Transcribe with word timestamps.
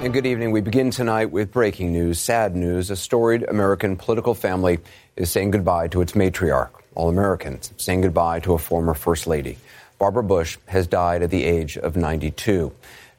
And 0.00 0.12
good 0.12 0.26
evening. 0.26 0.52
We 0.52 0.60
begin 0.60 0.92
tonight 0.92 1.32
with 1.32 1.50
breaking 1.50 1.92
news, 1.92 2.20
sad 2.20 2.54
news. 2.54 2.88
A 2.90 2.94
storied 2.94 3.42
American 3.42 3.96
political 3.96 4.32
family 4.32 4.78
is 5.16 5.28
saying 5.28 5.50
goodbye 5.50 5.88
to 5.88 6.00
its 6.00 6.12
matriarch. 6.12 6.70
All 6.94 7.08
Americans 7.08 7.72
saying 7.78 8.02
goodbye 8.02 8.38
to 8.40 8.52
a 8.52 8.58
former 8.58 8.94
First 8.94 9.26
Lady. 9.26 9.58
Barbara 9.98 10.22
Bush 10.22 10.56
has 10.66 10.86
died 10.86 11.24
at 11.24 11.30
the 11.30 11.42
age 11.42 11.76
of 11.76 11.96
92. 11.96 12.72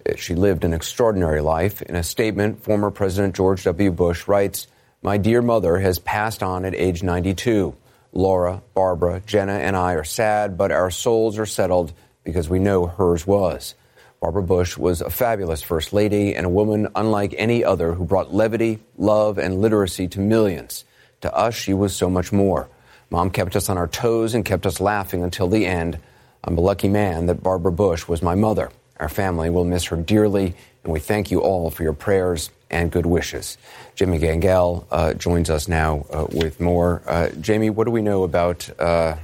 Uh, 0.07 0.15
she 0.15 0.35
lived 0.35 0.63
an 0.63 0.73
extraordinary 0.73 1.41
life. 1.41 1.81
In 1.81 1.95
a 1.97 2.03
statement, 2.03 2.63
former 2.63 2.91
President 2.91 3.35
George 3.35 3.65
W. 3.65 3.91
Bush 3.91 4.25
writes, 4.29 4.67
My 5.01 5.17
dear 5.17 5.41
mother 5.41 5.79
has 5.79 5.99
passed 5.99 6.41
on 6.41 6.63
at 6.63 6.73
age 6.73 7.03
92. 7.03 7.75
Laura, 8.13 8.61
Barbara, 8.73 9.21
Jenna, 9.25 9.51
and 9.51 9.75
I 9.75 9.95
are 9.95 10.05
sad, 10.05 10.57
but 10.57 10.71
our 10.71 10.91
souls 10.91 11.37
are 11.39 11.45
settled 11.45 11.91
because 12.23 12.47
we 12.47 12.59
know 12.59 12.85
hers 12.85 13.27
was. 13.27 13.75
Barbara 14.21 14.43
Bush 14.43 14.77
was 14.77 14.99
a 14.99 15.09
fabulous 15.09 15.61
First 15.61 15.93
Lady 15.93 16.35
and 16.35 16.45
a 16.45 16.49
woman 16.49 16.89
unlike 16.93 17.33
any 17.37 17.63
other 17.63 17.93
who 17.93 18.03
brought 18.03 18.33
levity, 18.33 18.79
love, 18.97 19.37
and 19.37 19.61
literacy 19.61 20.09
to 20.09 20.19
millions. 20.19 20.83
To 21.21 21.33
us, 21.33 21.55
she 21.55 21.73
was 21.73 21.95
so 21.95 22.09
much 22.09 22.33
more. 22.33 22.67
Mom 23.09 23.29
kept 23.29 23.55
us 23.55 23.69
on 23.69 23.77
our 23.77 23.87
toes 23.87 24.33
and 24.33 24.43
kept 24.43 24.65
us 24.65 24.81
laughing 24.81 25.23
until 25.23 25.47
the 25.47 25.65
end. 25.65 25.99
I'm 26.43 26.57
a 26.57 26.61
lucky 26.61 26.89
man 26.89 27.27
that 27.27 27.41
Barbara 27.41 27.71
Bush 27.71 28.07
was 28.07 28.21
my 28.21 28.35
mother. 28.35 28.71
Our 28.99 29.09
family 29.09 29.49
will 29.49 29.63
miss 29.63 29.85
her 29.85 29.95
dearly, 29.95 30.53
and 30.83 30.91
we 30.91 30.99
thank 30.99 31.31
you 31.31 31.39
all 31.41 31.71
for 31.71 31.83
your 31.83 31.93
prayers 31.93 32.49
and 32.69 32.91
good 32.91 33.05
wishes. 33.05 33.57
Jamie 33.95 34.19
Gangel 34.19 34.85
uh, 34.91 35.13
joins 35.13 35.49
us 35.49 35.69
now 35.69 36.05
uh, 36.11 36.27
with 36.29 36.59
more. 36.59 37.01
Uh, 37.07 37.29
Jamie, 37.39 37.69
what 37.69 37.85
do 37.85 37.91
we 37.91 38.01
know 38.01 38.23
about, 38.23 38.69
uh, 38.79 39.15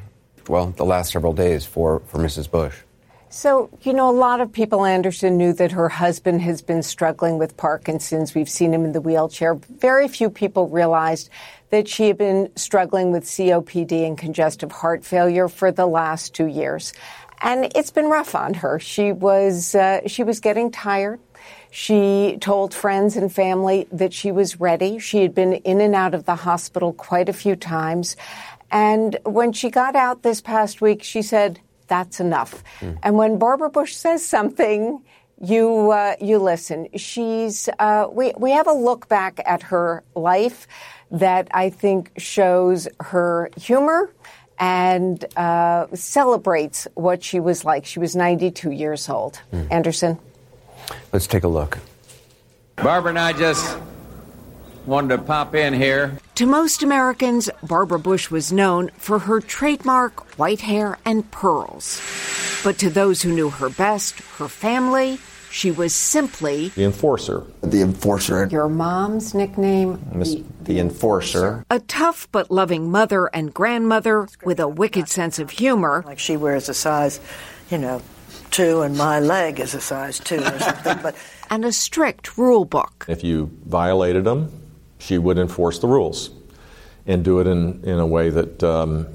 well, 0.48 0.68
the 0.68 0.86
last 0.86 1.12
several 1.12 1.34
days 1.34 1.66
for, 1.66 2.00
for 2.08 2.18
Mrs. 2.18 2.50
Bush? 2.50 2.76
So, 3.30 3.70
you 3.82 3.94
know, 3.94 4.10
a 4.10 4.12
lot 4.16 4.40
of 4.40 4.52
people, 4.52 4.86
Anderson, 4.86 5.38
knew 5.38 5.52
that 5.54 5.72
her 5.72 5.90
husband 5.90 6.42
has 6.42 6.62
been 6.62 6.84
struggling 6.84 7.38
with 7.38 7.58
Parkinson's. 7.58 8.34
We've 8.34 8.50
seen 8.50 8.74
him 8.74 8.86
in 8.86 8.92
the 8.92 9.02
wheelchair. 9.02 9.56
Very 9.56 10.08
few 10.08 10.30
people 10.30 10.68
realized 10.70 11.30
that 11.72 11.88
she 11.88 12.08
had 12.08 12.18
been 12.18 12.50
struggling 12.56 13.12
with 13.12 13.24
COPD 13.26 14.06
and 14.06 14.18
congestive 14.18 14.72
heart 14.72 15.04
failure 15.04 15.48
for 15.48 15.72
the 15.72 15.88
last 15.88 16.34
two 16.34 16.46
years. 16.46 16.94
And 17.42 17.72
it's 17.76 17.92
been 17.92 18.06
rough 18.06 18.36
on 18.36 18.54
her. 18.54 18.80
She 18.80 19.12
was, 19.12 19.76
uh, 19.76 20.08
she 20.08 20.24
was 20.24 20.40
getting 20.40 20.72
tired. 20.72 21.20
She 21.72 22.38
told 22.40 22.74
friends 22.74 23.18
and 23.18 23.34
family 23.34 23.88
that 23.92 24.14
she 24.14 24.32
was 24.32 24.62
ready. 24.62 25.00
She 25.00 25.22
had 25.22 25.36
been 25.36 25.54
in 25.54 25.82
and 25.82 25.94
out 25.94 26.14
of 26.14 26.26
the 26.26 26.36
hospital 26.36 26.94
quite 26.94 27.28
a 27.28 27.34
few 27.34 27.56
times. 27.58 28.16
And 28.72 29.18
when 29.26 29.52
she 29.52 29.70
got 29.70 29.96
out 29.96 30.24
this 30.24 30.42
past 30.42 30.80
week, 30.80 31.04
she 31.04 31.22
said, 31.22 31.60
that's 31.88 32.20
enough. 32.20 32.64
Mm. 32.80 33.00
And 33.04 33.18
when 33.18 33.38
Barbara 33.38 33.70
Bush 33.70 33.96
says 33.96 34.24
something, 34.24 35.02
you 35.42 35.92
uh, 35.92 36.16
you 36.22 36.40
listen. 36.40 36.88
She's 36.96 37.70
uh, 37.80 38.08
we 38.12 38.34
we 38.38 38.52
have 38.52 38.68
a 38.68 38.74
look 38.74 39.08
back 39.08 39.40
at 39.46 39.64
her 39.64 40.04
life 40.16 40.68
that 41.12 41.48
I 41.52 41.70
think 41.70 42.12
shows 42.18 42.88
her 43.00 43.50
humor 43.58 44.12
and 44.58 45.24
uh, 45.38 45.88
celebrates 45.94 46.88
what 46.94 47.24
she 47.24 47.40
was 47.40 47.66
like. 47.66 47.86
She 47.86 48.00
was 48.00 48.16
92 48.16 48.72
years 48.72 49.10
old. 49.10 49.42
Mm. 49.52 49.72
Anderson, 49.72 50.20
let's 51.12 51.28
take 51.28 51.44
a 51.44 51.50
look. 51.50 51.78
Barbara 52.78 53.10
and 53.10 53.20
I 53.20 53.34
just 53.34 53.78
wanted 54.86 55.18
to 55.18 55.22
pop 55.24 55.56
in 55.56 55.74
here. 55.74 56.18
To 56.36 56.46
most 56.46 56.84
Americans, 56.84 57.50
Barbara 57.64 58.00
Bush 58.00 58.30
was 58.30 58.52
known 58.52 58.90
for 58.98 59.20
her 59.20 59.42
trademark 59.42 60.38
white 60.38 60.62
hair 60.62 60.98
and 61.06 61.30
pearls. 61.32 62.02
But 62.64 62.78
to 62.80 62.90
those 62.90 63.22
who 63.22 63.34
knew 63.34 63.50
her 63.50 63.70
best, 63.70 64.20
her 64.38 64.48
family, 64.48 65.20
she 65.52 65.72
was 65.72 65.94
simply 65.94 66.70
the 66.70 66.84
enforcer. 66.84 67.44
The 67.62 67.82
enforcer. 67.82 68.48
Your 68.52 68.68
mom's 68.68 69.34
nickname? 69.34 70.04
The, 70.14 70.44
the, 70.62 70.80
enforcer. 70.80 71.66
A 71.70 71.80
tough 71.80 72.28
but 72.34 72.52
loving 72.52 72.92
mother 72.92 73.28
and 73.28 73.54
grandmother 73.54 74.28
with 74.44 74.60
a 74.60 74.68
wicked 74.68 75.08
sense 75.08 75.40
of 75.40 75.52
humor. 75.52 76.04
Like 76.06 76.20
she 76.20 76.36
wears 76.36 76.68
a 76.68 76.74
size, 76.74 77.22
you 77.70 77.78
know, 77.78 78.02
two, 78.52 78.82
and 78.82 78.98
my 78.98 79.22
leg 79.22 79.62
is 79.62 79.74
a 79.74 79.80
size 79.80 80.20
two 80.20 80.40
or 80.40 80.60
something. 80.60 81.00
But 81.02 81.16
and 81.50 81.64
a 81.64 81.72
strict 81.72 82.38
rule 82.38 82.66
book. 82.66 83.06
If 83.08 83.24
you 83.24 83.50
violated 83.66 84.26
them, 84.26 84.65
she 85.00 85.18
would 85.18 85.38
enforce 85.38 85.80
the 85.80 85.88
rules 85.88 86.30
and 87.08 87.24
do 87.24 87.40
it 87.40 87.48
in, 87.48 87.84
in 87.84 88.00
a 88.00 88.06
way 88.06 88.30
that 88.30 88.64
um, 88.64 89.08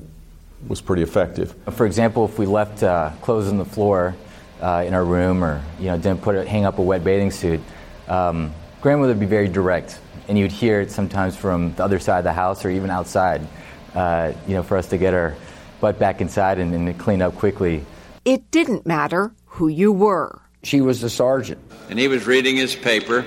was 0.69 0.81
pretty 0.81 1.03
effective. 1.03 1.55
For 1.73 1.87
example, 1.87 2.25
if 2.25 2.39
we 2.39 2.47
left 2.47 2.83
uh, 2.83 3.11
clothes 3.23 3.49
on 3.49 3.59
the 3.59 3.65
floor 3.65 4.15
uh, 4.61 4.85
in 4.87 4.95
our 4.95 5.05
room 5.05 5.43
or 5.43 5.63
you 5.79 5.87
know 5.87 5.97
didn't 5.97 6.23
put 6.23 6.37
a, 6.37 6.47
hang 6.47 6.65
up 6.65 6.79
a 6.79 6.83
wet 6.83 7.03
bathing 7.03 7.31
suit, 7.31 7.61
um, 8.09 8.53
grandmother 8.81 9.13
would 9.13 9.21
be 9.21 9.27
very 9.27 9.49
direct, 9.49 9.99
and 10.29 10.39
you'd 10.39 10.53
hear 10.53 10.81
it 10.81 10.91
sometimes 10.91 11.37
from 11.37 11.75
the 11.75 11.85
other 11.85 11.99
side 11.99 12.19
of 12.19 12.25
the 12.25 12.33
house 12.33 12.65
or 12.65 12.71
even 12.71 12.91
outside. 12.91 13.47
Uh, 13.95 14.33
you 14.47 14.55
know, 14.55 14.63
for 14.63 14.77
us 14.77 14.87
to 14.87 14.99
get 14.99 15.15
our 15.15 15.35
butt 15.81 15.99
back 15.99 16.21
inside 16.21 16.61
and, 16.61 16.73
and 16.73 16.97
clean 16.97 17.21
up 17.21 17.35
quickly. 17.35 17.85
It 18.25 18.49
didn't 18.53 18.87
matter 18.87 19.33
who 19.47 19.67
you 19.67 19.91
were. 19.91 20.41
She 20.63 20.81
was 20.81 21.01
the 21.01 21.11
sergeant, 21.11 21.59
and 21.89 21.99
he 21.99 22.07
was 22.07 22.25
reading 22.25 22.55
his 22.55 22.77
paper, 22.77 23.27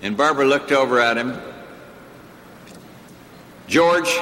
and 0.00 0.16
Barbara 0.16 0.46
looked 0.46 0.72
over 0.72 0.98
at 0.98 1.16
him 1.16 1.38
George, 3.72 4.20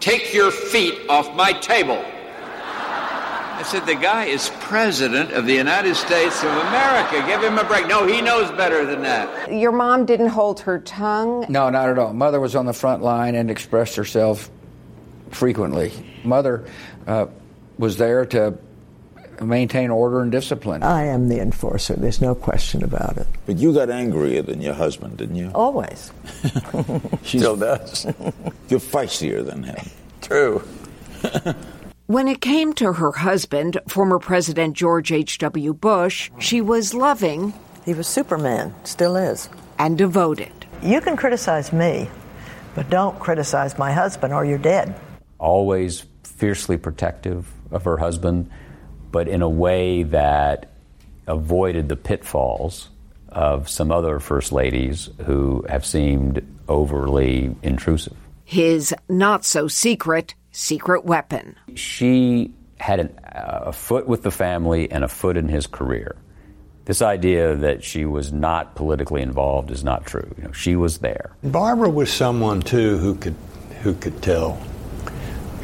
take 0.00 0.32
your 0.32 0.50
feet 0.50 1.10
off 1.10 1.36
my 1.36 1.52
table. 1.52 2.02
I 2.02 3.62
said, 3.66 3.84
the 3.84 3.94
guy 3.94 4.24
is 4.24 4.48
president 4.60 5.32
of 5.32 5.44
the 5.44 5.52
United 5.52 5.94
States 5.94 6.42
of 6.42 6.48
America. 6.48 7.22
Give 7.26 7.42
him 7.42 7.58
a 7.58 7.64
break. 7.64 7.86
No, 7.86 8.06
he 8.06 8.22
knows 8.22 8.50
better 8.52 8.86
than 8.86 9.02
that. 9.02 9.52
Your 9.52 9.72
mom 9.72 10.06
didn't 10.06 10.28
hold 10.28 10.60
her 10.60 10.78
tongue? 10.78 11.44
No, 11.50 11.68
not 11.68 11.90
at 11.90 11.98
all. 11.98 12.14
Mother 12.14 12.40
was 12.40 12.56
on 12.56 12.64
the 12.64 12.72
front 12.72 13.02
line 13.02 13.34
and 13.34 13.50
expressed 13.50 13.94
herself 13.94 14.48
frequently. 15.32 15.92
Mother 16.24 16.64
uh, 17.06 17.26
was 17.76 17.98
there 17.98 18.24
to 18.24 18.56
maintain 19.42 19.90
order 19.90 20.20
and 20.20 20.32
discipline. 20.32 20.82
I 20.82 21.04
am 21.04 21.28
the 21.28 21.40
enforcer. 21.40 21.94
There's 21.94 22.20
no 22.20 22.34
question 22.34 22.82
about 22.82 23.16
it. 23.16 23.26
But 23.46 23.56
you 23.56 23.72
got 23.72 23.90
angrier 23.90 24.42
than 24.42 24.60
your 24.60 24.74
husband, 24.74 25.16
didn't 25.16 25.36
you? 25.36 25.50
Always. 25.54 26.12
she 27.22 27.38
still 27.38 27.56
does. 27.56 28.04
You're 28.68 28.80
feistier 28.80 29.44
than 29.44 29.62
him. 29.62 29.90
True. 30.20 30.62
When 32.08 32.28
it 32.28 32.40
came 32.40 32.72
to 32.74 32.92
her 32.92 33.10
husband, 33.10 33.80
former 33.88 34.20
President 34.20 34.76
George 34.76 35.10
H.W. 35.10 35.74
Bush, 35.74 36.30
she 36.38 36.60
was 36.60 36.94
loving. 36.94 37.52
He 37.84 37.94
was 37.94 38.06
Superman, 38.06 38.72
still 38.84 39.16
is. 39.16 39.48
And 39.80 39.98
devoted. 39.98 40.52
You 40.84 41.00
can 41.00 41.16
criticize 41.16 41.72
me, 41.72 42.08
but 42.76 42.88
don't 42.90 43.18
criticize 43.18 43.76
my 43.76 43.92
husband 43.92 44.32
or 44.32 44.44
you're 44.44 44.56
dead. 44.56 44.94
Always 45.40 46.04
fiercely 46.22 46.76
protective 46.76 47.52
of 47.72 47.82
her 47.82 47.96
husband 47.96 48.50
but 49.10 49.28
in 49.28 49.42
a 49.42 49.48
way 49.48 50.02
that 50.04 50.70
avoided 51.26 51.88
the 51.88 51.96
pitfalls 51.96 52.88
of 53.28 53.68
some 53.68 53.90
other 53.90 54.18
first 54.18 54.52
ladies 54.52 55.10
who 55.24 55.64
have 55.68 55.84
seemed 55.84 56.46
overly 56.68 57.54
intrusive. 57.62 58.16
His 58.44 58.94
not 59.08 59.44
so 59.44 59.68
secret 59.68 60.34
secret 60.52 61.04
weapon. 61.04 61.54
She 61.74 62.50
had 62.78 63.00
an, 63.00 63.18
uh, 63.24 63.64
a 63.66 63.72
foot 63.72 64.08
with 64.08 64.22
the 64.22 64.30
family 64.30 64.90
and 64.90 65.04
a 65.04 65.08
foot 65.08 65.36
in 65.36 65.48
his 65.48 65.66
career. 65.66 66.16
This 66.86 67.02
idea 67.02 67.56
that 67.56 67.82
she 67.82 68.04
was 68.04 68.32
not 68.32 68.74
politically 68.74 69.20
involved 69.20 69.70
is 69.70 69.82
not 69.82 70.06
true. 70.06 70.32
You 70.38 70.44
know, 70.44 70.52
she 70.52 70.76
was 70.76 70.98
there. 70.98 71.32
Barbara 71.42 71.90
was 71.90 72.12
someone 72.12 72.62
too 72.62 72.98
who 72.98 73.16
could 73.16 73.34
who 73.82 73.94
could 73.94 74.22
tell 74.22 74.58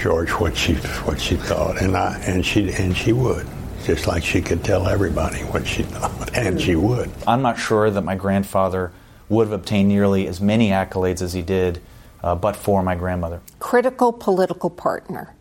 George 0.02 0.31
what 0.31 0.56
she 0.56 0.75
what 1.04 1.20
she 1.20 1.37
thought, 1.37 1.81
and 1.81 1.96
I 1.96 2.19
and 2.26 2.44
she 2.44 2.72
and 2.72 2.96
she 2.96 3.12
would, 3.12 3.46
just 3.84 4.08
like 4.08 4.25
she 4.25 4.43
could 4.43 4.64
tell 4.64 4.88
everybody 4.88 5.38
what 5.44 5.64
she 5.64 5.84
thought, 5.84 6.37
and 6.37 6.60
she 6.60 6.75
would. 6.75 7.08
I'm 7.25 7.40
not 7.40 7.56
sure 7.56 7.88
that 7.88 8.02
my 8.02 8.16
grandfather 8.16 8.90
would 9.28 9.46
have 9.46 9.52
obtained 9.52 9.88
nearly 9.88 10.26
as 10.26 10.40
many 10.40 10.70
accolades 10.70 11.22
as 11.22 11.32
he 11.32 11.43
did, 11.43 11.81
uh, 12.25 12.34
but 12.34 12.56
for 12.56 12.82
my 12.82 12.96
grandmother. 12.96 13.40
Critical 13.60 14.12
political 14.12 14.70
partner. 14.70 15.37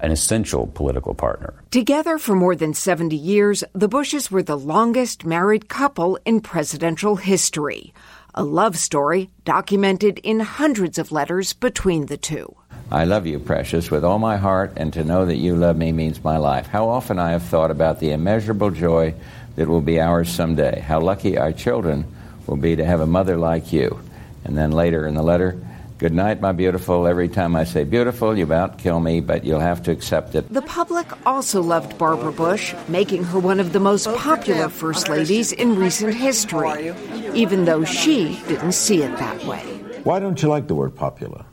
An 0.00 0.10
essential 0.12 0.66
political 0.66 1.14
partner. 1.14 1.52
Together 1.70 2.16
for 2.16 2.34
more 2.34 2.56
than 2.56 2.72
70 2.72 3.14
years, 3.14 3.64
the 3.74 3.88
Bushes 3.88 4.30
were 4.30 4.42
the 4.42 4.56
longest 4.56 5.26
married 5.26 5.68
couple 5.68 6.18
in 6.24 6.40
presidential 6.40 7.16
history. 7.16 7.92
A 8.34 8.44
love 8.44 8.78
story 8.78 9.28
documented 9.44 10.18
in 10.20 10.40
hundreds 10.40 10.98
of 10.98 11.12
letters 11.12 11.52
between 11.52 12.06
the 12.06 12.16
two. 12.16 12.56
I 12.90 13.04
love 13.04 13.26
you, 13.26 13.38
precious, 13.38 13.90
with 13.90 14.04
all 14.04 14.18
my 14.18 14.36
heart, 14.36 14.74
and 14.76 14.92
to 14.92 15.04
know 15.04 15.26
that 15.26 15.36
you 15.36 15.56
love 15.56 15.76
me 15.76 15.92
means 15.92 16.22
my 16.22 16.36
life. 16.36 16.66
How 16.66 16.88
often 16.88 17.18
I 17.18 17.32
have 17.32 17.42
thought 17.42 17.70
about 17.70 17.98
the 17.98 18.12
immeasurable 18.12 18.70
joy 18.70 19.14
that 19.56 19.68
will 19.68 19.80
be 19.80 20.00
ours 20.00 20.28
someday. 20.28 20.80
How 20.80 21.00
lucky 21.00 21.36
our 21.36 21.52
children 21.52 22.04
will 22.46 22.56
be 22.56 22.76
to 22.76 22.84
have 22.84 23.00
a 23.00 23.06
mother 23.06 23.36
like 23.36 23.72
you. 23.72 23.98
And 24.44 24.56
then 24.56 24.70
later 24.70 25.06
in 25.06 25.14
the 25.14 25.22
letter, 25.22 25.58
Good 25.98 26.12
night, 26.12 26.42
my 26.42 26.52
beautiful. 26.52 27.06
Every 27.06 27.26
time 27.26 27.56
I 27.56 27.64
say 27.64 27.84
beautiful, 27.84 28.36
you 28.36 28.44
about 28.44 28.76
kill 28.76 29.00
me, 29.00 29.20
but 29.20 29.44
you'll 29.44 29.60
have 29.60 29.82
to 29.84 29.90
accept 29.90 30.34
it. 30.34 30.52
The 30.52 30.60
public 30.60 31.06
also 31.26 31.62
loved 31.62 31.96
Barbara 31.96 32.32
Bush, 32.32 32.74
making 32.86 33.24
her 33.24 33.38
one 33.38 33.60
of 33.60 33.72
the 33.72 33.80
most 33.80 34.06
popular 34.14 34.68
First 34.68 35.08
Ladies 35.08 35.52
in 35.52 35.74
recent 35.74 36.12
history, 36.12 36.94
even 37.32 37.64
though 37.64 37.82
she 37.84 38.38
didn't 38.46 38.72
see 38.72 39.02
it 39.02 39.16
that 39.16 39.42
way. 39.46 39.62
Why 40.04 40.20
don't 40.20 40.42
you 40.42 40.50
like 40.50 40.66
the 40.66 40.74
word 40.74 40.94
popular? 40.94 41.45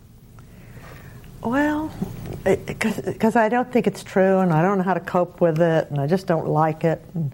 Well, 1.44 1.92
because 2.44 3.36
I 3.36 3.50
don't 3.50 3.72
think 3.72 3.88
it's 3.88 4.04
true, 4.04 4.40
and 4.40 4.54
I 4.54 4.62
don't 4.62 4.78
know 4.78 4.84
how 4.84 4.94
to 4.94 5.00
cope 5.00 5.42
with 5.42 5.62
it, 5.62 5.90
and 5.90 6.00
I 6.00 6.08
just 6.08 6.26
don't 6.26 6.48
like 6.48 6.84
it. 6.84 7.02
And 7.14 7.32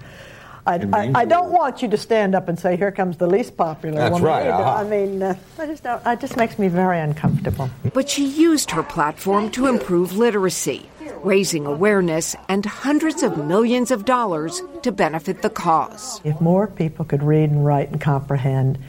I, 0.65 0.75
I, 0.93 1.11
I 1.21 1.25
don't 1.25 1.51
want 1.51 1.81
you 1.81 1.87
to 1.89 1.97
stand 1.97 2.35
up 2.35 2.47
and 2.47 2.59
say, 2.59 2.75
"Here 2.75 2.91
comes 2.91 3.17
the 3.17 3.27
least 3.27 3.55
popular 3.55 3.97
That's 3.97 4.13
woman." 4.13 4.27
right, 4.27 4.47
uh-huh. 4.47 4.75
I 4.75 4.83
mean, 4.83 5.21
uh, 5.21 5.35
I 5.57 5.65
just 5.65 5.83
don't. 5.83 6.05
It 6.05 6.19
just 6.19 6.37
makes 6.37 6.59
me 6.59 6.67
very 6.67 6.99
uncomfortable. 6.99 7.69
But 7.93 8.09
she 8.09 8.25
used 8.25 8.71
her 8.71 8.83
platform 8.83 9.51
to 9.51 9.67
improve 9.67 10.13
literacy, 10.13 10.89
raising 11.23 11.65
awareness 11.65 12.35
and 12.47 12.65
hundreds 12.65 13.23
of 13.23 13.37
millions 13.45 13.91
of 13.91 14.05
dollars 14.05 14.61
to 14.83 14.91
benefit 14.91 15.41
the 15.41 15.49
cause. 15.49 16.21
If 16.23 16.39
more 16.41 16.67
people 16.67 17.05
could 17.05 17.23
read 17.23 17.49
and 17.49 17.65
write 17.65 17.89
and 17.89 18.01
comprehend, 18.01 18.79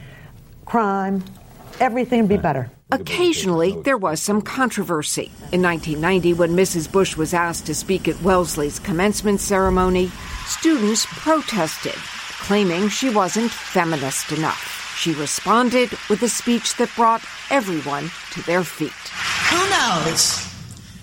crime, 0.65 1.23
everything 1.79 2.21
would 2.21 2.29
be 2.29 2.37
better. 2.37 2.69
Occasionally, 2.91 3.79
there 3.83 3.97
was 3.97 4.21
some 4.21 4.41
controversy. 4.41 5.31
In 5.53 5.61
1990, 5.61 6.33
when 6.33 6.57
Mrs. 6.57 6.91
Bush 6.91 7.15
was 7.15 7.33
asked 7.33 7.65
to 7.67 7.73
speak 7.73 8.09
at 8.09 8.21
Wellesley's 8.21 8.79
commencement 8.79 9.39
ceremony, 9.39 10.11
students 10.45 11.05
protested, 11.05 11.95
claiming 12.41 12.89
she 12.89 13.09
wasn't 13.09 13.49
feminist 13.49 14.33
enough. 14.33 14.95
She 14.97 15.13
responded 15.13 15.91
with 16.09 16.21
a 16.21 16.27
speech 16.27 16.75
that 16.75 16.93
brought 16.97 17.23
everyone 17.49 18.11
to 18.31 18.41
their 18.45 18.63
feet. 18.63 18.91
Who 19.49 19.69
knows? 19.69 20.47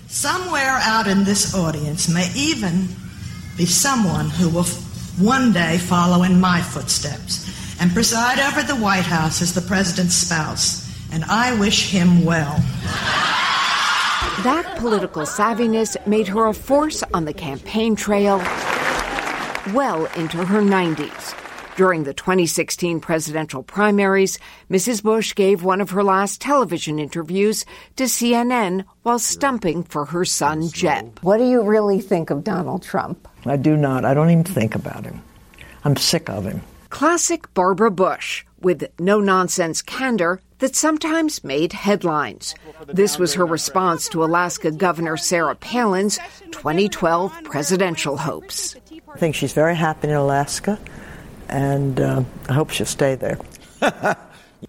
Somewhere 0.07 0.77
out 0.81 1.07
in 1.07 1.23
this 1.23 1.55
audience 1.55 2.07
may 2.07 2.31
even 2.35 2.87
be 3.57 3.65
someone 3.65 4.29
who 4.29 4.49
will 4.49 4.65
one 5.17 5.51
day 5.51 5.79
follow 5.79 6.23
in 6.23 6.39
my 6.39 6.61
footsteps 6.61 7.49
and 7.81 7.91
preside 7.93 8.39
over 8.39 8.61
the 8.61 8.75
White 8.75 9.05
House 9.05 9.41
as 9.41 9.53
the 9.53 9.61
president's 9.61 10.15
spouse. 10.15 10.88
And 11.11 11.23
I 11.25 11.57
wish 11.59 11.89
him 11.91 12.23
well. 12.23 12.55
That 14.43 14.75
political 14.77 15.23
savviness 15.23 15.97
made 16.07 16.27
her 16.27 16.45
a 16.45 16.53
force 16.53 17.03
on 17.13 17.25
the 17.25 17.33
campaign 17.33 17.95
trail 17.95 18.37
well 19.73 20.05
into 20.15 20.45
her 20.45 20.61
90s. 20.61 21.35
During 21.75 22.03
the 22.03 22.13
2016 22.13 22.99
presidential 22.99 23.63
primaries, 23.63 24.37
Mrs. 24.69 25.01
Bush 25.01 25.33
gave 25.33 25.63
one 25.63 25.79
of 25.79 25.91
her 25.91 26.03
last 26.03 26.41
television 26.41 26.99
interviews 26.99 27.65
to 27.95 28.03
CNN 28.03 28.83
while 29.03 29.17
stumping 29.17 29.83
for 29.83 30.05
her 30.05 30.25
son 30.25 30.69
Jeb. 30.69 31.19
What 31.21 31.37
do 31.37 31.45
you 31.45 31.61
really 31.63 32.01
think 32.01 32.31
of 32.31 32.43
Donald 32.43 32.83
Trump? 32.83 33.27
I 33.45 33.55
do 33.55 33.77
not. 33.77 34.03
I 34.03 34.13
don't 34.13 34.29
even 34.29 34.43
think 34.43 34.75
about 34.75 35.05
him. 35.05 35.21
I'm 35.85 35.95
sick 35.95 36.29
of 36.29 36.43
him. 36.43 36.61
Classic 36.89 37.53
Barbara 37.53 37.91
Bush, 37.91 38.45
with 38.59 38.85
no 38.99 39.19
nonsense 39.19 39.81
candor 39.81 40.41
that 40.59 40.75
sometimes 40.75 41.43
made 41.43 41.71
headlines. 41.73 42.55
This 42.87 43.17
was 43.17 43.33
her 43.35 43.45
response 43.45 44.09
to 44.09 44.23
Alaska 44.23 44.71
Governor 44.71 45.15
Sarah 45.15 45.55
Palin's 45.55 46.19
2012 46.51 47.43
presidential 47.43 48.17
hopes. 48.17 48.75
I 49.13 49.17
think 49.17 49.35
she's 49.35 49.53
very 49.53 49.75
happy 49.75 50.09
in 50.09 50.15
Alaska, 50.15 50.79
and 51.47 51.99
uh, 51.99 52.23
I 52.49 52.53
hope 52.53 52.71
she'll 52.71 52.85
stay 52.85 53.15
there. 53.15 53.39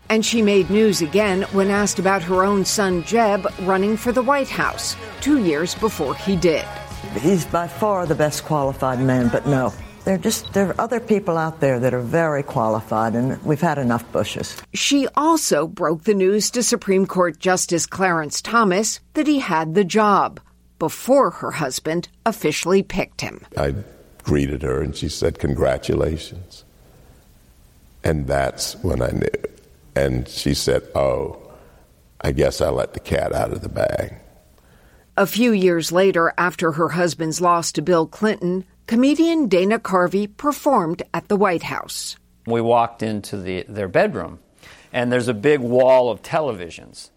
And 0.09 0.25
she 0.25 0.43
made 0.43 0.71
news 0.71 1.03
again 1.03 1.43
when 1.53 1.69
asked 1.69 1.99
about 1.99 2.23
her 2.23 2.45
own 2.45 2.65
son 2.65 3.03
Jeb 3.03 3.47
running 3.63 3.97
for 3.97 4.13
the 4.13 4.23
White 4.23 4.49
House 4.49 4.97
two 5.21 5.39
years 5.39 5.75
before 5.75 6.15
he 6.15 6.37
did. 6.37 6.65
He's 7.19 7.45
by 7.45 7.67
far 7.67 8.07
the 8.07 8.15
best 8.15 8.45
qualified 8.45 9.01
man, 9.01 9.29
but 9.29 9.47
no. 9.47 9.73
There 10.05 10.19
just 10.19 10.53
there 10.55 10.69
are 10.69 10.81
other 10.81 11.01
people 11.01 11.37
out 11.37 11.61
there 11.61 11.79
that 11.79 11.93
are 11.93 12.01
very 12.01 12.43
qualified, 12.43 13.15
and 13.15 13.43
we've 13.45 13.61
had 13.61 13.79
enough 13.79 14.11
Bushes. 14.13 14.57
She 14.73 15.07
also 15.15 15.67
broke 15.67 16.05
the 16.05 16.15
news 16.15 16.51
to 16.53 16.63
Supreme 16.63 17.07
Court 17.07 17.39
Justice 17.39 17.87
Clarence 17.87 18.41
Thomas 18.41 19.01
that 19.15 19.27
he 19.27 19.39
had 19.39 19.75
the 19.75 19.85
job 19.85 20.41
before 20.79 21.31
her 21.31 21.53
husband 21.53 22.09
officially 22.27 22.83
picked 22.83 23.21
him. 23.21 23.47
I 23.57 23.75
greeted 24.25 24.63
her 24.63 24.81
and 24.81 24.97
she 24.97 25.09
said, 25.09 25.39
Congratulations. 25.39 26.65
And 28.03 28.27
that's 28.27 28.75
when 28.83 29.03
I 29.03 29.11
knew. 29.11 29.29
And 29.95 30.27
she 30.27 30.55
said, 30.55 30.83
Oh, 30.95 31.37
I 32.21 32.33
guess 32.33 32.61
I 32.61 32.71
let 32.71 32.95
the 32.95 33.01
cat 33.01 33.33
out 33.33 33.53
of 33.53 33.61
the 33.61 33.69
bag. 33.69 34.15
A 35.17 35.27
few 35.27 35.53
years 35.53 35.93
later, 35.93 36.33
after 36.39 36.73
her 36.73 36.91
husband's 36.91 37.41
loss 37.41 37.73
to 37.73 37.83
Bill 37.83 38.07
Clinton, 38.07 38.65
comedian 38.87 39.49
Dana 39.49 39.79
Carvey 39.79 40.27
performed 40.37 41.03
at 41.15 41.29
the 41.29 41.37
White 41.37 41.63
House. 41.63 42.17
We 42.47 42.61
walked 42.61 43.03
into 43.03 43.37
the, 43.37 43.65
their 43.69 43.89
bedroom, 43.89 44.41
and 44.93 45.13
there's 45.13 45.29
a 45.29 45.35
big 45.35 45.61
wall 45.61 46.11
of 46.11 46.23
televisions. 46.23 47.11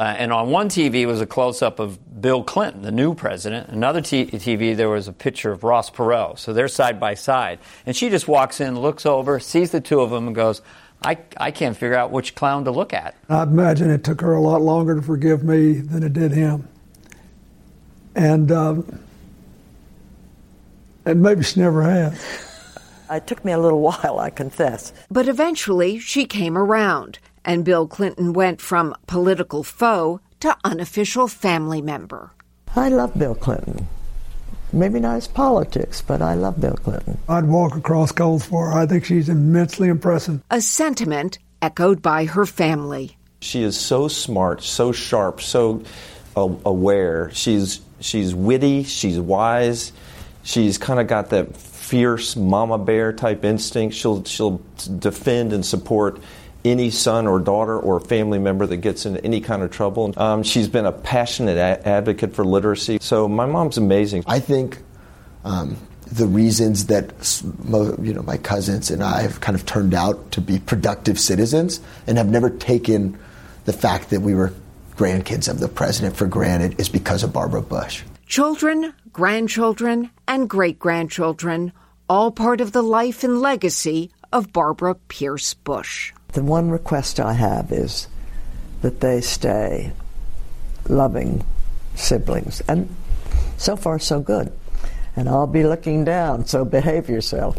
Uh, 0.00 0.14
and 0.16 0.32
on 0.32 0.48
one 0.48 0.70
TV 0.70 1.06
was 1.06 1.20
a 1.20 1.26
close 1.26 1.60
up 1.60 1.78
of 1.78 2.22
Bill 2.22 2.42
Clinton, 2.42 2.80
the 2.80 2.90
new 2.90 3.14
president. 3.14 3.68
Another 3.68 4.00
t- 4.00 4.24
TV, 4.24 4.74
there 4.74 4.88
was 4.88 5.08
a 5.08 5.12
picture 5.12 5.52
of 5.52 5.62
Ross 5.62 5.90
Perot. 5.90 6.38
So 6.38 6.54
they're 6.54 6.68
side 6.68 6.98
by 6.98 7.12
side. 7.12 7.58
And 7.84 7.94
she 7.94 8.08
just 8.08 8.26
walks 8.26 8.62
in, 8.62 8.80
looks 8.80 9.04
over, 9.04 9.38
sees 9.38 9.72
the 9.72 9.80
two 9.82 10.00
of 10.00 10.08
them, 10.10 10.26
and 10.26 10.34
goes, 10.34 10.62
I, 11.04 11.18
I 11.36 11.50
can't 11.50 11.76
figure 11.76 11.96
out 11.96 12.12
which 12.12 12.34
clown 12.34 12.64
to 12.64 12.70
look 12.70 12.94
at. 12.94 13.14
I'd 13.28 13.48
imagine 13.48 13.90
it 13.90 14.02
took 14.02 14.22
her 14.22 14.32
a 14.32 14.40
lot 14.40 14.62
longer 14.62 14.94
to 14.94 15.02
forgive 15.02 15.44
me 15.44 15.74
than 15.74 16.02
it 16.02 16.14
did 16.14 16.32
him. 16.32 16.66
And, 18.14 18.50
um, 18.50 19.00
and 21.04 21.22
maybe 21.22 21.42
she 21.42 21.60
never 21.60 21.82
has. 21.82 22.46
It 23.10 23.26
took 23.26 23.44
me 23.44 23.50
a 23.50 23.58
little 23.58 23.80
while, 23.80 24.20
I 24.20 24.30
confess. 24.30 24.92
But 25.10 25.26
eventually 25.26 25.98
she 25.98 26.26
came 26.26 26.56
around, 26.56 27.18
and 27.44 27.64
Bill 27.64 27.88
Clinton 27.88 28.32
went 28.32 28.60
from 28.60 28.94
political 29.08 29.64
foe 29.64 30.20
to 30.38 30.56
unofficial 30.62 31.26
family 31.26 31.82
member. 31.82 32.30
I 32.76 32.88
love 32.88 33.18
Bill 33.18 33.34
Clinton. 33.34 33.88
Maybe 34.72 35.00
not 35.00 35.16
his 35.16 35.26
politics, 35.26 36.00
but 36.00 36.22
I 36.22 36.34
love 36.34 36.60
Bill 36.60 36.76
Clinton. 36.76 37.18
I'd 37.28 37.46
walk 37.46 37.74
across 37.74 38.12
coals 38.12 38.44
for 38.46 38.70
her. 38.70 38.78
I 38.78 38.86
think 38.86 39.04
she's 39.04 39.28
immensely 39.28 39.88
impressive. 39.88 40.40
A 40.50 40.60
sentiment 40.60 41.38
echoed 41.60 42.00
by 42.00 42.26
her 42.26 42.46
family. 42.46 43.16
She 43.40 43.62
is 43.62 43.78
so 43.78 44.06
smart, 44.06 44.62
so 44.62 44.92
sharp, 44.92 45.40
so 45.40 45.82
uh, 46.36 46.48
aware. 46.64 47.30
She's 47.32 47.80
she's 47.98 48.34
witty, 48.34 48.84
she's 48.84 49.18
wise. 49.18 49.92
She's 50.42 50.78
kind 50.78 51.00
of 51.00 51.06
got 51.06 51.30
that 51.30 51.56
fierce 51.56 52.36
mama 52.36 52.78
bear 52.78 53.12
type 53.12 53.44
instinct. 53.44 53.94
She'll 53.94 54.24
she'll 54.24 54.62
defend 54.98 55.52
and 55.52 55.64
support 55.64 56.20
any 56.64 56.90
son 56.90 57.26
or 57.26 57.40
daughter 57.40 57.78
or 57.78 58.00
family 58.00 58.38
member 58.38 58.66
that 58.66 58.78
gets 58.78 59.06
into 59.06 59.22
any 59.24 59.40
kind 59.40 59.62
of 59.62 59.70
trouble. 59.70 60.12
Um, 60.16 60.42
she's 60.42 60.68
been 60.68 60.86
a 60.86 60.92
passionate 60.92 61.56
a- 61.56 61.88
advocate 61.88 62.34
for 62.34 62.44
literacy. 62.44 62.98
So 63.00 63.28
my 63.28 63.46
mom's 63.46 63.78
amazing. 63.78 64.24
I 64.26 64.40
think 64.40 64.78
um, 65.44 65.76
the 66.12 66.26
reasons 66.26 66.86
that 66.86 67.12
you 68.02 68.12
know 68.12 68.22
my 68.22 68.36
cousins 68.36 68.90
and 68.90 69.02
I 69.02 69.22
have 69.22 69.40
kind 69.40 69.56
of 69.56 69.64
turned 69.66 69.94
out 69.94 70.32
to 70.32 70.40
be 70.40 70.58
productive 70.58 71.18
citizens 71.18 71.80
and 72.06 72.18
have 72.18 72.28
never 72.28 72.50
taken 72.50 73.18
the 73.64 73.72
fact 73.72 74.10
that 74.10 74.20
we 74.20 74.34
were 74.34 74.52
grandkids 74.96 75.48
of 75.48 75.60
the 75.60 75.68
president 75.68 76.16
for 76.16 76.26
granted 76.26 76.78
is 76.78 76.88
because 76.88 77.22
of 77.22 77.32
Barbara 77.32 77.62
Bush. 77.62 78.02
Children, 78.30 78.94
grandchildren, 79.12 80.08
and 80.28 80.48
great 80.48 80.78
grandchildren, 80.78 81.72
all 82.08 82.30
part 82.30 82.60
of 82.60 82.70
the 82.70 82.80
life 82.80 83.24
and 83.24 83.40
legacy 83.40 84.12
of 84.32 84.52
Barbara 84.52 84.94
Pierce 84.94 85.54
Bush. 85.54 86.12
The 86.34 86.44
one 86.44 86.70
request 86.70 87.18
I 87.18 87.32
have 87.32 87.72
is 87.72 88.06
that 88.82 89.00
they 89.00 89.20
stay 89.20 89.90
loving 90.88 91.44
siblings. 91.96 92.62
And 92.68 92.94
so 93.56 93.74
far, 93.74 93.98
so 93.98 94.20
good. 94.20 94.52
And 95.16 95.28
I'll 95.28 95.48
be 95.48 95.64
looking 95.64 96.04
down, 96.04 96.46
so 96.46 96.64
behave 96.64 97.08
yourself. 97.08 97.58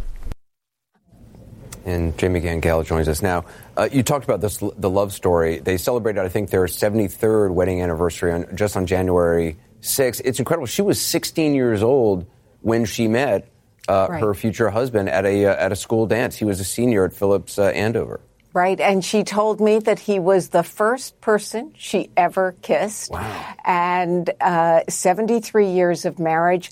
And 1.84 2.18
Jamie 2.18 2.40
Gangel 2.40 2.84
joins 2.84 3.10
us 3.10 3.22
now. 3.22 3.44
Uh, 3.76 3.90
you 3.92 4.04
talked 4.04 4.24
about 4.24 4.40
this, 4.40 4.64
the 4.78 4.90
love 4.90 5.12
story. 5.12 5.60
They 5.60 5.76
celebrated, 5.76 6.22
I 6.22 6.30
think, 6.30 6.50
their 6.50 6.64
73rd 6.64 7.54
wedding 7.54 7.82
anniversary 7.82 8.32
on, 8.32 8.56
just 8.56 8.78
on 8.78 8.86
January 8.86 9.58
6th. 9.82 10.22
It's 10.24 10.40
incredible. 10.40 10.68
She 10.68 10.82
was 10.82 11.02
16 11.02 11.54
years 11.54 11.84
old 11.84 12.26
when 12.62 12.86
she 12.86 13.08
met 13.08 13.52
uh, 13.88 14.08
right. 14.10 14.22
her 14.22 14.34
future 14.34 14.70
husband 14.70 15.10
at 15.10 15.26
a 15.26 15.46
uh, 15.46 15.56
at 15.56 15.72
a 15.72 15.76
school 15.76 16.06
dance. 16.06 16.38
He 16.38 16.46
was 16.46 16.60
a 16.60 16.64
senior 16.64 17.06
at 17.06 17.14
Phillips 17.14 17.58
uh, 17.58 17.64
Andover. 17.68 18.22
Right, 18.54 18.80
and 18.82 19.04
she 19.04 19.24
told 19.24 19.62
me 19.62 19.80
that 19.80 19.98
he 20.00 20.20
was 20.20 20.50
the 20.50 20.64
first 20.64 21.22
person 21.22 21.74
she 21.78 22.10
ever 22.18 22.54
kissed. 22.62 23.12
Wow. 23.12 23.56
And 23.64 24.30
uh, 24.42 24.82
73 24.90 25.70
years 25.70 26.06
of 26.06 26.20
marriage. 26.20 26.70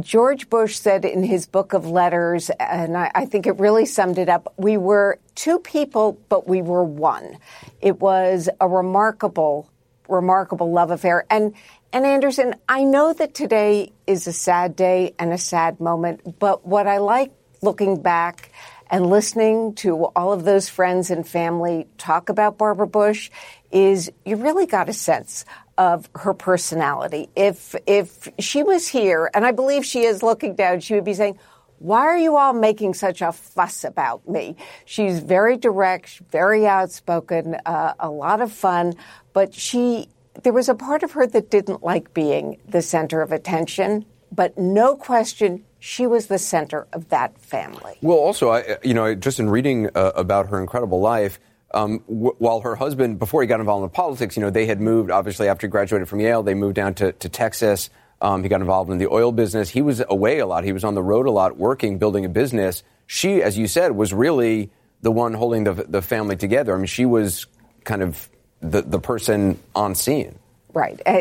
George 0.00 0.48
Bush 0.50 0.78
said 0.78 1.04
in 1.04 1.22
his 1.22 1.46
book 1.46 1.72
of 1.72 1.86
letters, 1.86 2.50
and 2.60 2.96
I, 2.96 3.10
I, 3.14 3.26
think 3.26 3.46
it 3.46 3.58
really 3.58 3.86
summed 3.86 4.18
it 4.18 4.28
up 4.28 4.52
we 4.56 4.76
were 4.76 5.20
two 5.36 5.60
people, 5.60 6.18
but 6.28 6.48
we 6.48 6.60
were 6.60 6.82
one. 6.82 7.38
It 7.80 8.00
was 8.00 8.48
a 8.60 8.68
remarkable, 8.68 9.70
remarkable 10.08 10.72
love 10.72 10.90
affair. 10.90 11.24
And, 11.30 11.54
and 11.92 12.04
Anderson, 12.04 12.54
I 12.68 12.84
know 12.84 13.12
that 13.12 13.34
today 13.34 13.92
is 14.06 14.26
a 14.26 14.32
sad 14.32 14.76
day 14.76 15.14
and 15.18 15.32
a 15.32 15.38
sad 15.38 15.80
moment, 15.80 16.38
but 16.38 16.66
what 16.66 16.86
I 16.86 16.98
like 16.98 17.32
looking 17.62 18.02
back 18.02 18.50
and 18.88 19.06
listening 19.06 19.74
to 19.76 20.04
all 20.06 20.32
of 20.32 20.44
those 20.44 20.68
friends 20.68 21.10
and 21.10 21.26
family 21.26 21.86
talk 21.98 22.28
about 22.28 22.58
Barbara 22.58 22.86
Bush 22.86 23.30
is 23.70 24.10
you 24.24 24.36
really 24.36 24.66
got 24.66 24.88
a 24.88 24.92
sense 24.92 25.44
of 25.76 26.08
her 26.14 26.34
personality. 26.34 27.28
If 27.34 27.74
if 27.86 28.28
she 28.38 28.62
was 28.62 28.86
here, 28.88 29.30
and 29.34 29.44
I 29.44 29.52
believe 29.52 29.84
she 29.84 30.04
is 30.04 30.22
looking 30.22 30.54
down, 30.54 30.80
she 30.80 30.94
would 30.94 31.04
be 31.04 31.14
saying, 31.14 31.38
why 31.78 32.00
are 32.00 32.16
you 32.16 32.36
all 32.36 32.54
making 32.54 32.94
such 32.94 33.20
a 33.20 33.32
fuss 33.32 33.84
about 33.84 34.26
me? 34.28 34.56
She's 34.86 35.18
very 35.18 35.56
direct, 35.56 36.20
very 36.30 36.66
outspoken, 36.66 37.56
uh, 37.66 37.94
a 38.00 38.08
lot 38.08 38.40
of 38.40 38.50
fun, 38.52 38.94
but 39.32 39.52
she, 39.52 40.08
there 40.42 40.52
was 40.52 40.68
a 40.68 40.74
part 40.74 41.02
of 41.02 41.12
her 41.12 41.26
that 41.26 41.50
didn't 41.50 41.82
like 41.82 42.14
being 42.14 42.58
the 42.68 42.82
center 42.82 43.20
of 43.20 43.32
attention, 43.32 44.04
but 44.32 44.56
no 44.58 44.96
question 44.96 45.64
she 45.78 46.06
was 46.06 46.26
the 46.26 46.38
center 46.38 46.86
of 46.92 47.08
that 47.10 47.38
family. 47.38 47.96
Well, 48.02 48.18
also, 48.18 48.50
I, 48.50 48.78
you 48.82 48.94
know, 48.94 49.14
just 49.14 49.38
in 49.38 49.48
reading 49.48 49.88
uh, 49.94 50.12
about 50.16 50.48
her 50.48 50.60
incredible 50.60 51.00
life, 51.00 51.38
um, 51.72 51.98
w- 52.08 52.34
while 52.38 52.60
her 52.60 52.74
husband, 52.74 53.18
before 53.18 53.42
he 53.42 53.46
got 53.46 53.60
involved 53.60 53.84
in 53.84 53.90
politics, 53.90 54.36
you 54.36 54.42
know, 54.42 54.50
they 54.50 54.66
had 54.66 54.80
moved, 54.80 55.10
obviously, 55.10 55.48
after 55.48 55.66
he 55.66 55.70
graduated 55.70 56.08
from 56.08 56.20
Yale, 56.20 56.42
they 56.42 56.54
moved 56.54 56.74
down 56.74 56.94
to, 56.94 57.12
to 57.12 57.28
Texas. 57.28 57.90
Um, 58.20 58.42
he 58.42 58.48
got 58.48 58.60
involved 58.60 58.90
in 58.90 58.98
the 58.98 59.08
oil 59.08 59.30
business. 59.30 59.68
He 59.68 59.82
was 59.82 60.02
away 60.08 60.38
a 60.38 60.46
lot. 60.46 60.64
He 60.64 60.72
was 60.72 60.84
on 60.84 60.94
the 60.94 61.02
road 61.02 61.26
a 61.26 61.30
lot, 61.30 61.56
working, 61.56 61.98
building 61.98 62.24
a 62.24 62.28
business. 62.28 62.82
She, 63.06 63.42
as 63.42 63.58
you 63.58 63.68
said, 63.68 63.92
was 63.92 64.12
really 64.12 64.70
the 65.02 65.12
one 65.12 65.34
holding 65.34 65.64
the, 65.64 65.74
the 65.74 66.02
family 66.02 66.36
together. 66.36 66.74
I 66.74 66.78
mean, 66.78 66.86
she 66.86 67.04
was 67.04 67.46
kind 67.84 68.02
of 68.02 68.28
the, 68.70 68.82
the 68.82 68.98
person 69.00 69.58
on 69.74 69.94
scene. 69.94 70.38
Right. 70.72 71.00
Uh, 71.06 71.18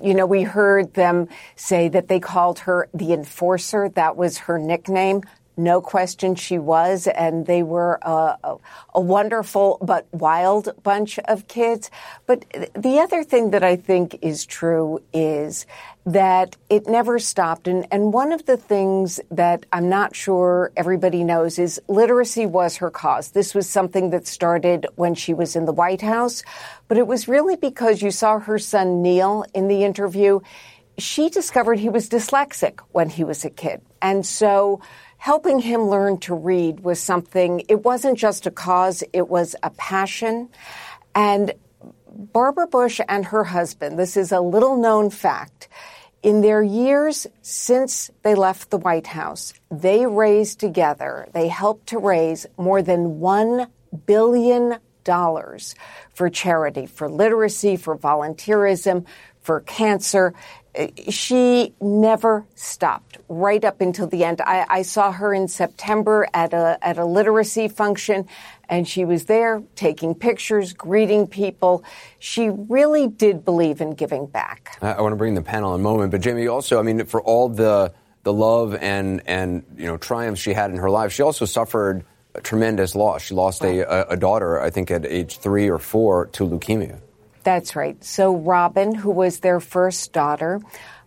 you 0.00 0.14
know, 0.14 0.26
we 0.26 0.42
heard 0.42 0.94
them 0.94 1.28
say 1.56 1.88
that 1.88 2.06
they 2.06 2.20
called 2.20 2.60
her 2.60 2.88
the 2.94 3.12
enforcer. 3.12 3.88
That 3.88 4.16
was 4.16 4.38
her 4.38 4.58
nickname. 4.58 5.22
No 5.56 5.82
question 5.82 6.34
she 6.34 6.58
was, 6.58 7.06
and 7.06 7.44
they 7.44 7.62
were 7.62 7.98
a, 8.00 8.58
a, 8.94 9.00
wonderful 9.00 9.78
but 9.82 10.06
wild 10.10 10.70
bunch 10.82 11.18
of 11.18 11.46
kids. 11.46 11.90
But 12.26 12.46
the 12.74 13.00
other 13.00 13.22
thing 13.22 13.50
that 13.50 13.62
I 13.62 13.76
think 13.76 14.18
is 14.22 14.46
true 14.46 15.02
is 15.12 15.66
that 16.06 16.56
it 16.70 16.86
never 16.86 17.18
stopped. 17.18 17.68
And, 17.68 17.86
and 17.90 18.14
one 18.14 18.32
of 18.32 18.46
the 18.46 18.56
things 18.56 19.20
that 19.30 19.66
I'm 19.72 19.90
not 19.90 20.16
sure 20.16 20.72
everybody 20.74 21.22
knows 21.22 21.58
is 21.58 21.80
literacy 21.86 22.46
was 22.46 22.76
her 22.78 22.90
cause. 22.90 23.32
This 23.32 23.54
was 23.54 23.68
something 23.68 24.08
that 24.10 24.26
started 24.26 24.86
when 24.96 25.14
she 25.14 25.34
was 25.34 25.54
in 25.54 25.66
the 25.66 25.72
White 25.72 26.00
House, 26.00 26.42
but 26.88 26.96
it 26.96 27.06
was 27.06 27.28
really 27.28 27.56
because 27.56 28.00
you 28.00 28.10
saw 28.10 28.38
her 28.38 28.58
son 28.58 29.02
Neil 29.02 29.44
in 29.52 29.68
the 29.68 29.84
interview. 29.84 30.40
She 30.96 31.28
discovered 31.28 31.78
he 31.78 31.88
was 31.88 32.08
dyslexic 32.08 32.80
when 32.92 33.10
he 33.10 33.22
was 33.22 33.44
a 33.44 33.50
kid. 33.50 33.82
And 34.00 34.26
so 34.26 34.80
helping 35.22 35.60
him 35.60 35.82
learn 35.82 36.18
to 36.18 36.34
read 36.34 36.80
was 36.80 36.98
something, 36.98 37.62
it 37.68 37.84
wasn't 37.84 38.18
just 38.18 38.44
a 38.44 38.50
cause, 38.50 39.04
it 39.12 39.28
was 39.28 39.54
a 39.62 39.70
passion. 39.70 40.48
And 41.14 41.52
Barbara 42.12 42.66
Bush 42.66 43.00
and 43.08 43.26
her 43.26 43.44
husband, 43.44 44.00
this 44.00 44.16
is 44.16 44.32
a 44.32 44.40
little 44.40 44.76
known 44.76 45.10
fact, 45.10 45.68
in 46.24 46.40
their 46.40 46.60
years 46.60 47.28
since 47.40 48.10
they 48.22 48.34
left 48.34 48.70
the 48.70 48.78
White 48.78 49.06
House, 49.06 49.54
they 49.70 50.06
raised 50.06 50.58
together, 50.58 51.28
they 51.32 51.46
helped 51.46 51.86
to 51.90 52.00
raise 52.00 52.44
more 52.56 52.82
than 52.82 53.20
$1 53.20 53.68
billion 54.06 54.78
for 55.04 56.30
charity, 56.32 56.86
for 56.86 57.08
literacy, 57.08 57.76
for 57.76 57.96
volunteerism, 57.96 59.06
for 59.40 59.60
cancer 59.60 60.34
she 61.10 61.74
never 61.80 62.46
stopped 62.54 63.18
right 63.28 63.64
up 63.64 63.80
until 63.80 64.06
the 64.06 64.24
end. 64.24 64.40
I, 64.40 64.64
I, 64.68 64.82
saw 64.82 65.12
her 65.12 65.34
in 65.34 65.46
September 65.46 66.26
at 66.32 66.54
a 66.54 66.78
at 66.80 66.96
a 66.96 67.04
literacy 67.04 67.68
function, 67.68 68.26
and 68.70 68.88
she 68.88 69.04
was 69.04 69.26
there 69.26 69.62
taking 69.76 70.14
pictures, 70.14 70.72
greeting 70.72 71.26
people. 71.26 71.84
She 72.18 72.48
really 72.48 73.06
did 73.06 73.44
believe 73.44 73.82
in 73.82 73.90
giving 73.90 74.26
back. 74.26 74.78
I, 74.80 74.92
I 74.92 75.00
want 75.02 75.12
to 75.12 75.16
bring 75.16 75.34
the 75.34 75.42
panel 75.42 75.74
in 75.74 75.80
a 75.80 75.82
moment, 75.82 76.10
but 76.10 76.22
Jamie, 76.22 76.46
also, 76.46 76.78
I 76.78 76.82
mean, 76.82 77.04
for 77.04 77.20
all 77.22 77.48
the 77.48 77.92
the 78.22 78.32
love 78.32 78.74
and 78.74 79.22
and 79.26 79.64
you 79.76 79.86
know 79.86 79.98
triumphs 79.98 80.40
she 80.40 80.54
had 80.54 80.70
in 80.70 80.78
her 80.78 80.90
life, 80.90 81.12
she 81.12 81.22
also 81.22 81.44
suffered 81.44 82.04
a 82.34 82.40
tremendous 82.40 82.94
loss. 82.94 83.22
She 83.22 83.34
lost 83.34 83.62
a, 83.62 84.10
a 84.10 84.16
daughter, 84.16 84.58
I 84.58 84.70
think, 84.70 84.90
at 84.90 85.04
age 85.04 85.36
three 85.36 85.68
or 85.68 85.78
four 85.78 86.26
to 86.28 86.46
leukemia. 86.46 87.00
That's 87.42 87.76
right. 87.76 88.02
So 88.04 88.36
Robin, 88.36 88.94
who 88.94 89.10
was 89.10 89.40
their 89.40 89.60
first 89.60 90.12
daughter, 90.12 90.60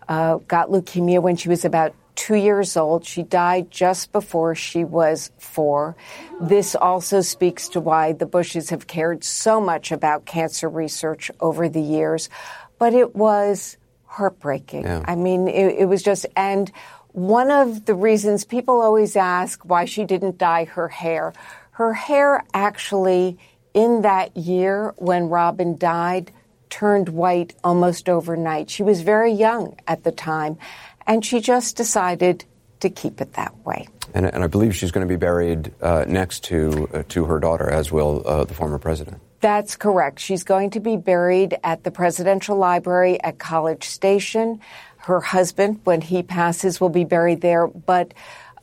uh, 0.07 0.37
got 0.37 0.69
leukemia 0.69 1.21
when 1.21 1.35
she 1.35 1.49
was 1.49 1.65
about 1.65 1.93
two 2.15 2.35
years 2.35 2.77
old. 2.77 3.05
She 3.05 3.23
died 3.23 3.69
just 3.71 4.11
before 4.11 4.55
she 4.55 4.83
was 4.83 5.31
four. 5.37 5.95
This 6.41 6.75
also 6.75 7.21
speaks 7.21 7.69
to 7.69 7.81
why 7.81 8.13
the 8.13 8.25
Bushes 8.25 8.69
have 8.69 8.87
cared 8.87 9.23
so 9.23 9.59
much 9.59 9.91
about 9.91 10.25
cancer 10.25 10.69
research 10.69 11.29
over 11.39 11.67
the 11.67 11.81
years. 11.81 12.29
But 12.79 12.93
it 12.93 13.15
was 13.15 13.77
heartbreaking. 14.05 14.83
Yeah. 14.83 15.03
I 15.05 15.15
mean, 15.15 15.47
it, 15.47 15.79
it 15.79 15.85
was 15.85 16.03
just, 16.03 16.25
and 16.35 16.71
one 17.11 17.51
of 17.51 17.85
the 17.85 17.95
reasons 17.95 18.45
people 18.45 18.81
always 18.81 19.15
ask 19.15 19.63
why 19.63 19.85
she 19.85 20.05
didn't 20.05 20.37
dye 20.37 20.65
her 20.65 20.87
hair, 20.87 21.33
her 21.71 21.93
hair 21.93 22.45
actually 22.53 23.37
in 23.75 24.01
that 24.01 24.35
year 24.35 24.95
when 24.97 25.29
Robin 25.29 25.77
died 25.77 26.31
turned 26.69 27.09
white 27.09 27.53
almost 27.63 28.09
overnight. 28.09 28.71
She 28.71 28.81
was 28.81 29.01
very 29.01 29.31
young 29.31 29.77
at 29.87 30.03
the 30.03 30.11
time, 30.11 30.57
and 31.05 31.23
she 31.23 31.39
just 31.39 31.77
decided 31.77 32.45
to 32.79 32.89
keep 32.89 33.21
it 33.21 33.33
that 33.33 33.55
way. 33.65 33.87
And, 34.13 34.25
and 34.25 34.43
I 34.43 34.47
believe 34.47 34.75
she's 34.75 34.91
going 34.91 35.07
to 35.07 35.11
be 35.11 35.17
buried 35.17 35.73
uh, 35.81 36.05
next 36.07 36.43
to 36.45 36.89
uh, 36.93 37.03
to 37.09 37.25
her 37.25 37.39
daughter, 37.39 37.69
as 37.69 37.91
will 37.91 38.23
uh, 38.25 38.45
the 38.45 38.53
former 38.53 38.79
president. 38.79 39.21
That's 39.41 39.75
correct. 39.75 40.19
She's 40.19 40.43
going 40.43 40.71
to 40.71 40.79
be 40.79 40.95
buried 40.97 41.57
at 41.63 41.83
the 41.83 41.91
Presidential 41.91 42.57
Library 42.57 43.21
at 43.21 43.37
College 43.37 43.83
Station. 43.83 44.59
Her 44.97 45.19
husband, 45.19 45.81
when 45.83 46.01
he 46.01 46.23
passes, 46.23 46.81
will 46.81 46.89
be 46.89 47.03
buried 47.03 47.41
there, 47.41 47.67
but 47.67 48.13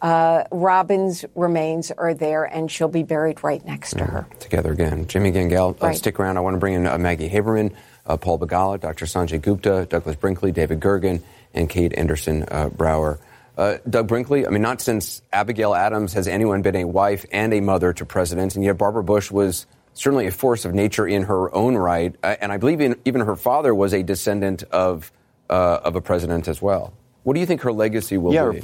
uh, 0.03 0.43
Robin's 0.51 1.25
remains 1.37 1.93
are 1.93 2.13
there, 2.13 2.45
and 2.45 2.69
she'll 2.69 2.89
be 2.89 3.05
buried 3.05 3.45
right 3.45 3.65
next 3.65 3.93
to 3.93 4.05
her. 4.05 4.27
Together 4.41 4.73
again. 4.73 5.07
Jamie 5.07 5.31
Gangel, 5.31 5.77
uh, 5.81 5.87
right. 5.87 5.97
stick 5.97 6.19
around. 6.19 6.37
I 6.37 6.41
want 6.41 6.55
to 6.55 6.59
bring 6.59 6.75
in 6.75 6.89
uh, 6.89 6.99
Maggie 6.99 7.31
Haberman, 7.31 7.73
uh, 8.07 8.17
Paul 8.17 8.41
Begala, 8.41 8.81
Dr. 8.81 9.07
Sanjay 9.07 9.41
Gupta, 9.41 9.87
Douglas 9.89 10.17
Brinkley, 10.17 10.51
David 10.51 10.81
Gergen, 10.81 11.23
and 11.55 11.71
Kate 11.71 11.97
Anderson 11.97 12.45
uh, 12.51 12.69
Brower. 12.69 13.21
Uh, 13.57 13.79
Doug 13.89 14.09
Brinkley, 14.09 14.45
I 14.45 14.51
mean, 14.51 14.63
not 14.63 14.81
since 14.81 15.23
Abigail 15.33 15.73
Adams 15.73 16.15
has 16.15 16.27
anyone 16.27 16.63
been 16.63 16.75
a 16.75 16.85
wife 16.85 17.25
and 17.31 17.55
a 17.55 17.61
mother 17.61 17.93
to 17.93 18.05
presidents, 18.05 18.57
and 18.57 18.65
yet 18.65 18.77
Barbara 18.79 19.05
Bush 19.05 19.31
was 19.31 19.67
certainly 19.95 20.27
a 20.27 20.33
force 20.33 20.65
of 20.65 20.75
nature 20.75 21.07
in 21.07 21.23
her 21.25 21.55
own 21.55 21.77
right, 21.77 22.17
and 22.25 22.51
I 22.51 22.57
believe 22.57 22.81
in, 22.81 22.97
even 23.05 23.21
her 23.21 23.37
father 23.37 23.73
was 23.73 23.95
a 23.95 24.03
descendant 24.03 24.65
of 24.65 25.13
of 25.49 25.97
a 25.97 26.01
president 26.01 26.49
as 26.49 26.63
well. 26.63 26.95
What 27.25 27.35
do 27.35 27.41
you 27.41 27.45
think 27.45 27.61
her 27.61 27.73
legacy 27.75 28.17
will 28.17 28.33
yeah, 28.33 28.51
be? 28.51 28.63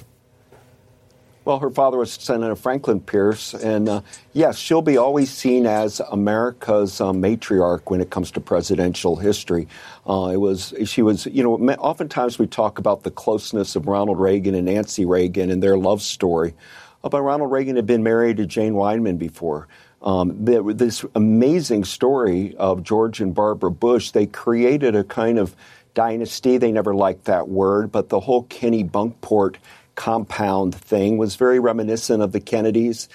Well, 1.48 1.60
her 1.60 1.70
father 1.70 1.96
was 1.96 2.12
Senator 2.12 2.54
Franklin 2.54 3.00
Pierce, 3.00 3.54
and 3.54 3.88
uh, 3.88 4.02
yes, 4.34 4.58
she'll 4.58 4.82
be 4.82 4.98
always 4.98 5.30
seen 5.30 5.64
as 5.64 5.98
America's 6.10 7.00
uh, 7.00 7.12
matriarch 7.12 7.84
when 7.86 8.02
it 8.02 8.10
comes 8.10 8.30
to 8.32 8.40
presidential 8.42 9.16
history. 9.16 9.66
Uh, 10.06 10.28
it 10.34 10.36
was 10.36 10.74
she 10.84 11.00
was 11.00 11.24
you 11.24 11.42
know 11.42 11.54
oftentimes 11.76 12.38
we 12.38 12.46
talk 12.46 12.78
about 12.78 13.02
the 13.02 13.10
closeness 13.10 13.76
of 13.76 13.86
Ronald 13.86 14.20
Reagan 14.20 14.54
and 14.54 14.66
Nancy 14.66 15.06
Reagan 15.06 15.50
and 15.50 15.62
their 15.62 15.78
love 15.78 16.02
story, 16.02 16.52
uh, 17.02 17.08
but 17.08 17.22
Ronald 17.22 17.50
Reagan 17.50 17.76
had 17.76 17.86
been 17.86 18.02
married 18.02 18.36
to 18.36 18.44
Jane 18.44 18.74
Wyman 18.74 19.16
before. 19.16 19.68
Um, 20.02 20.44
this 20.44 21.02
amazing 21.14 21.84
story 21.86 22.56
of 22.56 22.82
George 22.82 23.22
and 23.22 23.34
Barbara 23.34 23.70
Bush, 23.70 24.10
they 24.10 24.26
created 24.26 24.94
a 24.94 25.02
kind 25.02 25.38
of 25.38 25.56
dynasty. 25.94 26.58
They 26.58 26.72
never 26.72 26.94
liked 26.94 27.24
that 27.24 27.48
word, 27.48 27.90
but 27.90 28.10
the 28.10 28.20
whole 28.20 28.44
Kennebunkport 28.44 29.56
compound 29.98 30.76
thing 30.76 31.18
was 31.18 31.34
very 31.34 31.58
reminiscent 31.58 32.22
of 32.22 32.30
the 32.30 32.38
Kennedys 32.38 33.08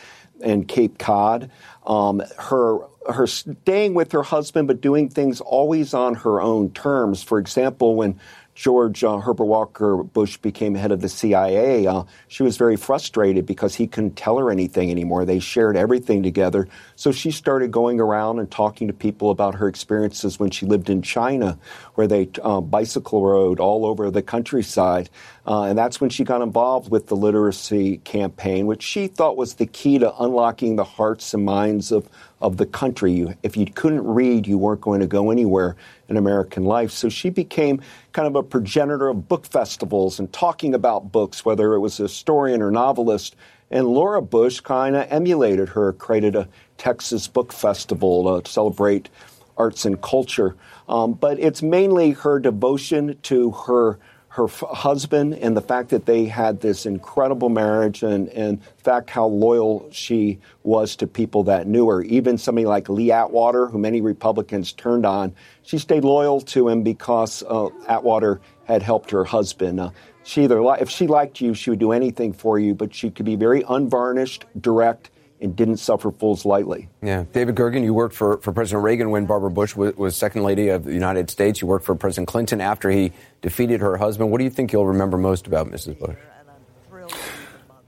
and 0.43 0.67
Cape 0.67 0.99
Cod. 0.99 1.49
Um, 1.87 2.21
her 2.37 2.79
her 3.09 3.25
staying 3.25 3.93
with 3.93 4.11
her 4.11 4.23
husband, 4.23 4.67
but 4.67 4.81
doing 4.81 5.09
things 5.09 5.41
always 5.41 5.93
on 5.93 6.15
her 6.15 6.41
own 6.41 6.71
terms. 6.71 7.23
For 7.23 7.39
example, 7.39 7.95
when 7.95 8.19
George 8.55 9.03
uh, 9.03 9.17
Herbert 9.17 9.45
Walker 9.45 10.03
Bush 10.03 10.37
became 10.37 10.75
head 10.75 10.91
of 10.91 11.01
the 11.01 11.09
CIA, 11.09 11.87
uh, 11.87 12.03
she 12.27 12.43
was 12.43 12.57
very 12.57 12.75
frustrated 12.75 13.45
because 13.45 13.75
he 13.75 13.87
couldn't 13.87 14.15
tell 14.15 14.37
her 14.37 14.51
anything 14.51 14.91
anymore. 14.91 15.25
They 15.25 15.39
shared 15.39 15.75
everything 15.75 16.23
together. 16.23 16.67
So 16.95 17.11
she 17.11 17.31
started 17.31 17.71
going 17.71 17.99
around 17.99 18.39
and 18.39 18.49
talking 18.49 18.87
to 18.87 18.93
people 18.93 19.31
about 19.31 19.55
her 19.55 19.67
experiences 19.67 20.39
when 20.39 20.51
she 20.51 20.65
lived 20.65 20.89
in 20.89 21.01
China, 21.01 21.57
where 21.95 22.07
they 22.07 22.29
uh, 22.43 22.61
bicycle 22.61 23.25
rode 23.25 23.59
all 23.59 23.85
over 23.85 24.11
the 24.11 24.21
countryside. 24.21 25.09
Uh, 25.45 25.63
and 25.63 25.77
that's 25.77 25.99
when 25.99 26.09
she 26.09 26.23
got 26.23 26.41
involved 26.41 26.89
with 26.89 27.07
the 27.07 27.15
literacy 27.15 27.97
campaign, 27.97 28.65
which 28.65 28.83
she 28.83 29.07
thought 29.07 29.35
was 29.35 29.55
the 29.55 29.65
key 29.65 29.97
to 29.97 30.15
unlocking 30.21 30.75
the 30.75 30.83
hearts 30.83 31.33
and 31.33 31.43
minds 31.43 31.91
of, 31.91 32.07
of 32.43 32.57
the 32.57 32.65
country. 32.65 33.13
You, 33.13 33.33
if 33.41 33.55
you 33.55 33.65
couldn't 33.65 34.05
read, 34.05 34.45
you 34.45 34.57
weren't 34.57 34.81
going 34.81 34.99
to 34.99 35.07
go 35.07 35.31
anywhere 35.31 35.77
in 36.09 36.17
American 36.17 36.65
life. 36.65 36.91
So 36.91 37.07
she 37.09 37.29
became 37.29 37.81
kind 38.11 38.27
of 38.27 38.35
a 38.35 38.43
progenitor 38.43 39.07
of 39.07 39.27
book 39.27 39.45
festivals 39.45 40.19
and 40.19 40.31
talking 40.31 40.75
about 40.75 41.11
books, 41.11 41.45
whether 41.45 41.73
it 41.73 41.79
was 41.79 41.99
a 41.99 42.03
historian 42.03 42.61
or 42.61 42.69
novelist. 42.69 43.35
And 43.71 43.87
Laura 43.87 44.21
Bush 44.21 44.59
kind 44.59 44.95
of 44.95 45.07
emulated 45.09 45.69
her, 45.69 45.93
created 45.93 46.35
a 46.35 46.47
Texas 46.77 47.27
Book 47.27 47.53
Festival 47.53 48.41
to 48.41 48.51
celebrate 48.51 49.09
arts 49.57 49.85
and 49.85 50.01
culture. 50.01 50.55
Um, 50.89 51.13
but 51.13 51.39
it's 51.39 51.63
mainly 51.63 52.11
her 52.11 52.39
devotion 52.39 53.17
to 53.23 53.51
her 53.51 53.99
her 54.33 54.45
f- 54.45 54.63
husband 54.71 55.35
and 55.35 55.55
the 55.55 55.61
fact 55.61 55.89
that 55.89 56.07
they 56.07 56.25
had 56.25 56.59
this 56.59 56.87
incredible 56.87 57.49
marriage 57.49 58.01
and, 58.01 58.29
and 58.29 58.59
the 58.59 58.83
fact 58.83 59.11
how 59.11 59.27
loyal 59.27 59.87
she 59.91 60.39
was 60.63 60.95
to 60.95 61.05
people 61.05 61.43
that 61.43 61.67
knew 61.67 61.87
her. 61.87 62.01
Even 62.01 62.35
somebody 62.39 62.65
like 62.65 62.89
Lee 62.89 63.11
Atwater, 63.11 63.67
who 63.67 63.77
many 63.77 64.01
Republicans 64.01 64.73
turned 64.73 65.05
on, 65.05 65.35
she 65.61 65.77
stayed 65.77 66.03
loyal 66.03 66.41
to 66.41 66.67
him 66.67 66.81
because 66.81 67.43
uh, 67.47 67.69
Atwater 67.87 68.41
had 68.65 68.81
helped 68.81 69.11
her 69.11 69.23
husband. 69.23 69.79
Uh, 69.79 69.91
she 70.23 70.45
either 70.45 70.63
li- 70.63 70.77
if 70.79 70.89
she 70.89 71.05
liked 71.05 71.39
you, 71.39 71.53
she 71.53 71.69
would 71.69 71.77
do 71.79 71.91
anything 71.91 72.33
for 72.33 72.57
you, 72.57 72.73
but 72.73 72.91
she 72.91 73.11
could 73.11 73.27
be 73.27 73.35
very 73.35 73.63
unvarnished, 73.69 74.45
direct, 74.59 75.11
and 75.43 75.55
didn't 75.55 75.77
suffer 75.77 76.09
fools 76.09 76.45
lightly. 76.45 76.87
Yeah. 77.01 77.25
David 77.33 77.55
Gergen, 77.55 77.83
you 77.83 77.93
worked 77.93 78.15
for, 78.15 78.37
for 78.37 78.53
President 78.53 78.83
Reagan 78.83 79.11
when 79.11 79.25
Barbara 79.25 79.51
Bush 79.51 79.75
was, 79.75 79.95
was, 79.95 80.15
second 80.15 80.43
lady 80.43 80.69
of 80.69 80.85
the 80.85 80.93
United 80.93 81.29
States. 81.29 81.61
You 81.61 81.67
worked 81.67 81.85
for 81.85 81.95
President 81.95 82.29
Clinton 82.29 82.61
after 82.61 82.89
he 82.89 83.11
defeated 83.41 83.81
her 83.81 83.97
husband. 83.97 84.31
What 84.31 84.37
do 84.37 84.45
you 84.45 84.49
think 84.49 84.71
you'll 84.71 84.87
remember 84.87 85.17
most 85.17 85.45
about 85.45 85.67
Mrs. 85.67 85.99
Bush? 85.99 86.15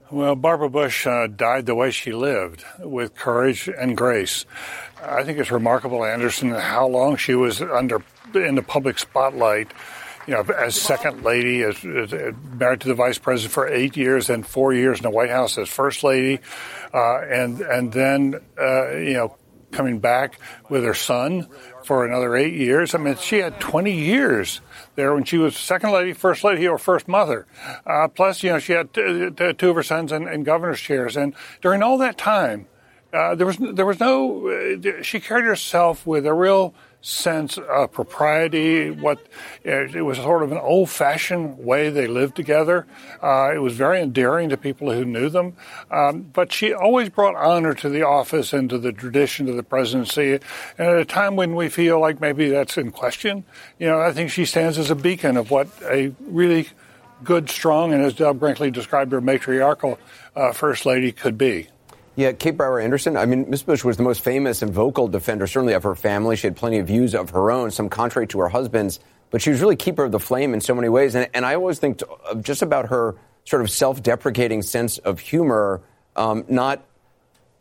Well, 0.08 0.36
Barbara 0.36 0.70
Bush 0.70 1.06
uh, 1.06 1.26
died 1.26 1.66
the 1.66 1.74
way 1.74 1.90
she 1.90 2.12
lived, 2.12 2.64
with 2.78 3.16
courage 3.16 3.68
and 3.68 3.96
grace. 3.96 4.44
I 5.02 5.24
think 5.24 5.38
it's 5.38 5.50
remarkable, 5.50 6.04
Anderson, 6.04 6.50
how 6.50 6.86
long 6.86 7.16
she 7.16 7.34
was 7.34 7.60
under 7.60 8.02
in 8.34 8.54
the 8.54 8.62
public 8.62 8.98
spotlight 8.98 9.72
you 10.26 10.34
know, 10.34 10.42
as 10.42 10.74
second 10.74 11.22
lady, 11.22 11.62
as, 11.62 11.76
as, 11.84 12.34
married 12.58 12.80
to 12.80 12.88
the 12.88 12.94
vice 12.94 13.18
president 13.18 13.52
for 13.52 13.68
eight 13.68 13.96
years, 13.96 14.26
then 14.26 14.42
four 14.42 14.72
years 14.72 14.98
in 14.98 15.04
the 15.04 15.10
White 15.10 15.30
House 15.30 15.56
as 15.58 15.68
first 15.68 16.02
lady, 16.02 16.40
uh, 16.92 17.20
and 17.20 17.60
and 17.60 17.92
then 17.92 18.34
uh, 18.60 18.90
you 18.96 19.14
know 19.14 19.36
coming 19.72 19.98
back 19.98 20.38
with 20.68 20.84
her 20.84 20.94
son 20.94 21.46
for 21.84 22.06
another 22.06 22.34
eight 22.36 22.54
years. 22.54 22.94
I 22.94 22.98
mean, 22.98 23.16
she 23.16 23.38
had 23.38 23.60
20 23.60 23.92
years 23.92 24.60
there 24.94 25.12
when 25.14 25.24
she 25.24 25.36
was 25.38 25.56
second 25.56 25.92
lady, 25.92 26.12
first 26.12 26.44
lady, 26.44 26.66
or 26.66 26.78
first 26.78 27.06
mother. 27.06 27.46
Uh, 27.84 28.08
plus, 28.08 28.42
you 28.42 28.50
know, 28.50 28.58
she 28.58 28.72
had 28.72 28.94
t- 28.94 29.30
t- 29.36 29.52
two 29.52 29.70
of 29.70 29.76
her 29.76 29.82
sons 29.82 30.12
in, 30.12 30.26
in 30.28 30.44
governor's 30.44 30.80
chairs, 30.80 31.16
and 31.16 31.34
during 31.60 31.82
all 31.82 31.98
that 31.98 32.16
time, 32.16 32.66
uh, 33.12 33.34
there 33.34 33.46
was 33.46 33.56
there 33.58 33.86
was 33.86 34.00
no. 34.00 34.48
Uh, 34.48 35.02
she 35.02 35.20
carried 35.20 35.44
herself 35.44 36.06
with 36.06 36.26
a 36.26 36.34
real 36.34 36.74
sense 37.06 37.56
of 37.56 37.92
propriety. 37.92 38.90
What 38.90 39.24
it 39.62 40.04
was 40.04 40.18
sort 40.18 40.42
of 40.42 40.50
an 40.50 40.58
old-fashioned 40.58 41.58
way 41.58 41.88
they 41.88 42.08
lived 42.08 42.34
together. 42.34 42.86
Uh, 43.22 43.52
it 43.54 43.58
was 43.58 43.74
very 43.74 44.00
endearing 44.02 44.48
to 44.48 44.56
people 44.56 44.90
who 44.90 45.04
knew 45.04 45.28
them. 45.28 45.56
Um, 45.90 46.22
but 46.22 46.52
she 46.52 46.74
always 46.74 47.08
brought 47.08 47.36
honor 47.36 47.74
to 47.74 47.88
the 47.88 48.02
office 48.02 48.52
and 48.52 48.68
to 48.70 48.78
the 48.78 48.92
tradition 48.92 49.48
of 49.48 49.54
the 49.54 49.62
presidency. 49.62 50.32
And 50.78 50.88
at 50.88 50.98
a 50.98 51.04
time 51.04 51.36
when 51.36 51.54
we 51.54 51.68
feel 51.68 52.00
like 52.00 52.20
maybe 52.20 52.48
that's 52.48 52.76
in 52.76 52.90
question, 52.90 53.44
you 53.78 53.86
know, 53.86 54.00
I 54.00 54.12
think 54.12 54.30
she 54.30 54.44
stands 54.44 54.76
as 54.76 54.90
a 54.90 54.96
beacon 54.96 55.36
of 55.36 55.50
what 55.50 55.68
a 55.84 56.12
really 56.20 56.68
good, 57.22 57.48
strong, 57.48 57.92
and 57.92 58.02
as 58.02 58.14
Doug 58.14 58.40
Brinkley 58.40 58.72
described 58.72 59.12
her, 59.12 59.20
matriarchal 59.20 59.98
uh, 60.34 60.52
first 60.52 60.84
lady 60.84 61.12
could 61.12 61.38
be. 61.38 61.68
Yeah, 62.16 62.32
Kate 62.32 62.56
Brower 62.56 62.80
Anderson. 62.80 63.16
I 63.16 63.26
mean, 63.26 63.50
Miss 63.50 63.62
Bush 63.62 63.84
was 63.84 63.98
the 63.98 64.02
most 64.02 64.22
famous 64.22 64.62
and 64.62 64.72
vocal 64.72 65.06
defender, 65.06 65.46
certainly 65.46 65.74
of 65.74 65.82
her 65.82 65.94
family. 65.94 66.36
She 66.36 66.46
had 66.46 66.56
plenty 66.56 66.78
of 66.78 66.86
views 66.86 67.14
of 67.14 67.30
her 67.30 67.50
own, 67.50 67.70
some 67.70 67.90
contrary 67.90 68.26
to 68.28 68.40
her 68.40 68.48
husband's, 68.48 69.00
but 69.30 69.42
she 69.42 69.50
was 69.50 69.60
really 69.60 69.76
keeper 69.76 70.04
of 70.04 70.12
the 70.12 70.18
flame 70.18 70.54
in 70.54 70.62
so 70.62 70.74
many 70.74 70.88
ways. 70.88 71.14
And, 71.14 71.28
and 71.34 71.44
I 71.44 71.56
always 71.56 71.78
think 71.78 72.02
just 72.40 72.62
about 72.62 72.88
her 72.88 73.16
sort 73.44 73.60
of 73.60 73.70
self-deprecating 73.70 74.62
sense 74.62 74.96
of 74.96 75.20
humor, 75.20 75.82
um, 76.16 76.44
not, 76.48 76.82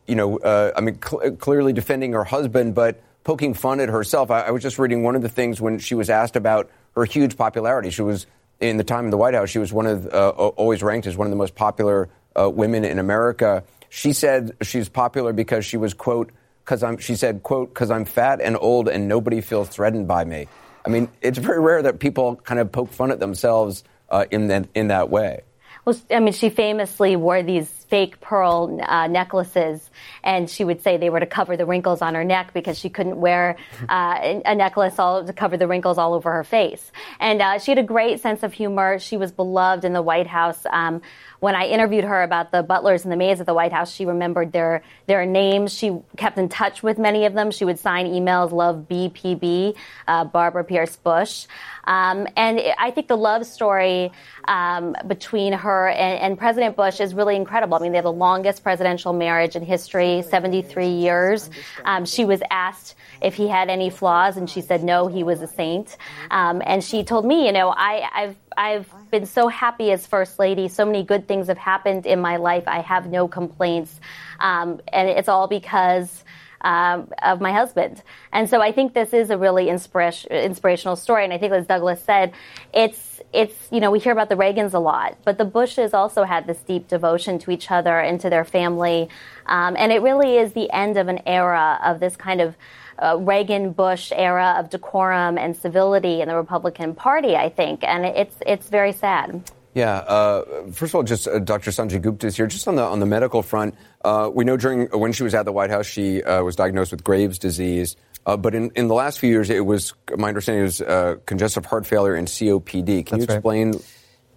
you 0.07 0.15
know, 0.15 0.37
uh, 0.37 0.71
I 0.75 0.79
mean, 0.79 0.99
cl- 1.05 1.31
clearly 1.31 1.73
defending 1.73 2.13
her 2.13 2.23
husband, 2.23 2.75
but 2.75 3.03
poking 3.25 3.55
fun 3.55 3.81
at 3.81 3.89
herself. 3.89 4.31
I, 4.31 4.41
I 4.41 4.51
was 4.51 4.63
just 4.63 4.79
reading 4.79 5.03
one 5.03 5.17
of 5.17 5.21
the 5.21 5.29
things 5.29 5.59
when 5.59 5.79
she 5.79 5.95
was 5.95 6.09
asked 6.09 6.37
about 6.37 6.71
her 6.95 7.03
huge 7.03 7.35
popularity. 7.35 7.89
She 7.89 8.03
was 8.03 8.25
in 8.61 8.77
the 8.77 8.85
time 8.85 9.03
in 9.03 9.11
the 9.11 9.17
White 9.17 9.33
House. 9.33 9.49
She 9.49 9.59
was 9.59 9.73
one 9.73 9.85
of 9.85 10.07
uh, 10.07 10.29
always 10.29 10.81
ranked 10.81 11.07
as 11.07 11.17
one 11.17 11.27
of 11.27 11.31
the 11.31 11.37
most 11.37 11.55
popular 11.55 12.07
uh, 12.39 12.49
women 12.49 12.85
in 12.85 12.99
America. 12.99 13.63
She 13.89 14.13
said 14.13 14.55
she's 14.61 14.89
popular 14.89 15.33
because 15.33 15.65
she 15.65 15.77
was, 15.77 15.93
quote, 15.93 16.31
because 16.63 16.83
I'm, 16.83 16.97
she 16.97 17.15
said, 17.15 17.43
quote, 17.43 17.73
because 17.73 17.91
I'm 17.91 18.05
fat 18.05 18.41
and 18.41 18.57
old 18.59 18.89
and 18.89 19.07
nobody 19.07 19.41
feels 19.41 19.69
threatened 19.69 20.07
by 20.07 20.25
me. 20.25 20.47
I 20.85 20.89
mean, 20.89 21.09
it's 21.21 21.37
very 21.37 21.59
rare 21.59 21.81
that 21.81 21.99
people 21.99 22.35
kind 22.37 22.59
of 22.59 22.71
poke 22.71 22.91
fun 22.91 23.11
at 23.11 23.19
themselves 23.19 23.83
uh, 24.09 24.25
in, 24.31 24.47
that, 24.47 24.67
in 24.75 24.87
that 24.89 25.09
way. 25.09 25.41
Well, 25.85 25.95
I 26.09 26.19
mean, 26.19 26.33
she 26.33 26.49
famously 26.49 27.15
wore 27.15 27.43
these 27.43 27.84
fake 27.87 28.19
pearl 28.21 28.79
uh, 28.83 29.07
necklaces, 29.07 29.89
and 30.23 30.49
she 30.49 30.63
would 30.63 30.81
say 30.81 30.97
they 30.97 31.09
were 31.09 31.19
to 31.19 31.25
cover 31.25 31.55
the 31.57 31.65
wrinkles 31.65 32.01
on 32.01 32.15
her 32.15 32.23
neck 32.23 32.53
because 32.53 32.77
she 32.77 32.89
couldn't 32.89 33.19
wear 33.19 33.57
uh, 33.89 34.41
a 34.45 34.55
necklace 34.55 34.99
all 34.99 35.25
to 35.25 35.33
cover 35.33 35.57
the 35.57 35.67
wrinkles 35.67 35.97
all 35.97 36.13
over 36.13 36.31
her 36.31 36.43
face. 36.43 36.91
And 37.19 37.41
uh, 37.41 37.59
she 37.59 37.71
had 37.71 37.77
a 37.77 37.83
great 37.83 38.21
sense 38.21 38.43
of 38.43 38.53
humor. 38.53 38.99
She 38.99 39.17
was 39.17 39.31
beloved 39.31 39.85
in 39.85 39.93
the 39.93 40.01
White 40.01 40.27
House. 40.27 40.65
Um, 40.71 41.01
when 41.39 41.53
I 41.55 41.67
interviewed 41.67 42.05
her 42.05 42.23
about 42.23 42.51
the 42.51 42.63
butlers 42.63 43.03
and 43.03 43.11
the 43.11 43.17
maids 43.17 43.39
at 43.39 43.45
the 43.45 43.53
White 43.53 43.71
House, 43.71 43.93
she 43.93 44.05
remembered 44.05 44.51
their 44.51 44.81
their 45.05 45.25
names. 45.25 45.73
She 45.73 45.95
kept 46.17 46.37
in 46.37 46.49
touch 46.49 46.81
with 46.81 46.97
many 46.97 47.25
of 47.25 47.33
them. 47.33 47.51
She 47.51 47.65
would 47.65 47.77
sign 47.77 48.07
emails, 48.07 48.51
"Love 48.51 48.87
BPB," 48.89 49.75
uh, 50.07 50.25
Barbara 50.25 50.63
Pierce 50.63 50.95
Bush. 50.95 51.45
Um, 51.85 52.27
and 52.35 52.59
I 52.79 52.89
think 52.91 53.07
the 53.07 53.17
love 53.17 53.45
story 53.45 54.11
um, 54.47 54.95
between 55.07 55.53
her 55.53 55.89
and, 55.89 56.19
and, 56.19 56.37
President 56.37 56.75
Bush 56.75 56.99
is 56.99 57.13
really 57.13 57.35
incredible. 57.35 57.74
I 57.75 57.79
mean, 57.79 57.91
they 57.91 57.97
have 57.97 58.05
the 58.05 58.11
longest 58.11 58.63
presidential 58.63 59.13
marriage 59.13 59.55
in 59.55 59.63
history, 59.63 60.23
73 60.23 60.87
years. 60.87 61.49
Um, 61.83 62.05
she 62.05 62.25
was 62.25 62.41
asked 62.49 62.95
if 63.21 63.35
he 63.35 63.47
had 63.47 63.69
any 63.69 63.89
flaws, 63.89 64.37
and 64.37 64.49
she 64.49 64.61
said 64.61 64.83
no, 64.83 65.07
he 65.07 65.23
was 65.23 65.41
a 65.41 65.47
saint. 65.47 65.97
Um, 66.31 66.61
and 66.65 66.83
she 66.83 67.03
told 67.03 67.25
me, 67.25 67.45
you 67.45 67.51
know, 67.51 67.69
I, 67.69 68.09
I've 68.13 68.35
I've 68.57 69.11
been 69.11 69.25
so 69.25 69.47
happy 69.47 69.91
as 69.91 70.07
First 70.07 70.39
Lady. 70.39 70.67
So 70.67 70.85
many 70.85 71.03
good 71.03 71.27
things 71.27 71.47
have 71.47 71.57
happened 71.57 72.05
in 72.05 72.19
my 72.21 72.37
life. 72.37 72.63
I 72.67 72.79
have 72.81 73.09
no 73.09 73.27
complaints. 73.27 73.99
Um, 74.39 74.79
and 74.91 75.09
it's 75.09 75.27
all 75.27 75.47
because 75.47 76.23
um, 76.65 77.09
of 77.21 77.39
my 77.39 77.53
husband. 77.53 78.01
And 78.33 78.49
so 78.49 78.59
I 78.59 78.71
think 78.71 78.93
this 78.93 79.13
is 79.13 79.29
a 79.29 79.37
really 79.37 79.67
inspira- 79.67 80.29
inspirational 80.29 80.95
story. 80.95 81.23
And 81.23 81.31
I 81.31 81.37
think, 81.37 81.53
as 81.53 81.67
Douglas 81.67 82.01
said, 82.03 82.33
it's 82.73 83.21
it's 83.31 83.55
you 83.71 83.79
know 83.79 83.91
we 83.91 83.99
hear 83.99 84.11
about 84.11 84.29
the 84.29 84.35
Reagans 84.35 84.73
a 84.73 84.79
lot, 84.79 85.17
but 85.23 85.37
the 85.37 85.45
Bushes 85.45 85.93
also 85.93 86.23
had 86.23 86.47
this 86.47 86.57
deep 86.59 86.87
devotion 86.87 87.37
to 87.39 87.51
each 87.51 87.69
other 87.69 87.99
and 87.99 88.19
to 88.21 88.29
their 88.29 88.43
family, 88.43 89.09
um, 89.45 89.75
and 89.77 89.91
it 89.91 90.01
really 90.01 90.37
is 90.37 90.53
the 90.53 90.69
end 90.71 90.97
of 90.97 91.07
an 91.07 91.21
era 91.25 91.79
of 91.83 91.99
this 91.99 92.15
kind 92.15 92.41
of 92.41 92.55
uh, 92.97 93.17
Reagan 93.19 93.71
Bush 93.71 94.11
era 94.15 94.55
of 94.57 94.69
decorum 94.69 95.37
and 95.37 95.55
civility 95.55 96.21
in 96.21 96.27
the 96.29 96.35
Republican 96.35 96.95
Party, 96.95 97.35
I 97.35 97.49
think, 97.49 97.83
and 97.83 98.05
it's 98.05 98.35
it's 98.45 98.69
very 98.69 98.91
sad. 98.91 99.43
Yeah. 99.75 99.97
Uh, 99.97 100.71
first 100.71 100.91
of 100.91 100.95
all, 100.95 101.03
just 101.03 101.27
uh, 101.27 101.37
Dr. 101.37 101.69
Sanjay 101.69 102.01
Gupta 102.01 102.27
is 102.27 102.37
here. 102.37 102.47
Just 102.47 102.67
on 102.67 102.77
the 102.77 102.81
on 102.81 103.01
the 103.01 103.05
medical 103.05 103.43
front, 103.43 103.75
uh, 104.03 104.31
we 104.33 104.45
know 104.45 104.57
during 104.57 104.87
when 104.87 105.11
she 105.11 105.21
was 105.21 105.35
at 105.35 105.43
the 105.43 105.51
White 105.51 105.69
House, 105.69 105.85
she 105.85 106.23
uh, 106.23 106.41
was 106.41 106.55
diagnosed 106.55 106.91
with 106.91 107.03
Graves' 107.03 107.37
disease. 107.37 107.97
Uh, 108.25 108.37
but 108.37 108.55
in, 108.55 108.71
in 108.71 108.87
the 108.87 108.95
last 108.95 109.19
few 109.19 109.29
years, 109.29 109.49
it 109.51 109.65
was 109.65 109.93
my 110.17 110.29
understanding 110.29 110.61
it 110.61 110.65
was 110.65 110.81
uh, 110.81 111.17
congestive 111.25 111.65
heart 111.65 111.85
failure 111.85 112.15
and 112.15 112.27
COPD. 112.27 113.05
Can 113.05 113.19
That's 113.19 113.29
you 113.29 113.35
explain? 113.35 113.71
Right. 113.73 113.85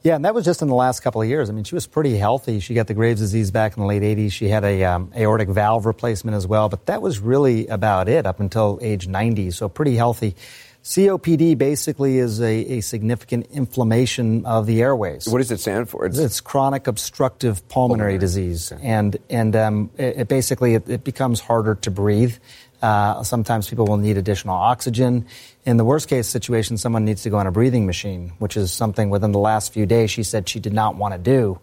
Yeah, 0.02 0.16
and 0.16 0.24
that 0.24 0.34
was 0.34 0.44
just 0.44 0.62
in 0.62 0.68
the 0.68 0.74
last 0.74 1.00
couple 1.00 1.22
of 1.22 1.28
years. 1.28 1.50
I 1.50 1.52
mean, 1.52 1.64
she 1.64 1.74
was 1.74 1.86
pretty 1.86 2.16
healthy. 2.16 2.60
She 2.60 2.74
got 2.74 2.86
the 2.86 2.94
Graves' 2.94 3.20
disease 3.20 3.50
back 3.50 3.76
in 3.76 3.80
the 3.80 3.86
late 3.86 4.02
80s. 4.02 4.32
She 4.32 4.48
had 4.48 4.64
a 4.64 4.84
um, 4.84 5.12
aortic 5.16 5.48
valve 5.48 5.86
replacement 5.86 6.36
as 6.36 6.46
well, 6.46 6.68
but 6.68 6.86
that 6.86 7.02
was 7.02 7.18
really 7.18 7.66
about 7.66 8.08
it 8.08 8.26
up 8.26 8.40
until 8.40 8.78
age 8.82 9.08
90. 9.08 9.50
So 9.52 9.68
pretty 9.68 9.96
healthy. 9.96 10.36
COPD 10.84 11.58
basically 11.58 12.18
is 12.18 12.40
a, 12.40 12.78
a, 12.78 12.80
significant 12.80 13.46
inflammation 13.50 14.46
of 14.46 14.66
the 14.66 14.80
airways. 14.80 15.28
What 15.28 15.38
does 15.38 15.50
it 15.50 15.60
stand 15.60 15.88
for? 15.88 16.06
It's, 16.06 16.18
it's 16.18 16.40
chronic 16.40 16.86
obstructive 16.86 17.68
pulmonary, 17.68 18.12
pulmonary. 18.12 18.18
disease, 18.18 18.72
okay. 18.72 18.86
and 18.86 19.16
and 19.28 19.56
um, 19.56 19.90
it, 19.98 20.20
it, 20.20 20.28
basically 20.28 20.74
it, 20.74 20.88
it, 20.88 21.04
becomes 21.04 21.40
harder 21.40 21.74
to 21.74 21.90
breathe. 21.90 22.36
Uh, 22.80 23.22
sometimes 23.24 23.68
people 23.68 23.86
will 23.86 23.96
need 23.96 24.16
additional 24.16 24.54
oxygen. 24.54 25.26
In 25.66 25.76
the 25.76 25.84
worst 25.84 26.08
case 26.08 26.28
situation, 26.28 26.78
someone 26.78 27.04
needs 27.04 27.22
to 27.24 27.30
go 27.30 27.36
on 27.38 27.46
a 27.46 27.52
breathing 27.52 27.84
machine, 27.84 28.32
which 28.38 28.56
is 28.56 28.72
something 28.72 29.10
within 29.10 29.32
the 29.32 29.38
last 29.38 29.74
few 29.74 29.84
days 29.84 30.10
she 30.10 30.22
said 30.22 30.48
she 30.48 30.60
did 30.60 30.72
not 30.72 30.94
want 30.94 31.12
to 31.12 31.18
do. 31.18 31.58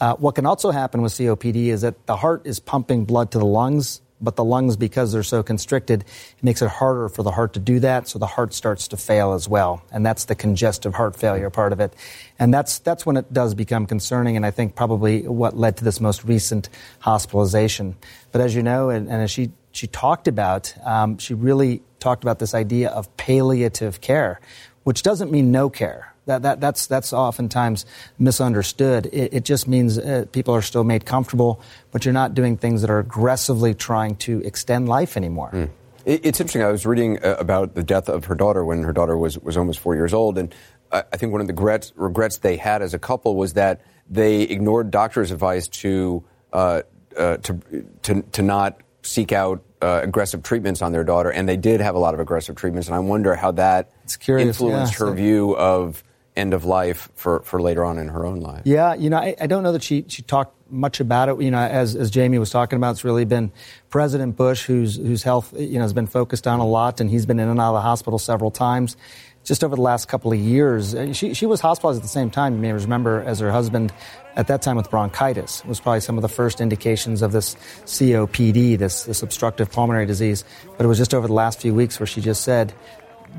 Uh, 0.00 0.14
what 0.16 0.34
can 0.34 0.46
also 0.46 0.70
happen 0.70 1.02
with 1.02 1.12
COPD 1.12 1.66
is 1.66 1.82
that 1.82 2.06
the 2.06 2.16
heart 2.16 2.42
is 2.46 2.58
pumping 2.58 3.04
blood 3.04 3.30
to 3.30 3.38
the 3.38 3.46
lungs 3.46 4.00
but 4.24 4.36
the 4.36 4.44
lungs, 4.44 4.76
because 4.76 5.12
they're 5.12 5.22
so 5.22 5.42
constricted, 5.42 6.00
it 6.02 6.42
makes 6.42 6.62
it 6.62 6.68
harder 6.68 7.08
for 7.08 7.22
the 7.22 7.30
heart 7.30 7.52
to 7.52 7.60
do 7.60 7.80
that, 7.80 8.08
so 8.08 8.18
the 8.18 8.26
heart 8.26 8.54
starts 8.54 8.88
to 8.88 8.96
fail 8.96 9.34
as 9.34 9.48
well. 9.48 9.82
And 9.92 10.04
that's 10.04 10.24
the 10.24 10.34
congestive 10.34 10.94
heart 10.94 11.14
failure 11.16 11.50
part 11.50 11.72
of 11.72 11.80
it. 11.80 11.94
And 12.38 12.52
that's, 12.52 12.78
that's 12.78 13.04
when 13.04 13.16
it 13.16 13.32
does 13.32 13.54
become 13.54 13.86
concerning, 13.86 14.36
and 14.36 14.46
I 14.46 14.50
think 14.50 14.74
probably 14.74 15.28
what 15.28 15.56
led 15.56 15.76
to 15.76 15.84
this 15.84 16.00
most 16.00 16.24
recent 16.24 16.68
hospitalization. 17.00 17.96
But 18.32 18.40
as 18.40 18.54
you 18.54 18.62
know, 18.62 18.88
and, 18.90 19.08
and 19.08 19.22
as 19.22 19.30
she, 19.30 19.52
she 19.72 19.86
talked 19.86 20.26
about, 20.26 20.74
um, 20.84 21.18
she 21.18 21.34
really 21.34 21.82
talked 22.00 22.24
about 22.24 22.38
this 22.38 22.54
idea 22.54 22.88
of 22.90 23.14
palliative 23.16 24.00
care, 24.00 24.40
which 24.84 25.02
doesn't 25.02 25.30
mean 25.30 25.50
no 25.50 25.68
care. 25.68 26.13
That, 26.26 26.42
that, 26.42 26.60
that's, 26.60 26.86
that's 26.86 27.12
oftentimes 27.12 27.84
misunderstood. 28.18 29.06
It, 29.06 29.34
it 29.34 29.44
just 29.44 29.68
means 29.68 29.98
uh, 29.98 30.24
people 30.32 30.54
are 30.54 30.62
still 30.62 30.84
made 30.84 31.04
comfortable, 31.04 31.60
but 31.90 32.04
you're 32.04 32.14
not 32.14 32.34
doing 32.34 32.56
things 32.56 32.80
that 32.80 32.90
are 32.90 32.98
aggressively 32.98 33.74
trying 33.74 34.16
to 34.16 34.40
extend 34.40 34.88
life 34.88 35.16
anymore. 35.16 35.50
Mm. 35.52 35.70
It's 36.06 36.38
interesting. 36.38 36.62
I 36.62 36.70
was 36.70 36.84
reading 36.84 37.24
uh, 37.24 37.36
about 37.38 37.74
the 37.74 37.82
death 37.82 38.10
of 38.10 38.26
her 38.26 38.34
daughter 38.34 38.62
when 38.62 38.82
her 38.82 38.92
daughter 38.92 39.16
was, 39.16 39.38
was 39.38 39.56
almost 39.56 39.78
four 39.78 39.94
years 39.94 40.12
old, 40.12 40.36
and 40.36 40.54
I 40.94 41.16
think 41.16 41.32
one 41.32 41.40
of 41.40 41.46
the 41.46 41.52
regrets, 41.52 41.92
regrets 41.96 42.38
they 42.38 42.56
had 42.56 42.82
as 42.82 42.94
a 42.94 42.98
couple 42.98 43.34
was 43.34 43.54
that 43.54 43.80
they 44.08 44.42
ignored 44.42 44.90
doctors' 44.90 45.30
advice 45.30 45.66
to 45.68 46.22
uh, 46.52 46.82
uh, 47.16 47.38
to, 47.38 47.60
to 48.02 48.22
to 48.22 48.42
not 48.42 48.80
seek 49.02 49.32
out 49.32 49.64
uh, 49.82 50.00
aggressive 50.02 50.42
treatments 50.42 50.82
on 50.82 50.92
their 50.92 51.02
daughter, 51.02 51.30
and 51.30 51.48
they 51.48 51.56
did 51.56 51.80
have 51.80 51.96
a 51.96 51.98
lot 51.98 52.14
of 52.14 52.20
aggressive 52.20 52.54
treatments. 52.54 52.86
And 52.86 52.94
I 52.94 53.00
wonder 53.00 53.34
how 53.34 53.52
that 53.52 53.90
influenced 54.28 54.92
yeah, 54.92 55.06
her 55.06 55.14
view 55.14 55.56
of 55.56 56.03
end 56.36 56.52
of 56.52 56.64
life 56.64 57.08
for, 57.14 57.40
for 57.40 57.60
later 57.60 57.84
on 57.84 57.98
in 57.98 58.08
her 58.08 58.26
own 58.26 58.40
life. 58.40 58.62
Yeah, 58.64 58.94
you 58.94 59.08
know, 59.10 59.18
I, 59.18 59.36
I, 59.40 59.46
don't 59.46 59.62
know 59.62 59.72
that 59.72 59.82
she, 59.82 60.04
she 60.08 60.22
talked 60.22 60.54
much 60.68 60.98
about 60.98 61.28
it. 61.28 61.40
You 61.40 61.50
know, 61.50 61.58
as, 61.58 61.94
as 61.94 62.10
Jamie 62.10 62.38
was 62.38 62.50
talking 62.50 62.76
about, 62.76 62.92
it's 62.92 63.04
really 63.04 63.24
been 63.24 63.52
President 63.88 64.36
Bush 64.36 64.64
whose, 64.64 64.96
whose 64.96 65.22
health, 65.22 65.54
you 65.56 65.74
know, 65.74 65.82
has 65.82 65.92
been 65.92 66.08
focused 66.08 66.46
on 66.46 66.58
a 66.58 66.66
lot, 66.66 67.00
and 67.00 67.08
he's 67.08 67.24
been 67.24 67.38
in 67.38 67.48
and 67.48 67.60
out 67.60 67.70
of 67.70 67.74
the 67.74 67.82
hospital 67.82 68.18
several 68.18 68.50
times. 68.50 68.96
Just 69.44 69.62
over 69.62 69.76
the 69.76 69.82
last 69.82 70.08
couple 70.08 70.32
of 70.32 70.38
years, 70.38 70.96
she, 71.12 71.34
she 71.34 71.44
was 71.44 71.60
hospitalized 71.60 71.98
at 71.98 72.02
the 72.02 72.08
same 72.08 72.30
time. 72.30 72.54
You 72.54 72.60
may 72.60 72.72
remember 72.72 73.22
as 73.22 73.40
her 73.40 73.52
husband 73.52 73.92
at 74.36 74.46
that 74.46 74.62
time 74.62 74.76
with 74.76 74.90
bronchitis. 74.90 75.60
It 75.60 75.66
was 75.66 75.80
probably 75.80 76.00
some 76.00 76.16
of 76.16 76.22
the 76.22 76.30
first 76.30 76.62
indications 76.62 77.20
of 77.20 77.32
this 77.32 77.54
COPD, 77.84 78.78
this, 78.78 79.04
this 79.04 79.22
obstructive 79.22 79.70
pulmonary 79.70 80.06
disease. 80.06 80.44
But 80.78 80.84
it 80.84 80.88
was 80.88 80.96
just 80.96 81.12
over 81.12 81.26
the 81.26 81.34
last 81.34 81.60
few 81.60 81.74
weeks 81.74 82.00
where 82.00 82.06
she 82.06 82.22
just 82.22 82.42
said, 82.42 82.72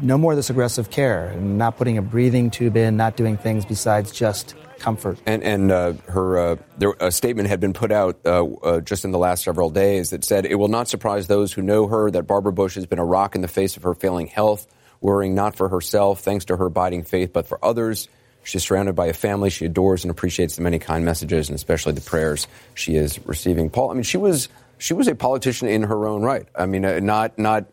no 0.02 0.18
more 0.18 0.34
of 0.34 0.38
this 0.38 0.50
aggressive 0.50 0.90
care, 0.90 1.28
and 1.28 1.58
not 1.58 1.78
putting 1.78 1.98
a 1.98 2.02
breathing 2.02 2.50
tube 2.50 2.78
in, 2.78 2.98
not 2.98 3.16
doing 3.16 3.38
things 3.38 3.66
besides 3.66 4.12
just 4.12 4.56
comfort. 4.80 5.20
And, 5.26 5.44
and 5.44 5.72
uh, 5.72 5.94
her 6.08 6.38
uh, 6.38 6.56
there, 6.78 6.94
a 7.00 7.12
statement 7.12 7.50
had 7.50 7.60
been 7.60 7.74
put 7.74 7.92
out 7.92 8.20
uh, 8.26 8.46
uh, 8.46 8.82
just 8.82 9.06
in 9.06 9.12
the 9.12 9.18
last 9.18 9.44
several 9.44 9.70
days 9.70 10.10
that 10.12 10.24
said 10.24 10.46
it 10.46 10.56
will 10.56 10.68
not 10.68 10.88
surprise 10.88 11.28
those 11.28 11.54
who 11.54 11.62
know 11.62 11.88
her 11.88 12.12
that 12.12 12.24
Barbara 12.24 12.52
Bush 12.52 12.76
has 12.76 12.86
been 12.86 13.00
a 13.00 13.06
rock 13.06 13.36
in 13.36 13.42
the 13.42 13.48
face 13.48 13.78
of 13.78 13.84
her 13.84 13.94
failing 13.94 14.28
health, 14.28 14.68
worrying 15.02 15.36
not 15.36 15.56
for 15.56 15.70
herself, 15.70 16.22
thanks 16.22 16.46
to 16.46 16.58
her 16.58 16.68
abiding 16.68 17.04
faith, 17.04 17.34
but 17.34 17.48
for 17.48 17.64
others. 17.64 18.08
She's 18.44 18.64
surrounded 18.64 18.96
by 18.96 19.08
a 19.08 19.14
family 19.14 19.50
she 19.50 19.66
adores 19.66 20.04
and 20.04 20.12
appreciates 20.12 20.56
the 20.56 20.62
many 20.62 20.78
kind 20.78 21.04
messages 21.04 21.50
and 21.50 21.56
especially 21.56 21.94
the 21.94 22.02
prayers 22.02 22.48
she 22.76 22.96
is 22.96 23.20
receiving. 23.26 23.72
Paul, 23.72 23.90
I 23.90 23.94
mean, 23.96 24.04
she 24.04 24.18
was 24.18 24.50
she 24.78 24.94
was 24.94 25.08
a 25.08 25.16
politician 25.16 25.68
in 25.68 25.84
her 25.84 26.06
own 26.06 26.22
right. 26.22 26.48
I 26.56 26.66
mean, 26.66 26.86
uh, 26.86 27.00
not 27.00 27.40
not 27.40 27.66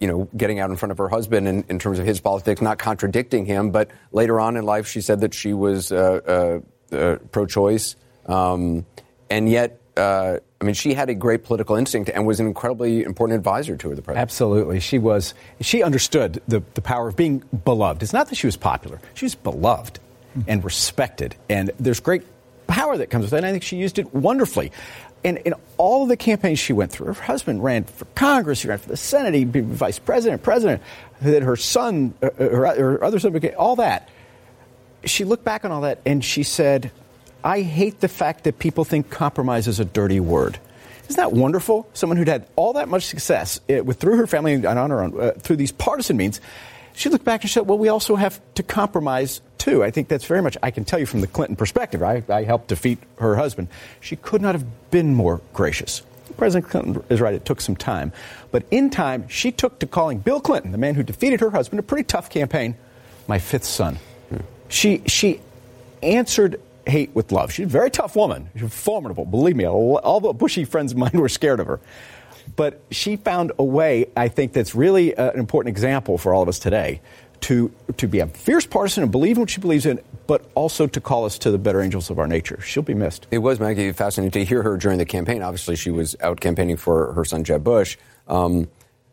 you 0.00 0.08
know, 0.08 0.28
getting 0.36 0.58
out 0.58 0.70
in 0.70 0.76
front 0.76 0.92
of 0.92 0.98
her 0.98 1.08
husband 1.08 1.48
in, 1.48 1.64
in, 1.68 1.78
terms 1.78 1.98
of 1.98 2.06
his 2.06 2.20
politics, 2.20 2.60
not 2.60 2.78
contradicting 2.78 3.46
him. 3.46 3.70
But 3.70 3.90
later 4.12 4.40
on 4.40 4.56
in 4.56 4.64
life, 4.64 4.86
she 4.86 5.00
said 5.00 5.20
that 5.20 5.34
she 5.34 5.52
was 5.52 5.92
uh, 5.92 6.60
uh, 6.92 6.94
uh, 6.94 7.16
pro-choice, 7.30 7.96
um, 8.26 8.84
and 9.30 9.48
yet. 9.48 9.80
Uh, 9.96 10.40
I 10.60 10.64
mean, 10.64 10.74
she 10.74 10.94
had 10.94 11.10
a 11.10 11.14
great 11.14 11.44
political 11.44 11.76
instinct 11.76 12.10
and 12.12 12.26
was 12.26 12.40
an 12.40 12.46
incredibly 12.46 13.02
important 13.02 13.36
advisor 13.36 13.76
to 13.76 13.90
her, 13.90 13.94
the 13.94 14.00
president. 14.00 14.22
Absolutely. 14.22 14.80
She 14.80 14.98
was, 14.98 15.34
she 15.60 15.82
understood 15.82 16.40
the, 16.48 16.62
the 16.72 16.80
power 16.80 17.06
of 17.06 17.16
being 17.16 17.44
beloved. 17.66 18.02
It's 18.02 18.14
not 18.14 18.30
that 18.30 18.36
she 18.36 18.46
was 18.46 18.56
popular, 18.56 18.98
she 19.12 19.26
was 19.26 19.34
beloved 19.34 20.00
and 20.48 20.64
respected. 20.64 21.36
And 21.48 21.70
there's 21.78 22.00
great 22.00 22.22
power 22.66 22.96
that 22.96 23.10
comes 23.10 23.24
with 23.24 23.32
that. 23.32 23.38
And 23.38 23.46
I 23.46 23.52
think 23.52 23.62
she 23.62 23.76
used 23.76 23.98
it 23.98 24.12
wonderfully. 24.14 24.72
And 25.24 25.38
in 25.38 25.54
all 25.78 26.02
of 26.02 26.10
the 26.10 26.16
campaigns 26.18 26.58
she 26.58 26.74
went 26.74 26.92
through, 26.92 27.06
her 27.06 27.14
husband 27.14 27.64
ran 27.64 27.84
for 27.84 28.04
Congress, 28.14 28.62
he 28.62 28.68
ran 28.68 28.78
for 28.78 28.90
the 28.90 28.96
Senate, 28.96 29.32
he 29.32 29.44
became 29.46 29.70
vice 29.70 29.98
president, 29.98 30.42
president, 30.42 30.82
that 31.22 31.42
her 31.42 31.56
son, 31.56 32.12
uh, 32.22 32.26
uh, 32.26 32.30
her, 32.38 32.74
her 32.76 33.04
other 33.04 33.18
son 33.18 33.32
became, 33.32 33.54
all 33.56 33.76
that. 33.76 34.10
She 35.04 35.24
looked 35.24 35.44
back 35.44 35.64
on 35.64 35.72
all 35.72 35.80
that 35.82 36.00
and 36.04 36.22
she 36.22 36.42
said, 36.42 36.90
I 37.42 37.62
hate 37.62 38.00
the 38.00 38.08
fact 38.08 38.44
that 38.44 38.58
people 38.58 38.84
think 38.84 39.10
compromise 39.10 39.66
is 39.66 39.80
a 39.80 39.84
dirty 39.84 40.20
word. 40.20 40.58
Isn't 41.08 41.16
that 41.16 41.32
wonderful? 41.32 41.88
Someone 41.92 42.16
who'd 42.16 42.28
had 42.28 42.46
all 42.56 42.74
that 42.74 42.88
much 42.88 43.04
success 43.06 43.60
uh, 43.70 43.82
with, 43.84 43.98
through 43.98 44.16
her 44.16 44.26
family 44.26 44.54
and 44.54 44.66
on 44.66 44.90
her 44.90 45.02
own, 45.02 45.20
uh, 45.20 45.32
through 45.38 45.56
these 45.56 45.72
partisan 45.72 46.16
means, 46.16 46.40
she 46.94 47.08
looked 47.08 47.24
back 47.24 47.42
and 47.42 47.50
said, 47.50 47.66
well, 47.66 47.78
we 47.78 47.88
also 47.88 48.16
have 48.16 48.40
to 48.54 48.62
compromise 48.62 49.40
too. 49.58 49.82
I 49.82 49.90
think 49.90 50.08
that's 50.08 50.24
very 50.24 50.42
much, 50.42 50.56
I 50.62 50.70
can 50.70 50.84
tell 50.84 50.98
you 50.98 51.06
from 51.06 51.20
the 51.20 51.26
Clinton 51.26 51.56
perspective, 51.56 52.02
I, 52.02 52.22
I 52.28 52.44
helped 52.44 52.68
defeat 52.68 52.98
her 53.18 53.36
husband. 53.36 53.68
She 54.00 54.16
could 54.16 54.40
not 54.40 54.54
have 54.54 54.64
been 54.90 55.14
more 55.14 55.40
gracious. 55.52 56.02
President 56.36 56.70
Clinton 56.70 57.04
is 57.10 57.20
right, 57.20 57.34
it 57.34 57.44
took 57.44 57.60
some 57.60 57.76
time. 57.76 58.12
But 58.50 58.64
in 58.70 58.90
time, 58.90 59.28
she 59.28 59.52
took 59.52 59.78
to 59.80 59.86
calling 59.86 60.18
Bill 60.18 60.40
Clinton, 60.40 60.72
the 60.72 60.78
man 60.78 60.94
who 60.94 61.02
defeated 61.02 61.40
her 61.40 61.50
husband, 61.50 61.80
a 61.80 61.82
pretty 61.82 62.04
tough 62.04 62.30
campaign, 62.30 62.76
my 63.26 63.38
fifth 63.38 63.64
son. 63.64 63.98
She, 64.68 65.02
she 65.06 65.40
answered 66.02 66.60
hate 66.86 67.14
with 67.14 67.32
love. 67.32 67.52
She's 67.52 67.66
a 67.66 67.68
very 67.68 67.90
tough 67.90 68.16
woman. 68.16 68.50
She's 68.56 68.72
formidable, 68.72 69.24
believe 69.24 69.56
me. 69.56 69.66
All 69.66 70.20
the 70.20 70.34
Bushie 70.34 70.66
friends 70.66 70.92
of 70.92 70.98
mine 70.98 71.12
were 71.14 71.28
scared 71.28 71.60
of 71.60 71.66
her. 71.66 71.80
But 72.56 72.80
she 72.90 73.16
found 73.16 73.52
a 73.58 73.64
way, 73.64 74.06
I 74.16 74.28
think, 74.28 74.52
that's 74.52 74.74
really 74.74 75.14
uh, 75.14 75.30
an 75.32 75.38
important 75.38 75.74
example 75.74 76.18
for 76.18 76.34
all 76.34 76.42
of 76.42 76.48
us 76.48 76.58
today 76.58 77.00
to, 77.42 77.70
to 77.98 78.08
be 78.08 78.20
a 78.20 78.26
fierce 78.26 78.66
partisan 78.66 79.02
and 79.02 79.12
believe 79.12 79.36
in 79.36 79.40
what 79.40 79.50
she 79.50 79.60
believes 79.60 79.86
in, 79.86 80.00
but 80.26 80.48
also 80.54 80.86
to 80.86 81.00
call 81.00 81.26
us 81.26 81.38
to 81.38 81.50
the 81.50 81.58
better 81.58 81.82
angels 81.82 82.08
of 82.08 82.18
our 82.18 82.26
nature. 82.26 82.60
She'll 82.62 82.82
be 82.82 82.94
missed. 82.94 83.26
It 83.30 83.38
was, 83.38 83.60
Maggie, 83.60 83.92
fascinating 83.92 84.30
to 84.32 84.44
hear 84.44 84.62
her 84.62 84.76
during 84.76 84.98
the 84.98 85.04
campaign. 85.04 85.42
Obviously, 85.42 85.76
she 85.76 85.90
was 85.90 86.16
out 86.20 86.40
campaigning 86.40 86.76
for 86.76 87.12
her 87.12 87.24
son, 87.24 87.44
Jeb 87.44 87.62
Bush. 87.62 87.98
Um, 88.28 88.68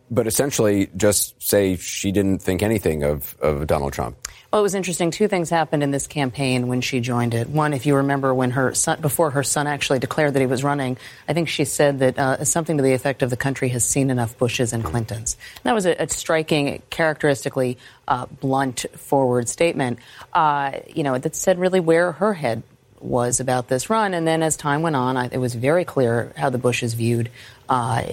but 0.10 0.28
essentially, 0.28 0.90
just 0.96 1.42
say 1.42 1.78
she 1.78 2.12
didn't 2.12 2.40
think 2.40 2.64
anything 2.64 3.04
of, 3.04 3.36
of 3.42 3.68
Donald 3.68 3.94
Trump. 3.94 4.18
Well, 4.52 4.60
it 4.60 4.64
was 4.64 4.76
interesting. 4.76 5.12
Two 5.12 5.30
things 5.30 5.50
happened 5.50 5.82
in 5.82 5.92
this 5.92 6.08
campaign 6.08 6.68
when 6.68 6.82
she 6.82 7.00
joined 7.00 7.34
it. 7.34 7.48
One, 7.48 7.72
if 7.72 7.86
you 7.86 7.96
remember, 7.96 8.34
when 8.34 8.52
her 8.52 8.74
son, 8.74 9.00
before 9.00 9.32
her 9.32 9.44
son 9.44 9.66
actually 9.66 10.00
declared 10.00 10.34
that 10.34 10.42
he 10.42 10.46
was 10.46 10.62
running, 10.62 10.98
I 11.26 11.32
think 11.32 11.48
she 11.48 11.64
said 11.64 12.00
that 12.00 12.20
uh, 12.20 12.44
something 12.44 12.76
to 12.76 12.84
the 12.84 12.92
effect 12.92 13.22
of 13.22 13.30
the 13.30 13.38
country 13.38 13.70
has 13.70 13.86
seen 13.86 14.10
enough 14.10 14.38
Bushes 14.38 14.74
and 14.74 14.84
Clintons. 14.84 15.38
And 15.56 15.64
that 15.64 15.74
was 15.74 15.86
a, 15.86 15.94
a 15.94 16.10
striking, 16.10 16.82
characteristically 16.90 17.78
uh, 18.10 18.26
blunt, 18.26 18.88
forward 18.98 19.48
statement. 19.48 20.00
Uh, 20.34 20.80
you 20.86 21.04
know, 21.04 21.18
that 21.18 21.34
said 21.34 21.58
really 21.58 21.80
where 21.80 22.12
her 22.12 22.34
head 22.34 22.62
was 23.00 23.40
about 23.40 23.70
this 23.70 23.90
run. 23.90 24.14
And 24.14 24.28
then 24.28 24.44
as 24.44 24.58
time 24.58 24.82
went 24.82 24.98
on, 24.98 25.16
I, 25.16 25.30
it 25.32 25.38
was 25.38 25.56
very 25.56 25.86
clear 25.86 26.34
how 26.36 26.50
the 26.50 26.58
Bushes 26.58 26.94
viewed 26.94 27.32
uh, 27.72 28.04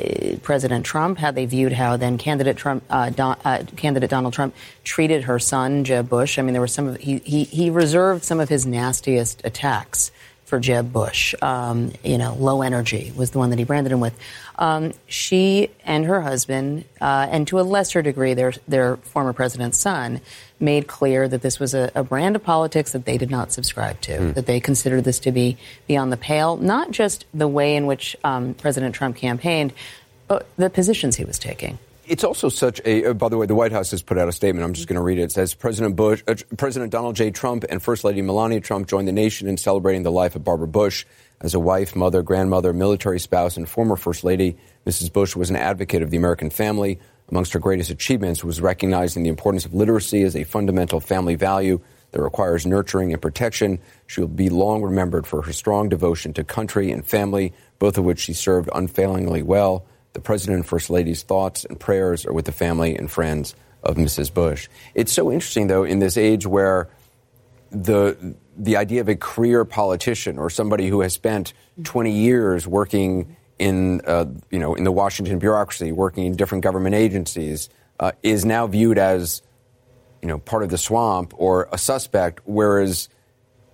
President 0.43 0.87
Trump, 0.87 1.19
how 1.19 1.33
they 1.33 1.45
viewed 1.45 1.73
how 1.73 1.97
then 1.97 2.17
candidate 2.17 2.57
Trump, 2.57 2.85
uh, 2.89 3.11
Don, 3.11 3.37
uh, 3.45 3.65
candidate 3.77 4.09
Donald 4.09 4.33
Trump 4.33 4.55
treated 4.85 5.25
her 5.25 5.41
son 5.41 5.83
Jeb 5.83 6.09
Bush. 6.09 6.39
I 6.39 6.43
mean, 6.43 6.53
there 6.53 6.61
were 6.61 6.69
some 6.69 6.87
of 6.87 6.97
he, 6.99 7.19
he 7.19 7.43
he 7.43 7.69
reserved 7.69 8.23
some 8.23 8.39
of 8.39 8.49
his 8.49 8.65
nastiest 8.65 9.45
attacks 9.45 10.13
for 10.49 10.59
Jeb 10.59 10.93
Bush. 10.93 11.35
Um, 11.43 11.93
you 12.03 12.17
know, 12.17 12.35
low 12.35 12.63
energy 12.63 13.13
was 13.15 13.31
the 13.31 13.39
one 13.39 13.51
that 13.51 13.59
he 13.59 13.65
branded 13.65 13.93
him 13.93 14.01
with. 14.01 14.19
Um, 14.59 14.93
she 15.07 15.71
and 15.85 16.07
her 16.07 16.23
husband, 16.23 16.85
uh, 17.01 17.29
and 17.31 17.47
to 17.49 17.61
a 17.61 17.63
lesser 17.63 18.03
degree, 18.03 18.35
their 18.35 18.55
their 18.67 18.97
former 18.97 19.33
president's 19.33 19.79
son, 19.79 20.21
made 20.59 20.89
clear 20.89 21.29
that 21.29 21.43
this 21.43 21.61
was 21.61 21.75
a, 21.75 21.93
a 21.95 22.03
brand 22.03 22.35
of 22.35 22.43
politics 22.43 22.93
that 22.93 23.05
they 23.05 23.19
did 23.19 23.31
not 23.31 23.53
subscribe 23.53 24.01
to. 24.01 24.19
Mm. 24.19 24.35
That 24.35 24.47
they 24.47 24.59
considered 24.59 25.05
this 25.05 25.21
to 25.21 25.33
be 25.33 25.59
beyond 25.87 26.11
the 26.13 26.17
pale. 26.17 26.57
Not 26.57 26.91
just 26.91 27.27
the 27.33 27.47
way 27.47 27.77
in 27.77 27.87
which 27.87 28.17
um, 28.25 28.55
President 28.55 28.95
Trump 28.95 29.17
campaigned, 29.17 29.73
but 30.27 30.49
the 30.57 30.71
positions 30.71 31.17
he 31.17 31.25
was 31.25 31.39
taking. 31.39 31.79
It's 32.09 32.25
also 32.25 32.49
such 32.49 32.81
a. 32.85 33.11
Uh, 33.11 33.13
by 33.13 33.29
the 33.29 33.37
way, 33.37 33.47
the 33.47 33.55
White 33.55 33.73
House 33.73 33.91
has 33.91 34.03
put 34.03 34.19
out 34.19 34.29
a 34.29 34.33
statement. 34.33 34.65
I'm 34.65 34.73
just 34.73 34.89
going 34.89 34.97
to 34.97 35.03
read 35.03 35.19
it. 35.19 35.23
It 35.23 35.33
says 35.33 35.55
President 35.55 35.95
Bush, 35.97 36.23
uh, 36.27 36.35
President 36.57 36.91
Donald 36.91 37.17
J. 37.17 37.31
Trump, 37.31 37.65
and 37.69 37.83
First 37.83 38.05
Lady 38.05 38.23
Melania 38.23 38.61
Trump 38.61 38.89
joined 38.89 39.07
the 39.07 39.13
nation 39.13 39.49
in 39.49 39.57
celebrating 39.57 40.03
the 40.03 40.13
life 40.13 40.35
of 40.35 40.45
Barbara 40.45 40.69
Bush. 40.69 41.05
As 41.41 41.55
a 41.55 41.61
wife, 41.61 41.95
mother, 41.95 42.23
grandmother, 42.23 42.73
military 42.73 43.21
spouse, 43.21 43.57
and 43.57 43.69
former 43.69 43.95
First 43.95 44.25
Lady, 44.25 44.57
Mrs. 44.87 45.13
Bush 45.13 45.37
was 45.37 45.51
an 45.51 45.57
advocate 45.57 46.03
of 46.03 46.11
the 46.11 46.17
American 46.17 46.51
family, 46.51 46.99
Amongst 47.31 47.53
her 47.53 47.59
greatest 47.59 47.91
achievements 47.91 48.43
was 48.43 48.61
recognizing 48.61 49.23
the 49.23 49.29
importance 49.29 49.67
of 49.67 49.75
literacy 49.75 50.23
as 50.23 50.35
a 50.35 50.45
fundamental 50.45 50.99
family 50.99 51.35
value 51.35 51.81
that 52.13 52.23
requires 52.23 52.65
nurturing 52.65 53.13
and 53.13 53.21
protection. 53.21 53.81
She 54.07 54.21
will 54.23 54.29
be 54.29 54.49
long 54.49 54.83
remembered 54.83 55.27
for 55.27 55.43
her 55.43 55.53
strong 55.53 55.91
devotion 55.91 56.33
to 56.35 56.45
country 56.45 56.91
and 56.91 57.07
family, 57.07 57.53
both 57.79 57.99
of 57.99 58.05
which 58.05 58.21
she 58.21 58.33
served 58.33 58.71
unfailingly 58.75 59.43
well. 59.43 59.85
The 60.19 60.23
President 60.23 60.57
and 60.57 60.67
First 60.67 60.91
Lady's 60.91 61.23
thoughts 61.23 61.65
and 61.65 61.79
prayers 61.79 62.27
are 62.27 62.33
with 62.33 62.45
the 62.45 62.51
family 62.51 62.97
and 62.97 63.09
friends 63.09 63.55
of 63.85 63.95
Mrs. 63.95 64.35
Bush. 64.35 64.69
It's 64.93 65.13
so 65.13 65.31
interesting, 65.31 65.69
though, 65.69 65.85
in 65.85 66.01
this 66.01 66.17
age 66.17 66.45
where 66.45 66.89
the 67.71 68.35
the 68.57 68.77
idea 68.77 69.01
of 69.01 69.09
a 69.09 69.15
career 69.15 69.65
politician 69.65 70.37
or 70.37 70.51
somebody 70.51 70.89
who 70.89 71.03
has 71.03 71.13
spent 71.13 71.53
20 71.85 72.11
years 72.11 72.67
working 72.67 73.37
in 73.61 74.01
uh, 74.09 74.25
you 74.51 74.59
know 74.59 74.75
in 74.75 74.83
the 74.83 74.91
Washington 74.91 75.39
bureaucracy, 75.39 75.93
working 75.93 76.27
in 76.27 76.35
different 76.35 76.65
government 76.65 76.97
agencies, 76.97 77.69
uh, 78.01 78.11
is 78.25 78.45
now 78.45 78.67
viewed 78.67 78.99
as 78.99 79.41
you 80.21 80.27
know 80.27 80.41
part 80.41 80.65
of 80.65 80.69
the 80.71 80.79
swamp 80.79 81.33
or 81.37 81.69
a 81.71 81.79
suspect, 81.79 82.41
whereas 82.45 83.09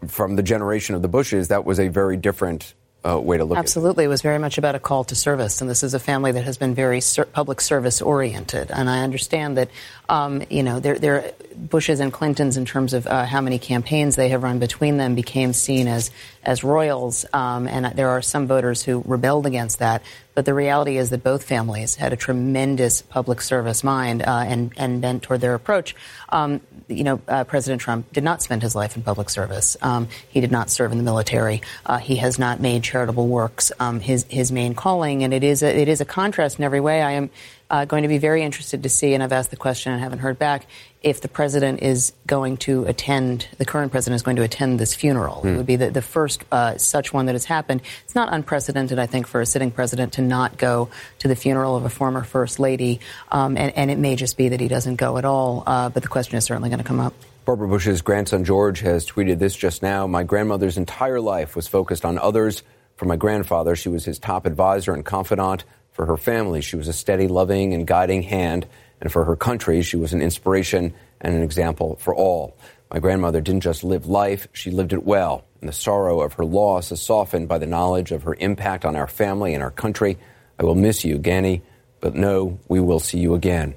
from 0.09 0.37
the 0.37 0.43
generation 0.43 0.95
of 0.95 1.01
the 1.01 1.09
Bushes, 1.09 1.49
that 1.49 1.65
was 1.65 1.81
a 1.81 1.89
very 1.89 2.19
different 2.19 2.75
uh, 3.05 3.21
way 3.21 3.37
to 3.37 3.45
look 3.45 3.59
Absolutely. 3.59 4.05
It. 4.05 4.07
it. 4.07 4.11
was 4.11 4.23
very 4.23 4.39
much 4.39 4.59
about 4.59 4.75
a 4.75 4.79
call 4.79 5.05
to 5.05 5.15
service. 5.15 5.61
And 5.61 5.69
this 5.69 5.83
is 5.83 5.95
a 5.95 5.99
family 5.99 6.33
that 6.33 6.45
has 6.45 6.57
been 6.57 6.75
very 6.75 7.01
ser- 7.01 7.27
public 7.27 7.61
service 7.61 8.01
oriented. 8.01 8.71
And 8.71 8.89
I 8.89 9.03
understand 9.03 9.57
that, 9.59 9.69
um, 10.09 10.43
you 10.51 10.63
know, 10.63 10.81
there, 10.81 10.99
there, 10.99 11.33
Bushes 11.55 12.01
and 12.01 12.13
Clintons, 12.13 12.57
in 12.57 12.65
terms 12.65 12.95
of 12.95 13.07
uh, 13.07 13.25
how 13.27 13.41
many 13.41 13.59
campaigns 13.59 14.17
they 14.17 14.31
have 14.31 14.43
run 14.43 14.59
between 14.59 14.97
them, 14.97 15.15
became 15.15 15.53
seen 15.53 15.87
as, 15.87 16.11
as 16.43 16.65
royals. 16.65 17.27
Um, 17.33 17.69
and 17.69 17.97
there 17.97 18.09
are 18.09 18.23
some 18.23 18.47
voters 18.47 18.83
who 18.83 19.03
rebelled 19.07 19.47
against 19.47 19.79
that. 19.81 20.03
But 20.35 20.45
the 20.45 20.55
reality 20.55 20.97
is 20.97 21.11
that 21.11 21.23
both 21.23 21.45
families 21.45 21.95
had 21.95 22.13
a 22.13 22.17
tremendous 22.17 23.03
public 23.03 23.41
service 23.41 23.85
mind 23.85 24.23
uh, 24.23 24.45
and, 24.47 24.73
and 24.77 25.01
bent 25.01 25.23
toward 25.23 25.41
their 25.41 25.55
approach. 25.55 25.95
Um, 26.29 26.61
you 26.89 27.05
know, 27.05 27.21
uh, 27.29 27.45
President 27.45 27.81
Trump 27.81 28.13
did 28.13 28.25
not 28.25 28.43
spend 28.43 28.63
his 28.63 28.75
life 28.75 28.97
in 28.97 29.03
public 29.03 29.31
service. 29.31 29.77
Um, 29.81 30.09
he 30.29 30.41
did 30.41 30.51
not 30.51 30.71
serve 30.71 30.93
in 30.93 30.99
the 30.99 31.05
military. 31.05 31.63
Uh, 31.87 31.99
he 31.99 32.17
has 32.17 32.39
not 32.39 32.61
made 32.61 32.83
charitable 32.83 33.29
works 33.29 33.71
um, 33.79 34.01
his 34.01 34.27
his 34.29 34.51
main 34.51 34.75
calling, 34.75 35.23
and 35.23 35.33
it 35.33 35.45
is 35.45 35.63
a, 35.63 35.75
it 35.75 35.89
is 35.89 36.01
a 36.01 36.05
contrast 36.05 36.59
in 36.59 36.65
every 36.65 36.81
way. 36.81 37.01
I 37.01 37.13
am 37.13 37.31
uh, 37.75 37.85
going 37.85 38.03
to 38.03 38.09
be 38.09 38.19
very 38.19 38.45
interested 38.45 38.85
to 38.85 38.89
see, 38.89 39.15
and 39.15 39.23
I've 39.23 39.33
asked 39.33 39.51
the 39.51 39.57
question 39.57 39.93
and 39.93 40.01
haven't 40.01 40.21
heard 40.21 40.39
back, 40.39 40.67
if 41.03 41.21
the 41.21 41.27
president 41.27 41.83
is 41.83 42.13
going 42.25 42.57
to 42.59 42.85
attend, 42.85 43.49
the 43.59 43.65
current 43.65 43.91
president 43.91 44.15
is 44.15 44.23
going 44.23 44.37
to 44.37 44.45
attend 44.45 44.79
this 44.79 44.95
funeral. 44.95 45.43
Mm. 45.43 45.45
It 45.45 45.51
hmm. 45.51 45.57
would 45.57 45.67
be 45.67 45.77
the, 45.77 45.91
the 45.91 46.01
first 46.01 46.45
uh, 46.53 46.79
such 46.79 47.13
one 47.13 47.27
that 47.27 47.33
has 47.33 47.45
happened. 47.45 47.83
It's 48.05 48.15
not 48.15 48.33
unprecedented, 48.33 49.01
I 49.01 49.07
think, 49.07 49.27
for 49.27 49.41
a 49.41 49.47
sitting 49.47 49.73
president 49.73 50.13
to 50.13 50.23
not 50.23 50.57
go 50.57 50.89
to 51.19 51.27
the 51.27 51.35
funeral 51.35 51.75
of 51.75 51.85
a 51.85 51.89
former 51.89 52.23
first 52.23 52.61
lady, 52.61 53.01
um, 53.33 53.57
and, 53.57 53.77
and, 53.77 53.91
it 53.91 53.99
may 53.99 54.15
just 54.15 54.37
be 54.37 54.51
that 54.51 54.61
he 54.61 54.69
doesn't 54.69 54.97
go 54.97 55.19
at 55.19 55.25
all, 55.25 55.65
uh, 55.67 55.89
but 55.89 56.05
the 56.05 56.09
question 56.09 56.39
is 56.39 56.45
certainly 56.45 56.69
going 56.69 56.79
to 56.79 56.85
come 56.85 57.01
up. 57.01 57.13
Barbara 57.45 57.67
Bush's 57.67 58.03
grandson 58.03 58.45
George 58.45 58.81
has 58.81 59.05
tweeted 59.05 59.41
this 59.41 59.57
just 59.57 59.83
now. 59.83 60.07
My 60.07 60.23
grandmother's 60.23 60.79
entire 60.79 61.21
life 61.21 61.57
was 61.57 61.67
focused 61.67 62.05
on 62.05 62.19
others. 62.19 62.63
For 62.95 63.07
my 63.07 63.17
grandfather, 63.17 63.75
she 63.75 63.89
was 63.89 64.05
his 64.05 64.21
top 64.21 64.47
advisor 64.47 64.95
and 64.95 65.05
confidant. 65.05 65.65
For 65.95 66.07
her 66.07 66.17
family, 66.17 66.61
she 66.61 66.75
was 66.75 66.89
a 66.89 66.93
steady, 66.93 67.29
loving, 67.29 67.73
and 67.73 67.87
guiding 67.87 68.25
hand. 68.25 68.67
And 69.01 69.11
for 69.13 69.25
her 69.25 69.37
country, 69.37 69.81
she 69.83 69.97
was 69.97 70.13
an 70.13 70.21
inspiration 70.21 70.93
and 71.21 71.35
an 71.37 71.43
example 71.43 71.97
for 72.01 72.15
all. 72.15 72.57
My 72.93 72.99
grandmother 72.99 73.41
didn't 73.41 73.63
just 73.63 73.85
live 73.85 74.07
life, 74.07 74.49
she 74.53 74.73
lived 74.73 74.93
it 74.93 75.05
well. 75.05 75.45
And 75.61 75.69
the 75.69 75.73
sorrow 75.73 76.21
of 76.21 76.35
her 76.35 76.45
loss 76.45 76.91
is 76.91 77.01
softened 77.01 77.49
by 77.49 77.59
the 77.59 77.67
knowledge 77.67 78.11
of 78.11 78.25
her 78.25 78.35
impact 78.35 78.85
on 78.85 78.97
our 78.97 79.07
family 79.07 79.55
and 79.55 79.63
our 79.63 79.71
country. 79.71 80.19
I 80.59 80.65
will 80.65 80.75
miss 80.75 81.05
you, 81.05 81.19
Ganny, 81.19 81.63
but 82.01 82.15
no, 82.15 82.59
we 82.69 82.81
will 82.81 83.01
see 83.01 83.19
you 83.19 83.35
again. 83.35 83.75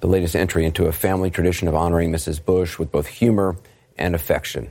The 0.00 0.06
latest 0.06 0.36
entry 0.36 0.64
into 0.64 0.86
a 0.86 0.92
family 0.92 1.30
tradition 1.30 1.66
of 1.66 1.74
honoring 1.74 2.12
Mrs. 2.12 2.42
Bush 2.42 2.78
with 2.78 2.92
both 2.92 3.08
humor 3.08 3.56
and 3.98 4.14
affection. 4.14 4.70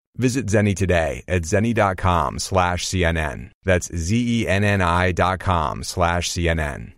Visit 0.17 0.47
Zenni 0.47 0.75
today 0.75 1.23
at 1.27 1.43
zenni.com 1.43 2.39
slash 2.39 2.85
CNN. 2.85 3.51
That's 3.63 3.93
Z-E-N-N-I 3.95 5.13
dot 5.13 5.39
com 5.39 5.83
slash 5.83 6.29
CNN. 6.29 6.93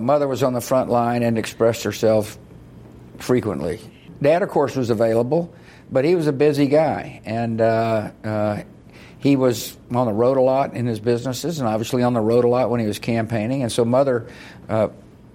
Mother 0.00 0.26
was 0.28 0.42
on 0.42 0.52
the 0.52 0.60
front 0.60 0.90
line 0.90 1.22
and 1.22 1.38
expressed 1.38 1.84
herself 1.84 2.38
frequently. 3.18 3.80
Dad, 4.20 4.42
of 4.42 4.48
course, 4.48 4.76
was 4.76 4.90
available, 4.90 5.52
but 5.90 6.04
he 6.04 6.14
was 6.14 6.26
a 6.26 6.32
busy 6.32 6.66
guy. 6.66 7.20
And 7.24 7.60
uh, 7.60 8.10
uh, 8.24 8.62
he 9.18 9.36
was 9.36 9.76
on 9.90 10.06
the 10.06 10.12
road 10.12 10.36
a 10.36 10.40
lot 10.40 10.74
in 10.74 10.86
his 10.86 10.98
businesses 11.00 11.58
and 11.58 11.68
obviously 11.68 12.02
on 12.02 12.12
the 12.12 12.20
road 12.20 12.44
a 12.44 12.48
lot 12.48 12.70
when 12.70 12.80
he 12.80 12.86
was 12.86 12.98
campaigning. 12.98 13.62
And 13.62 13.70
so 13.70 13.84
Mother 13.84 14.26
uh, 14.68 14.88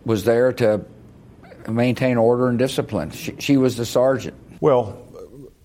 was 0.05 0.23
there 0.23 0.53
to 0.53 0.85
maintain 1.67 2.17
order 2.17 2.47
and 2.47 2.57
discipline. 2.59 3.11
She, 3.11 3.35
she 3.39 3.57
was 3.57 3.77
the 3.77 3.85
sergeant. 3.85 4.35
Well, 4.59 5.06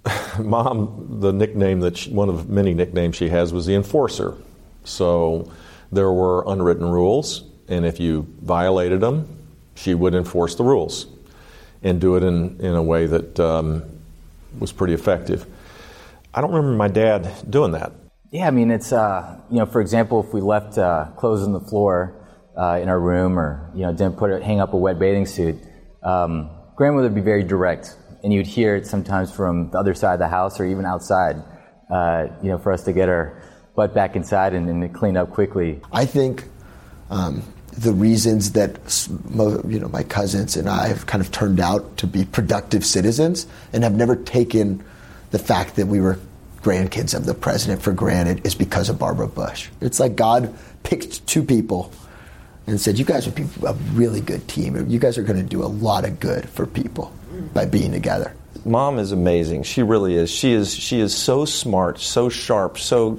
mom, 0.39 1.19
the 1.21 1.33
nickname 1.33 1.81
that 1.81 1.97
she, 1.97 2.11
one 2.11 2.29
of 2.29 2.49
many 2.49 2.75
nicknames 2.75 3.17
she 3.17 3.29
has 3.29 3.53
was 3.53 3.67
the 3.67 3.75
enforcer. 3.75 4.37
So 4.85 5.51
there 5.91 6.11
were 6.11 6.45
unwritten 6.47 6.87
rules, 6.91 7.45
and 7.69 7.85
if 7.85 8.01
you 8.01 8.27
violated 8.43 9.01
them, 9.01 9.29
she 9.75 9.95
would 9.95 10.15
enforce 10.15 10.55
the 10.55 10.65
rules 10.65 11.07
and 11.83 12.01
do 12.01 12.17
it 12.17 12.23
in, 12.23 12.61
in 12.61 12.75
a 12.75 12.83
way 12.83 13.07
that 13.07 13.39
um, 13.41 13.83
was 14.59 14.73
pretty 14.73 14.95
effective. 14.95 15.47
I 16.35 16.41
don't 16.41 16.53
remember 16.53 16.77
my 16.77 16.89
dad 16.89 17.31
doing 17.49 17.73
that. 17.73 17.93
Yeah, 18.31 18.47
I 18.47 18.51
mean, 18.51 18.71
it's, 18.71 18.93
uh, 18.93 19.39
you 19.51 19.59
know, 19.59 19.67
for 19.67 19.81
example, 19.81 20.25
if 20.25 20.33
we 20.33 20.41
left 20.41 20.79
uh, 20.79 21.07
clothes 21.17 21.43
on 21.43 21.53
the 21.53 21.61
floor 21.61 22.15
uh, 22.57 22.79
in 22.81 22.89
our 22.89 22.99
room 22.99 23.39
or, 23.39 23.71
you 23.75 23.83
know, 23.83 23.93
didn't 23.93 24.17
put 24.17 24.31
it, 24.31 24.43
hang 24.43 24.61
up 24.61 24.73
a 24.73 24.77
wet 24.77 24.99
bathing 24.99 25.27
suit, 25.27 25.57
um, 26.03 26.49
grandmother 26.75 27.09
would 27.09 27.15
be 27.15 27.21
very 27.21 27.43
direct 27.43 27.95
and 28.23 28.33
you'd 28.33 28.47
hear 28.47 28.77
it 28.77 28.87
sometimes 28.87 29.33
from 29.33 29.71
the 29.71 29.79
other 29.79 29.95
side 29.95 30.15
of 30.15 30.19
the 30.21 30.29
house 30.29 30.61
or 30.61 30.65
even 30.65 30.85
outside, 30.85 31.37
uh, 31.91 32.29
you 32.43 32.51
know, 32.51 32.59
for 32.59 32.73
us 32.73 32.85
to 32.85 32.93
get 32.93 33.09
our 33.09 33.43
butt 33.75 33.95
back 33.95 34.17
inside 34.17 34.55
and, 34.55 34.69
and 34.69 34.95
clean 34.95 35.17
up 35.17 35.31
quickly. 35.31 35.81
I 35.93 36.05
think 36.05 36.45
um, 37.11 37.43
the 37.73 37.93
reasons 37.93 38.53
that 38.53 38.79
you 39.67 39.81
know 39.81 39.89
my 39.89 40.03
cousins 40.03 40.57
and 40.57 40.69
I 40.69 40.89
have 40.89 41.07
kind 41.07 41.23
of 41.23 41.33
turned 41.33 41.61
out 41.61 41.97
to 41.99 42.07
be 42.07 42.25
productive 42.25 42.85
citizens 42.85 43.47
and 43.73 43.83
have 43.83 43.95
never 43.95 44.15
taken 44.17 44.85
the 45.31 45.39
fact 45.39 45.77
that 45.77 45.87
we 45.87 46.01
were 46.01 46.19
grandkids 46.63 47.15
of 47.15 47.27
the 47.27 47.35
president 47.35 47.83
for 47.83 47.93
granted 47.93 48.47
is 48.47 48.55
because 48.55 48.89
of 48.89 48.99
Barbara 48.99 49.27
Bush. 49.27 49.69
It's 49.81 49.99
like 49.99 50.15
God 50.15 50.55
picked 50.85 51.27
two 51.27 51.43
people 51.43 51.91
and 52.67 52.81
said, 52.81 52.99
"You 52.99 53.05
guys 53.05 53.27
would 53.27 53.35
be 53.35 53.47
a 53.67 53.73
really 53.95 54.21
good 54.21 54.47
team. 54.47 54.89
You 54.89 54.99
guys 54.99 55.19
are 55.19 55.23
going 55.23 55.41
to 55.41 55.49
do 55.49 55.65
a 55.65 55.67
lot 55.67 56.05
of 56.05 56.21
good 56.21 56.49
for 56.49 56.67
people." 56.67 57.13
By 57.55 57.67
being 57.67 57.93
together. 57.93 58.35
Mom 58.65 58.99
is 58.99 59.13
amazing. 59.13 59.65
She 59.65 59.83
really 59.83 60.15
is. 60.15 60.31
She 60.31 60.53
is. 60.53 60.75
She 60.75 61.01
is 61.01 61.15
so 61.15 61.45
smart, 61.45 61.99
so 62.01 62.29
sharp, 62.29 62.79
so 62.79 63.19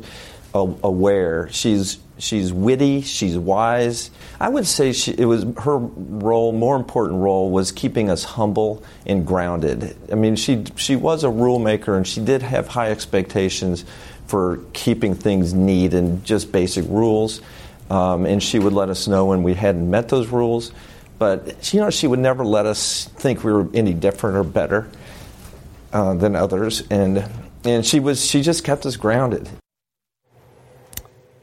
aware. 0.54 1.50
She's 1.52 2.00
she's 2.18 2.54
witty. 2.54 3.02
She's 3.02 3.38
wise. 3.38 4.10
I 4.40 4.50
would 4.50 4.68
say 4.68 4.94
she, 4.94 5.12
it 5.12 5.26
was 5.26 5.46
her 5.64 5.78
role. 5.78 6.52
More 6.52 6.76
important 6.76 7.20
role 7.20 7.50
was 7.50 7.72
keeping 7.72 8.10
us 8.10 8.24
humble 8.24 8.84
and 9.06 9.26
grounded. 9.26 9.96
I 10.12 10.16
mean, 10.16 10.36
she 10.36 10.64
she 10.76 10.96
was 10.96 11.24
a 11.24 11.30
rule 11.30 11.60
maker, 11.60 11.96
and 11.96 12.08
she 12.08 12.22
did 12.24 12.42
have 12.42 12.68
high 12.68 12.92
expectations 12.92 13.84
for 14.28 14.60
keeping 14.74 15.16
things 15.16 15.54
neat 15.54 15.94
and 15.94 16.24
just 16.24 16.52
basic 16.52 16.86
rules. 16.88 17.42
Um, 17.90 18.26
and 18.26 18.42
she 18.42 18.60
would 18.60 18.74
let 18.74 18.90
us 18.90 19.08
know 19.08 19.26
when 19.26 19.44
we 19.44 19.54
hadn't 19.54 19.90
met 19.90 20.10
those 20.10 20.30
rules. 20.30 20.72
But 21.20 21.74
you 21.74 21.80
know, 21.80 21.90
she 21.90 22.08
would 22.08 22.20
never 22.20 22.46
let 22.46 22.66
us 22.66 23.06
think 23.06 23.44
we 23.44 23.52
were 23.52 23.68
any 23.74 23.94
different 23.94 24.38
or 24.38 24.44
better 24.44 24.90
uh, 25.92 26.16
than 26.16 26.36
others, 26.36 26.82
and 26.90 27.30
and 27.64 27.86
she 27.86 28.00
was 28.00 28.26
she 28.26 28.42
just 28.42 28.64
kept 28.64 28.86
us 28.86 28.98
grounded. 28.98 29.50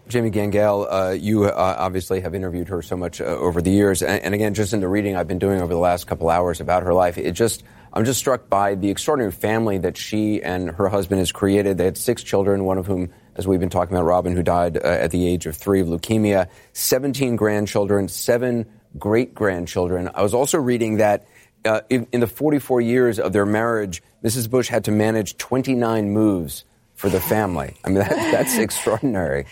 Jamie 0.09 0.31
Gangel, 0.31 0.89
uh, 0.91 1.11
you 1.13 1.45
uh, 1.45 1.77
obviously 1.79 2.21
have 2.21 2.35
interviewed 2.35 2.69
her 2.69 2.83
so 2.83 2.97
much 2.97 3.21
uh, 3.21 3.25
over 3.25 3.63
the 3.63 3.71
years, 3.71 4.03
and, 4.03 4.21
and, 4.25 4.35
again, 4.35 4.55
just 4.55 4.73
in 4.73 4.81
the 4.81 4.89
reading 4.89 5.15
I've 5.15 5.29
been 5.29 5.39
doing 5.39 5.61
over 5.63 5.73
the 5.73 5.79
last 5.79 6.09
couple 6.09 6.29
hours 6.29 6.61
about 6.61 6.83
her 6.83 6.93
life, 6.93 7.17
it 7.17 7.33
just 7.33 7.63
I'm 7.93 8.05
just 8.05 8.21
struck 8.21 8.49
by 8.49 8.77
the 8.77 8.91
extraordinary 8.91 9.33
family 9.33 9.79
that 9.79 9.97
she 9.97 10.43
and 10.43 10.71
her 10.71 10.89
husband 10.89 11.19
has 11.19 11.33
created. 11.33 11.79
They 11.79 11.85
had 11.85 11.99
six 11.99 12.23
children, 12.23 12.65
one 12.65 12.79
of 12.79 12.87
whom, 12.87 13.11
as 13.35 13.49
we've 13.49 13.59
been 13.59 13.71
talking 13.71 13.97
about, 13.97 14.07
Robin, 14.07 14.35
who 14.35 14.43
died 14.43 14.77
uh, 14.77 14.81
at 14.81 15.11
the 15.11 15.27
age 15.27 15.47
of 15.47 15.57
three 15.57 15.81
of 15.81 15.89
leukemia, 15.89 16.49
17 16.73 17.35
grandchildren, 17.37 18.07
seven 18.09 18.67
great 18.99 19.35
grandchildren. 19.35 20.11
I 20.15 20.23
was 20.23 20.35
also 20.35 20.59
reading 20.59 20.99
that 20.99 21.27
uh, 21.65 21.83
in, 21.91 22.07
in, 22.13 22.21
the 22.21 22.27
44 22.27 22.81
years 22.81 23.19
of 23.19 23.33
their 23.33 23.47
marriage, 23.47 24.03
Mrs. 24.25 24.49
Bush 24.49 24.69
had 24.69 24.85
to 24.85 24.91
manage 24.91 25.37
29 25.37 26.11
moves 26.11 26.65
for 26.95 27.09
the 27.09 27.21
family. 27.21 27.77
I 27.85 27.89
mean, 27.89 27.99
that, 27.99 28.09
that's 28.09 28.57
extraordinary. 28.59 29.47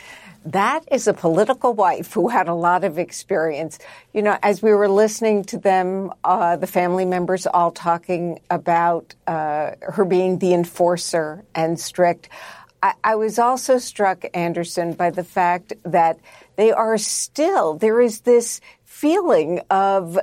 That 0.46 0.84
is 0.90 1.06
a 1.06 1.12
political 1.12 1.74
wife 1.74 2.12
who 2.14 2.28
had 2.28 2.48
a 2.48 2.54
lot 2.54 2.84
of 2.84 2.98
experience. 2.98 3.78
You 4.14 4.22
know, 4.22 4.38
as 4.42 4.62
we 4.62 4.72
were 4.72 4.88
listening 4.88 5.44
to 5.44 5.58
them, 5.58 6.12
uh, 6.24 6.56
the 6.56 6.66
family 6.66 7.04
members 7.04 7.46
all 7.46 7.70
talking 7.70 8.40
about 8.48 9.14
uh, 9.26 9.72
her 9.82 10.04
being 10.06 10.38
the 10.38 10.54
enforcer 10.54 11.44
and 11.54 11.78
strict, 11.78 12.30
I, 12.82 12.94
I 13.02 13.14
was 13.16 13.38
also 13.38 13.78
struck, 13.78 14.24
Anderson, 14.34 14.92
by 14.92 15.10
the 15.10 15.24
fact 15.24 15.72
that 15.84 16.18
they 16.56 16.70
are 16.72 16.96
still, 16.98 17.74
there 17.74 18.00
is 18.00 18.20
this 18.20 18.60
feeling 18.98 19.60
of 19.70 20.18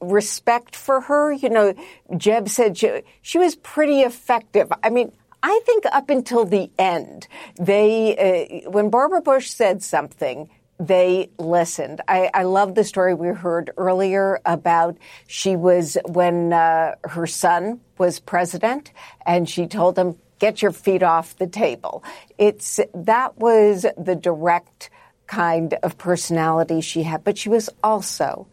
respect 0.00 0.76
for 0.76 1.00
her. 1.00 1.32
You 1.32 1.50
know, 1.50 1.74
Jeb 2.16 2.48
said 2.48 2.78
she, 2.78 3.02
she 3.20 3.38
was 3.38 3.56
pretty 3.56 4.00
effective. 4.02 4.72
I 4.82 4.90
mean, 4.90 5.10
I 5.42 5.60
think 5.66 5.84
up 5.86 6.08
until 6.08 6.44
the 6.44 6.70
end, 6.78 7.26
they, 7.58 8.62
uh, 8.64 8.70
when 8.70 8.90
Barbara 8.90 9.22
Bush 9.22 9.50
said 9.50 9.82
something, 9.82 10.48
they 10.78 11.30
listened. 11.38 12.00
I, 12.06 12.30
I, 12.32 12.42
love 12.44 12.74
the 12.74 12.84
story 12.84 13.14
we 13.14 13.28
heard 13.28 13.70
earlier 13.76 14.40
about 14.44 14.96
she 15.26 15.54
was 15.54 15.96
when 16.06 16.52
uh, 16.52 16.94
her 17.04 17.26
son 17.26 17.80
was 17.98 18.18
president, 18.18 18.92
and 19.24 19.48
she 19.48 19.66
told 19.66 19.96
him, 19.96 20.16
"Get 20.40 20.60
your 20.60 20.72
feet 20.72 21.04
off 21.04 21.36
the 21.36 21.46
table." 21.46 22.02
It's 22.36 22.80
that 22.94 23.38
was 23.38 23.86
the 23.96 24.16
direct 24.16 24.90
kind 25.32 25.72
of 25.82 25.96
personality 25.96 26.82
she 26.82 27.02
had, 27.04 27.24
but 27.24 27.38
she 27.38 27.48
was 27.48 27.70
also 27.82 28.46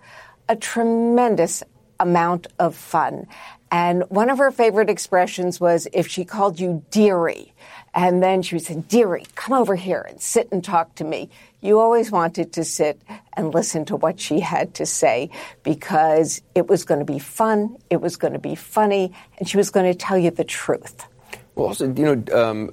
a 0.47 0.55
tremendous 0.55 1.61
amount 1.99 2.47
of 2.57 2.73
fun. 2.73 3.27
And 3.69 4.03
one 4.07 4.29
of 4.29 4.37
her 4.37 4.49
favorite 4.49 4.89
expressions 4.89 5.59
was 5.59 5.89
if 5.91 6.07
she 6.07 6.23
called 6.23 6.57
you 6.57 6.81
dearie, 6.89 7.53
and 7.93 8.23
then 8.23 8.41
she 8.41 8.55
would 8.55 8.63
say, 8.63 8.75
Dearie, 8.87 9.25
come 9.35 9.53
over 9.53 9.75
here 9.75 10.05
and 10.07 10.21
sit 10.21 10.47
and 10.53 10.63
talk 10.63 10.95
to 10.95 11.03
me. 11.03 11.29
You 11.59 11.79
always 11.79 12.11
wanted 12.11 12.53
to 12.53 12.63
sit 12.63 13.01
and 13.33 13.53
listen 13.53 13.83
to 13.85 13.97
what 13.97 14.19
she 14.19 14.39
had 14.39 14.75
to 14.75 14.85
say 14.85 15.31
because 15.63 16.41
it 16.55 16.67
was 16.67 16.85
going 16.85 16.99
to 16.99 17.13
be 17.13 17.19
fun, 17.19 17.77
it 17.89 17.99
was 17.99 18.15
going 18.15 18.33
to 18.33 18.39
be 18.39 18.55
funny, 18.55 19.11
and 19.37 19.49
she 19.49 19.57
was 19.57 19.69
going 19.69 19.91
to 19.91 19.97
tell 19.97 20.17
you 20.17 20.31
the 20.31 20.45
truth. 20.45 21.08
Well, 21.59 21.67
also, 21.67 21.93
you 21.93 22.15
know, 22.15 22.23
um, 22.33 22.71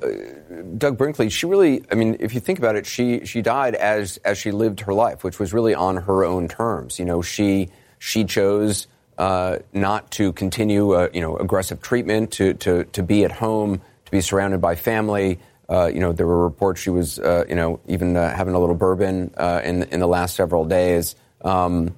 Doug 0.78 0.96
Brinkley, 0.96 1.28
she 1.28 1.46
really, 1.46 1.82
I 1.90 1.96
mean, 1.96 2.18
if 2.20 2.32
you 2.34 2.38
think 2.38 2.60
about 2.60 2.76
it, 2.76 2.86
she, 2.86 3.26
she 3.26 3.42
died 3.42 3.74
as, 3.74 4.18
as 4.18 4.38
she 4.38 4.52
lived 4.52 4.78
her 4.82 4.94
life, 4.94 5.24
which 5.24 5.40
was 5.40 5.52
really 5.52 5.74
on 5.74 5.96
her 5.96 6.24
own 6.24 6.46
terms. 6.46 7.00
You 7.00 7.04
know, 7.04 7.20
she, 7.20 7.68
she 7.98 8.24
chose 8.24 8.86
uh, 9.18 9.56
not 9.72 10.12
to 10.12 10.32
continue, 10.34 10.92
uh, 10.92 11.08
you 11.12 11.20
know, 11.20 11.36
aggressive 11.36 11.82
treatment, 11.82 12.30
to, 12.34 12.54
to, 12.54 12.84
to 12.84 13.02
be 13.02 13.24
at 13.24 13.32
home, 13.32 13.80
to 14.04 14.10
be 14.12 14.20
surrounded 14.20 14.60
by 14.60 14.76
family. 14.76 15.40
Uh, 15.68 15.86
you 15.86 15.98
know, 15.98 16.12
there 16.12 16.28
were 16.28 16.44
reports 16.44 16.80
she 16.80 16.90
was, 16.90 17.18
uh, 17.18 17.44
you 17.48 17.56
know, 17.56 17.80
even 17.88 18.16
uh, 18.16 18.36
having 18.36 18.54
a 18.54 18.58
little 18.60 18.76
bourbon 18.76 19.34
uh, 19.36 19.62
in, 19.64 19.82
in 19.84 19.98
the 19.98 20.06
last 20.06 20.36
several 20.36 20.64
days. 20.64 21.16
Um, 21.40 21.96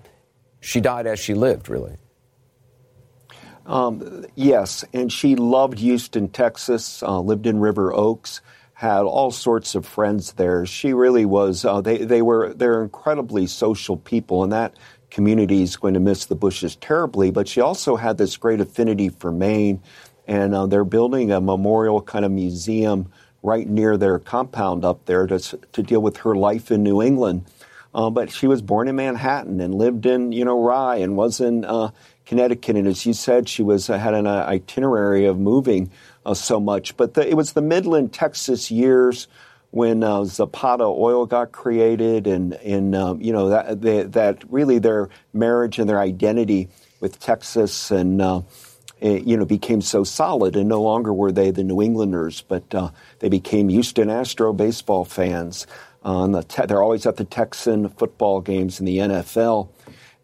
she 0.60 0.80
died 0.80 1.06
as 1.06 1.18
she 1.18 1.34
lived, 1.34 1.68
really. 1.68 1.96
Um, 3.68 4.26
yes, 4.34 4.84
and 4.92 5.12
she 5.12 5.36
loved 5.36 5.78
Houston, 5.78 6.28
Texas, 6.28 7.02
lived 7.02 7.46
in 7.46 7.60
River 7.60 7.94
Oaks 7.94 8.40
had 8.78 9.02
all 9.02 9.32
sorts 9.32 9.74
of 9.74 9.84
friends 9.84 10.34
there. 10.34 10.64
She 10.64 10.92
really 10.92 11.24
was. 11.24 11.64
Uh, 11.64 11.80
they 11.80 11.98
they 11.98 12.22
were 12.22 12.54
they're 12.54 12.84
incredibly 12.84 13.48
social 13.48 13.96
people, 13.96 14.44
and 14.44 14.52
that 14.52 14.76
community 15.10 15.62
is 15.62 15.76
going 15.76 15.94
to 15.94 16.00
miss 16.00 16.26
the 16.26 16.36
Bushes 16.36 16.76
terribly, 16.76 17.32
but 17.32 17.48
she 17.48 17.60
also 17.60 17.96
had 17.96 18.18
this 18.18 18.36
great 18.36 18.60
affinity 18.60 19.08
for 19.08 19.32
Maine, 19.32 19.82
and 20.28 20.54
uh, 20.54 20.66
they're 20.66 20.84
building 20.84 21.32
a 21.32 21.40
memorial 21.40 22.00
kind 22.00 22.24
of 22.24 22.30
museum 22.30 23.10
right 23.42 23.68
near 23.68 23.96
their 23.96 24.20
compound 24.20 24.84
up 24.84 25.06
there 25.06 25.26
to, 25.26 25.40
to 25.72 25.82
deal 25.82 26.00
with 26.00 26.18
her 26.18 26.36
life 26.36 26.70
in 26.70 26.84
New 26.84 27.02
England. 27.02 27.46
Uh, 27.92 28.10
but 28.10 28.30
she 28.30 28.46
was 28.46 28.62
born 28.62 28.86
in 28.86 28.94
Manhattan 28.94 29.60
and 29.60 29.74
lived 29.74 30.06
in, 30.06 30.30
you 30.30 30.44
know, 30.44 30.62
Rye 30.62 30.98
and 30.98 31.16
was 31.16 31.40
in 31.40 31.64
uh, 31.64 31.90
Connecticut. 32.28 32.76
And 32.76 32.86
as 32.86 33.06
you 33.06 33.14
said, 33.14 33.48
she 33.48 33.62
was 33.62 33.88
uh, 33.88 33.98
had 33.98 34.12
an 34.12 34.26
uh, 34.26 34.44
itinerary 34.46 35.24
of 35.24 35.38
moving 35.38 35.90
uh, 36.26 36.34
so 36.34 36.60
much. 36.60 36.94
But 36.96 37.14
the, 37.14 37.26
it 37.26 37.34
was 37.34 37.54
the 37.54 37.62
Midland, 37.62 38.12
Texas 38.12 38.70
years 38.70 39.28
when 39.70 40.04
uh, 40.04 40.24
Zapata 40.24 40.84
Oil 40.84 41.24
got 41.24 41.52
created, 41.52 42.26
and, 42.26 42.52
and 42.54 42.94
um, 42.94 43.20
you 43.20 43.32
know 43.32 43.48
that 43.48 43.80
they, 43.80 44.02
that 44.02 44.44
really 44.50 44.78
their 44.78 45.08
marriage 45.32 45.78
and 45.78 45.88
their 45.88 46.00
identity 46.00 46.68
with 47.00 47.18
Texas 47.18 47.90
and 47.90 48.20
uh, 48.20 48.42
eh, 49.00 49.20
you 49.24 49.36
know 49.36 49.46
became 49.46 49.80
so 49.80 50.04
solid, 50.04 50.54
and 50.54 50.68
no 50.68 50.82
longer 50.82 51.12
were 51.14 51.32
they 51.32 51.50
the 51.50 51.64
New 51.64 51.80
Englanders, 51.80 52.42
but 52.42 52.74
uh, 52.74 52.90
they 53.20 53.30
became 53.30 53.70
Houston 53.70 54.10
Astro 54.10 54.52
baseball 54.52 55.06
fans. 55.06 55.66
The 56.02 56.44
te- 56.46 56.66
they're 56.66 56.82
always 56.82 57.04
at 57.06 57.16
the 57.16 57.24
Texan 57.24 57.88
football 57.90 58.40
games 58.40 58.80
in 58.80 58.86
the 58.86 58.98
NFL. 58.98 59.68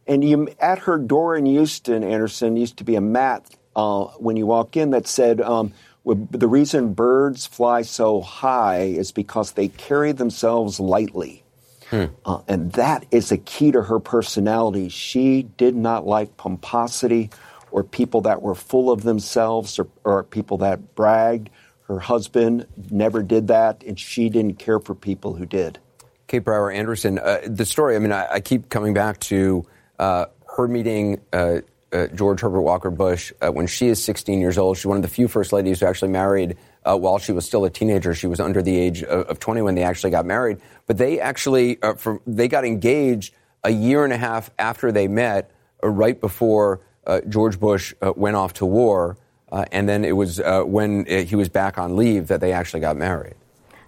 And 0.07 0.23
you, 0.23 0.49
at 0.61 0.81
her 0.81 0.99
door 0.99 1.37
in 1.37 1.47
Houston, 1.47 2.05
Anderson 2.05 2.57
used 2.57 2.79
to 2.79 2.85
be 2.85 2.97
a 2.97 3.01
mat 3.01 3.49
uh, 3.75 4.05
when 4.19 4.37
you 4.37 4.47
walk 4.47 4.77
in 4.77 4.91
that 4.91 5.07
said. 5.07 5.41
Um, 5.41 5.73
the 6.05 6.49
reason 6.49 6.93
birds 6.93 7.47
fly 7.47 7.81
so 7.83 8.21
high 8.21 8.83
is 8.83 9.11
because 9.11 9.53
they 9.53 9.69
carry 9.69 10.13
themselves 10.13 10.79
lightly. 10.79 11.43
Hmm. 11.89 12.05
Uh, 12.25 12.41
and 12.49 12.73
that 12.73 13.07
is 13.11 13.33
a 13.33 13.39
key 13.39 13.73
to 13.73 13.83
her 13.83 14.01
personality. 14.01 14.89
She 14.89 15.43
did 15.43 15.75
not 15.75 16.07
like 16.07 16.37
pomposity 16.37 17.31
or 17.71 17.83
people 17.83 18.21
that 18.23 18.43
were 18.43 18.55
full 18.55 18.91
of 18.91 19.03
themselves 19.03 19.79
or, 19.79 19.89
or 20.05 20.25
people 20.25 20.59
that 20.59 20.95
bragged. 20.95 21.51
Her 21.89 21.99
husband 21.99 22.67
never 22.91 23.23
did 23.23 23.49
that, 23.49 23.83
and 23.83 23.99
she 23.99 24.29
didn't 24.29 24.59
care 24.59 24.81
for 24.81 24.95
people 24.95 25.35
who 25.35 25.45
did. 25.45 25.79
Kate 26.27 26.39
Brower 26.39 26.71
Anderson, 26.71 27.19
uh, 27.19 27.41
the 27.47 27.67
story, 27.67 27.97
I 27.97 27.99
mean, 27.99 28.13
I, 28.13 28.35
I 28.35 28.41
keep 28.41 28.71
coming 28.71 28.95
back 28.95 29.21
to 29.21 29.67
uh, 29.99 30.27
her 30.57 30.69
meeting 30.69 31.21
uh, 31.33 31.61
uh, 31.93 32.07
George 32.09 32.41
Herbert 32.41 32.63
Walker 32.63 32.91
Bush 32.91 33.33
uh, 33.41 33.51
when 33.51 33.67
she 33.67 33.89
is 33.89 34.03
16 34.03 34.41
years 34.41 34.59
old. 34.59 34.77
She's 34.77 34.87
one 34.87 34.97
of 34.97 35.03
the 35.03 35.09
few 35.09 35.29
first 35.29 35.53
ladies 35.53 35.81
who 35.81 35.87
actually 35.87 36.11
married 36.11 36.57
uh, 36.85 36.97
while 36.97 37.19
she 37.19 37.33
was 37.33 37.47
still 37.47 37.65
a 37.65 37.71
teenager. 37.71 38.15
She 38.15 38.27
was 38.27 38.41
under 38.41 38.63
the 38.63 38.77
age 38.77 39.03
of, 39.03 39.27
of 39.27 39.39
20 39.39 39.63
when 39.63 39.75
they 39.75 39.83
actually 39.85 40.11
got 40.11 40.27
married. 40.27 40.59
But 40.87 40.99
they 40.99 41.21
actually 41.21 41.81
uh, 41.83 41.95
they 42.27 42.49
got 42.49 42.65
engaged 42.65 43.35
a 43.63 43.71
year 43.71 44.05
and 44.05 44.13
a 44.13 44.17
half 44.17 44.51
after 44.59 44.93
they 44.93 45.09
met, 45.09 45.51
right 45.83 46.21
before 46.21 46.81
George 47.29 47.59
Bush 47.59 47.95
went 48.17 48.37
off 48.37 48.55
to 48.55 48.67
war. 48.67 49.17
and 49.51 49.89
then 49.89 50.05
it 50.05 50.13
was 50.13 50.39
when 50.67 51.07
he 51.07 51.35
was 51.35 51.49
back 51.49 51.79
on 51.79 51.97
leave 51.97 52.29
that 52.29 52.41
they 52.41 52.53
actually 52.53 52.81
got 52.81 52.97
married. 52.97 53.35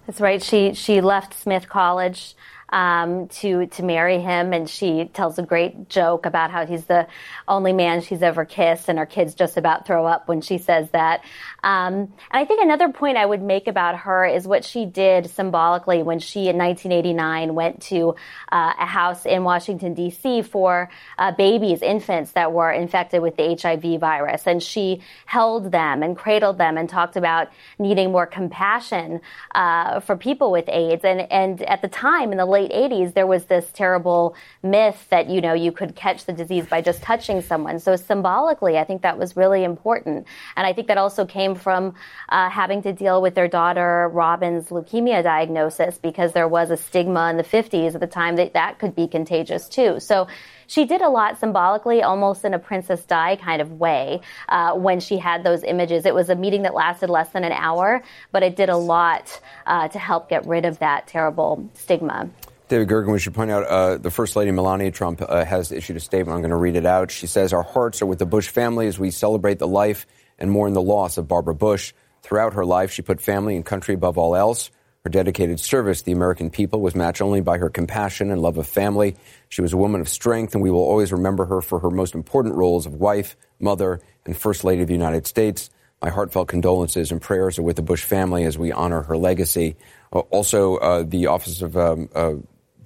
That's 0.07 0.21
right. 0.21 0.41
She 0.41 0.73
she 0.73 1.01
left 1.01 1.33
Smith 1.33 1.67
College 1.69 2.35
um, 2.69 3.27
to 3.27 3.67
to 3.67 3.83
marry 3.83 4.19
him, 4.19 4.53
and 4.53 4.69
she 4.69 5.05
tells 5.13 5.39
a 5.39 5.43
great 5.43 5.89
joke 5.89 6.25
about 6.25 6.51
how 6.51 6.65
he's 6.65 6.85
the 6.85 7.07
only 7.47 7.73
man 7.73 8.01
she's 8.01 8.21
ever 8.21 8.45
kissed, 8.45 8.89
and 8.89 8.99
her 8.99 9.05
kids 9.05 9.35
just 9.35 9.57
about 9.57 9.85
throw 9.85 10.05
up 10.05 10.27
when 10.27 10.41
she 10.41 10.57
says 10.57 10.89
that. 10.91 11.23
Um, 11.63 11.93
and 11.93 12.13
I 12.31 12.45
think 12.45 12.61
another 12.61 12.89
point 12.89 13.17
I 13.17 13.25
would 13.25 13.41
make 13.41 13.67
about 13.67 13.99
her 13.99 14.25
is 14.25 14.47
what 14.47 14.65
she 14.65 14.85
did 14.85 15.29
symbolically 15.29 16.03
when 16.03 16.19
she 16.19 16.49
in 16.49 16.57
1989 16.57 17.55
went 17.55 17.81
to 17.83 18.15
uh, 18.51 18.73
a 18.79 18.85
house 18.85 19.25
in 19.25 19.43
Washington 19.43 19.93
D.C. 19.93 20.41
for 20.41 20.89
uh, 21.17 21.31
babies, 21.31 21.81
infants 21.81 22.31
that 22.31 22.51
were 22.51 22.71
infected 22.71 23.21
with 23.21 23.37
the 23.37 23.57
HIV 23.61 23.99
virus, 23.99 24.45
and 24.45 24.61
she 24.61 25.01
held 25.25 25.71
them 25.71 26.03
and 26.03 26.17
cradled 26.17 26.57
them 26.57 26.77
and 26.77 26.89
talked 26.89 27.15
about 27.15 27.47
needing 27.79 28.11
more 28.11 28.25
compassion 28.25 29.21
uh, 29.55 29.99
for 30.01 30.17
people 30.17 30.51
with 30.51 30.67
AIDS. 30.67 31.05
And 31.05 31.31
and 31.31 31.61
at 31.63 31.81
the 31.81 31.87
time 31.87 32.31
in 32.31 32.37
the 32.37 32.45
late 32.57 32.71
80s, 32.71 33.13
there 33.13 33.27
was 33.27 33.45
this 33.45 33.69
terrible 33.73 34.35
myth 34.63 35.05
that, 35.09 35.29
you 35.29 35.41
know, 35.41 35.53
you 35.53 35.71
could 35.71 35.95
catch 35.95 36.25
the 36.25 36.33
disease 36.33 36.65
by 36.65 36.81
just 36.81 37.01
touching 37.01 37.41
someone. 37.41 37.79
So 37.79 37.95
symbolically, 37.95 38.77
I 38.77 38.83
think 38.83 39.01
that 39.03 39.17
was 39.17 39.35
really 39.35 39.63
important. 39.63 40.25
And 40.55 40.65
I 40.65 40.73
think 40.73 40.87
that 40.87 40.97
also 40.97 41.25
came 41.25 41.53
from 41.55 41.93
uh, 42.29 42.49
having 42.49 42.81
to 42.83 42.93
deal 42.93 43.21
with 43.21 43.35
their 43.35 43.47
daughter 43.47 44.09
Robin's 44.09 44.69
leukemia 44.69 45.21
diagnosis 45.23 45.97
because 45.97 46.33
there 46.33 46.47
was 46.47 46.71
a 46.71 46.77
stigma 46.77 47.29
in 47.29 47.37
the 47.37 47.43
50s 47.43 47.93
at 47.93 48.01
the 48.01 48.07
time 48.07 48.35
that 48.37 48.53
that 48.53 48.79
could 48.79 48.95
be 48.95 49.07
contagious 49.07 49.69
too. 49.69 49.99
So 49.99 50.27
she 50.67 50.85
did 50.85 51.01
a 51.01 51.09
lot 51.09 51.39
symbolically, 51.39 52.03
almost 52.03 52.43
in 52.43 52.53
a 52.53 52.59
Princess 52.59 53.03
Di 53.05 53.37
kind 53.37 53.61
of 53.61 53.79
way, 53.79 54.19
uh, 54.49 54.73
when 54.73 54.99
she 54.99 55.17
had 55.17 55.43
those 55.43 55.63
images. 55.63 56.05
It 56.05 56.13
was 56.13 56.29
a 56.29 56.35
meeting 56.35 56.63
that 56.63 56.73
lasted 56.73 57.09
less 57.09 57.29
than 57.29 57.43
an 57.45 57.53
hour, 57.53 58.03
but 58.31 58.43
it 58.43 58.55
did 58.55 58.69
a 58.69 58.77
lot 58.77 59.39
uh, 59.65 59.87
to 59.87 59.99
help 59.99 60.29
get 60.29 60.45
rid 60.45 60.65
of 60.65 60.79
that 60.79 61.07
terrible 61.07 61.69
stigma. 61.73 62.29
David 62.69 62.89
Gergen, 62.89 63.13
we 63.13 63.19
should 63.19 63.33
point 63.33 63.49
out 63.49 63.63
uh, 63.63 63.97
the 63.97 64.11
First 64.11 64.35
Lady 64.35 64.51
Melania 64.51 64.91
Trump 64.91 65.21
uh, 65.21 65.45
has 65.45 65.71
issued 65.71 65.95
a 65.95 66.01
statement. 66.01 66.35
I'm 66.35 66.41
going 66.41 66.49
to 66.49 66.57
read 66.57 66.75
it 66.75 66.85
out. 66.85 67.11
She 67.11 67.25
says, 67.25 67.53
Our 67.53 67.63
hearts 67.63 68.01
are 68.01 68.05
with 68.05 68.19
the 68.19 68.25
Bush 68.25 68.49
family 68.49 68.87
as 68.87 68.99
we 68.99 69.09
celebrate 69.09 69.59
the 69.59 69.67
life 69.67 70.05
and 70.37 70.51
mourn 70.51 70.73
the 70.73 70.81
loss 70.81 71.17
of 71.17 71.29
Barbara 71.29 71.55
Bush. 71.55 71.93
Throughout 72.23 72.55
her 72.55 72.65
life, 72.65 72.91
she 72.91 73.01
put 73.01 73.21
family 73.21 73.55
and 73.55 73.65
country 73.65 73.95
above 73.95 74.17
all 74.17 74.35
else. 74.35 74.69
Her 75.05 75.09
dedicated 75.09 75.61
service 75.61 75.99
to 75.99 76.05
the 76.07 76.11
American 76.11 76.49
people 76.49 76.81
was 76.81 76.93
matched 76.93 77.21
only 77.21 77.39
by 77.39 77.57
her 77.57 77.69
compassion 77.69 78.31
and 78.31 78.41
love 78.41 78.57
of 78.57 78.67
family. 78.67 79.15
She 79.47 79.61
was 79.61 79.71
a 79.71 79.77
woman 79.77 80.01
of 80.01 80.09
strength, 80.09 80.53
and 80.53 80.61
we 80.61 80.69
will 80.69 80.81
always 80.81 81.13
remember 81.13 81.45
her 81.45 81.61
for 81.61 81.79
her 81.79 81.89
most 81.89 82.15
important 82.15 82.55
roles 82.55 82.85
of 82.85 82.95
wife, 82.95 83.37
mother, 83.61 84.01
and 84.25 84.35
First 84.35 84.65
Lady 84.65 84.81
of 84.81 84.89
the 84.89 84.93
United 84.93 85.25
States. 85.25 85.69
My 86.01 86.09
heartfelt 86.09 86.49
condolences 86.49 87.13
and 87.13 87.21
prayers 87.21 87.57
are 87.57 87.63
with 87.63 87.77
the 87.77 87.81
Bush 87.81 88.03
family 88.03 88.43
as 88.43 88.57
we 88.57 88.73
honor 88.73 89.03
her 89.03 89.15
legacy. 89.15 89.77
Uh, 90.11 90.19
also, 90.19 90.75
uh, 90.75 91.03
the 91.03 91.27
Office 91.27 91.61
of 91.61 91.77
um, 91.77 92.09
uh, 92.13 92.33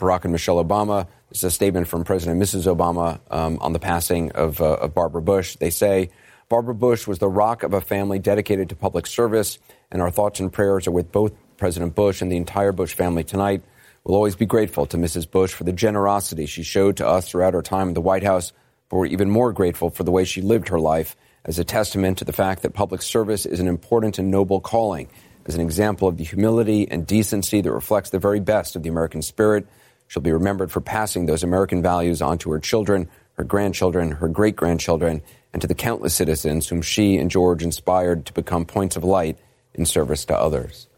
Barack 0.02 0.24
and 0.24 0.32
Michelle 0.32 0.64
Obama. 0.64 1.08
It's 1.30 1.44
a 1.44 1.52
statement 1.52 1.88
from 1.88 2.04
President 2.04 2.42
and 2.42 2.44
Mrs. 2.44 2.74
Obama 2.74 3.20
um, 3.30 3.60
on 3.62 3.72
the 3.72 3.80
passing 3.80 4.32
of, 4.32 4.60
uh, 4.60 4.74
of 4.74 4.94
Barbara 4.94 5.22
Bush. 5.22 5.56
They 5.56 5.70
say, 5.70 6.10
Barbara 6.50 6.76
Bush 6.76 7.08
was 7.08 7.20
the 7.20 7.30
rock 7.30 7.64
of 7.64 7.74
a 7.74 7.80
family 7.80 8.20
dedicated 8.20 8.70
to 8.70 8.76
public 8.76 9.08
service, 9.08 9.60
and 9.92 10.02
our 10.02 10.12
thoughts 10.12 10.42
and 10.42 10.52
prayers 10.52 10.88
are 10.88 10.92
with 10.92 11.12
both 11.12 11.32
President 11.56 11.96
Bush 11.96 12.22
and 12.22 12.32
the 12.32 12.36
entire 12.36 12.72
Bush 12.72 12.94
family 12.94 13.24
tonight. 13.24 13.62
We'll 14.04 14.18
always 14.18 14.36
be 14.36 14.48
grateful 14.48 14.88
to 14.88 14.98
Mrs. 14.98 15.30
Bush 15.30 15.54
for 15.54 15.64
the 15.64 15.72
generosity 15.72 16.48
she 16.48 16.64
showed 16.64 16.98
to 16.98 17.08
us 17.08 17.30
throughout 17.30 17.54
her 17.54 17.62
time 17.62 17.90
in 17.90 17.94
the 17.94 18.02
White 18.02 18.24
House, 18.24 18.52
but 18.90 18.98
we're 18.98 19.06
even 19.06 19.30
more 19.30 19.54
grateful 19.54 19.92
for 19.92 20.04
the 20.04 20.12
way 20.12 20.26
she 20.26 20.42
lived 20.42 20.70
her 20.70 20.80
life 20.80 21.16
as 21.46 21.60
a 21.60 21.64
testament 21.64 22.18
to 22.18 22.26
the 22.26 22.34
fact 22.34 22.64
that 22.64 22.74
public 22.74 23.02
service 23.02 23.46
is 23.46 23.60
an 23.60 23.68
important 23.68 24.20
and 24.20 24.32
noble 24.32 24.60
calling, 24.60 25.08
as 25.46 25.56
an 25.56 25.62
example 25.62 26.08
of 26.08 26.18
the 26.18 26.24
humility 26.24 26.90
and 26.90 27.08
decency 27.08 27.62
that 27.62 27.72
reflects 27.72 28.10
the 28.10 28.20
very 28.20 28.40
best 28.40 28.76
of 28.76 28.84
the 28.84 28.90
American 28.90 29.22
spirit. 29.22 29.68
She'll 30.12 30.22
be 30.22 30.34
remembered 30.34 30.74
for 30.74 30.82
passing 30.82 31.26
those 31.26 31.42
American 31.42 31.82
values 31.82 32.22
on 32.22 32.38
to 32.40 32.52
her 32.52 32.60
children, 32.60 33.08
her 33.36 33.46
grandchildren, 33.46 34.12
her 34.12 34.28
great 34.28 34.58
grandchildren, 34.58 35.22
and 35.54 35.62
to 35.62 35.70
the 35.70 35.74
countless 35.74 36.14
citizens 36.14 36.68
whom 36.68 36.82
she 36.82 37.18
and 37.18 37.32
George 37.32 37.64
inspired 37.64 38.26
to 38.26 38.34
become 38.34 38.66
points 38.66 38.98
of 38.98 39.06
light 39.06 39.40
in 39.74 39.86
service 39.86 40.26
to 40.26 40.38
others. 40.38 40.90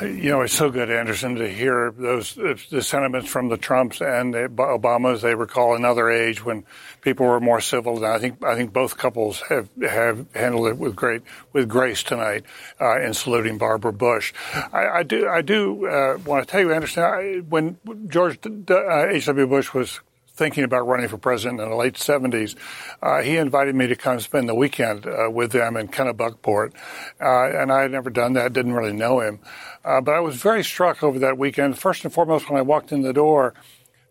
You 0.00 0.30
know, 0.30 0.40
it's 0.40 0.54
so 0.54 0.70
good, 0.70 0.90
Anderson, 0.90 1.34
to 1.34 1.46
hear 1.46 1.92
those 1.94 2.34
the 2.34 2.80
sentiments 2.80 3.28
from 3.28 3.50
the 3.50 3.58
Trumps 3.58 4.00
and 4.00 4.32
the 4.32 4.48
Obamas. 4.48 5.20
They 5.20 5.34
recall 5.34 5.76
another 5.76 6.08
age 6.08 6.42
when 6.42 6.64
people 7.00 7.26
were 7.26 7.40
more 7.40 7.60
civil. 7.60 7.96
And 7.96 8.06
I 8.06 8.18
think 8.18 8.44
I 8.44 8.54
think 8.54 8.72
both 8.72 8.96
couples 8.96 9.42
have 9.48 9.68
have 9.82 10.26
handled 10.34 10.68
it 10.68 10.78
with 10.78 10.96
great 10.96 11.22
with 11.52 11.68
grace 11.68 12.02
tonight 12.02 12.44
uh, 12.80 13.00
in 13.00 13.14
saluting 13.14 13.58
Barbara 13.58 13.92
Bush. 13.92 14.32
I, 14.72 14.88
I 14.88 15.02
do 15.02 15.28
I 15.28 15.42
do 15.42 15.86
uh, 15.86 16.18
want 16.24 16.46
to 16.46 16.50
tell 16.50 16.60
you, 16.60 16.72
Anderson, 16.72 17.02
I, 17.02 17.42
when 17.48 17.78
George 18.08 18.38
H. 18.44 19.26
W. 19.26 19.46
Bush 19.46 19.72
was 19.72 20.00
thinking 20.36 20.64
about 20.64 20.86
running 20.86 21.08
for 21.08 21.16
president 21.16 21.60
in 21.60 21.70
the 21.70 21.74
late 21.74 21.94
70s, 21.94 22.54
uh, 23.02 23.22
he 23.22 23.38
invited 23.38 23.74
me 23.74 23.86
to 23.86 23.96
come 23.96 24.20
spend 24.20 24.48
the 24.48 24.54
weekend 24.54 25.06
uh, 25.06 25.30
with 25.30 25.52
them 25.52 25.76
in 25.76 25.88
Kennebunkport. 25.88 26.74
Uh, 27.20 27.58
and 27.58 27.72
I 27.72 27.82
had 27.82 27.90
never 27.90 28.10
done 28.10 28.34
that, 28.34 28.52
didn't 28.52 28.74
really 28.74 28.92
know 28.92 29.20
him. 29.20 29.40
Uh, 29.84 30.00
but 30.00 30.14
I 30.14 30.20
was 30.20 30.36
very 30.36 30.62
struck 30.62 31.02
over 31.02 31.18
that 31.20 31.38
weekend. 31.38 31.78
First 31.78 32.04
and 32.04 32.12
foremost, 32.12 32.50
when 32.50 32.58
I 32.58 32.62
walked 32.62 32.92
in 32.92 33.02
the 33.02 33.14
door, 33.14 33.54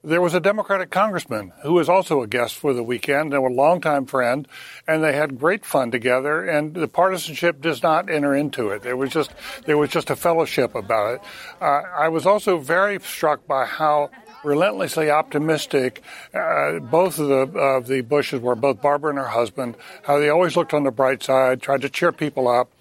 there 0.06 0.22
was 0.22 0.34
a 0.36 0.40
Democratic 0.40 0.92
congressman 0.92 1.52
who 1.64 1.74
was 1.74 1.90
also 1.90 2.22
a 2.22 2.28
guest 2.28 2.56
for 2.56 2.74
the 2.74 2.84
weekend 2.84 3.34
and 3.34 3.44
a 3.44 3.50
longtime 3.50 4.06
friend, 4.06 4.48
and 4.88 5.04
they 5.04 5.14
had 5.14 5.40
great 5.40 5.66
fun 5.66 5.90
together. 5.90 6.46
And 6.46 6.74
the 6.74 6.88
partisanship 6.88 7.60
does 7.60 7.82
not 7.82 8.10
enter 8.10 8.36
into 8.36 8.70
it. 8.70 8.84
There 8.84 8.96
was 8.96 9.12
just 9.12 9.32
there 9.66 9.78
was 9.78 9.90
just 9.90 10.10
a 10.10 10.16
fellowship 10.16 10.76
about 10.76 11.16
it. 11.16 11.22
Uh, 11.60 11.82
I 11.98 12.10
was 12.10 12.26
also 12.26 12.60
very 12.60 13.00
struck 13.00 13.48
by 13.48 13.66
how 13.66 14.12
relentlessly 14.44 15.10
optimistic. 15.10 16.04
Uh, 16.34 16.80
both 16.80 17.18
of 17.18 17.28
the 17.28 17.60
of 17.60 17.88
the 17.88 18.02
Bushes 18.02 18.40
were 18.42 18.56
both 18.56 18.82
Barbara 18.82 19.10
and 19.10 19.20
her 19.20 19.28
husband. 19.28 19.76
How 20.04 20.20
they 20.20 20.30
always 20.30 20.56
looked 20.56 20.74
on 20.74 20.84
the 20.84 20.92
bright 20.92 21.24
side, 21.24 21.62
tried 21.62 21.82
to 21.82 21.90
cheer 21.90 22.12
people 22.12 22.48
up, 22.48 22.72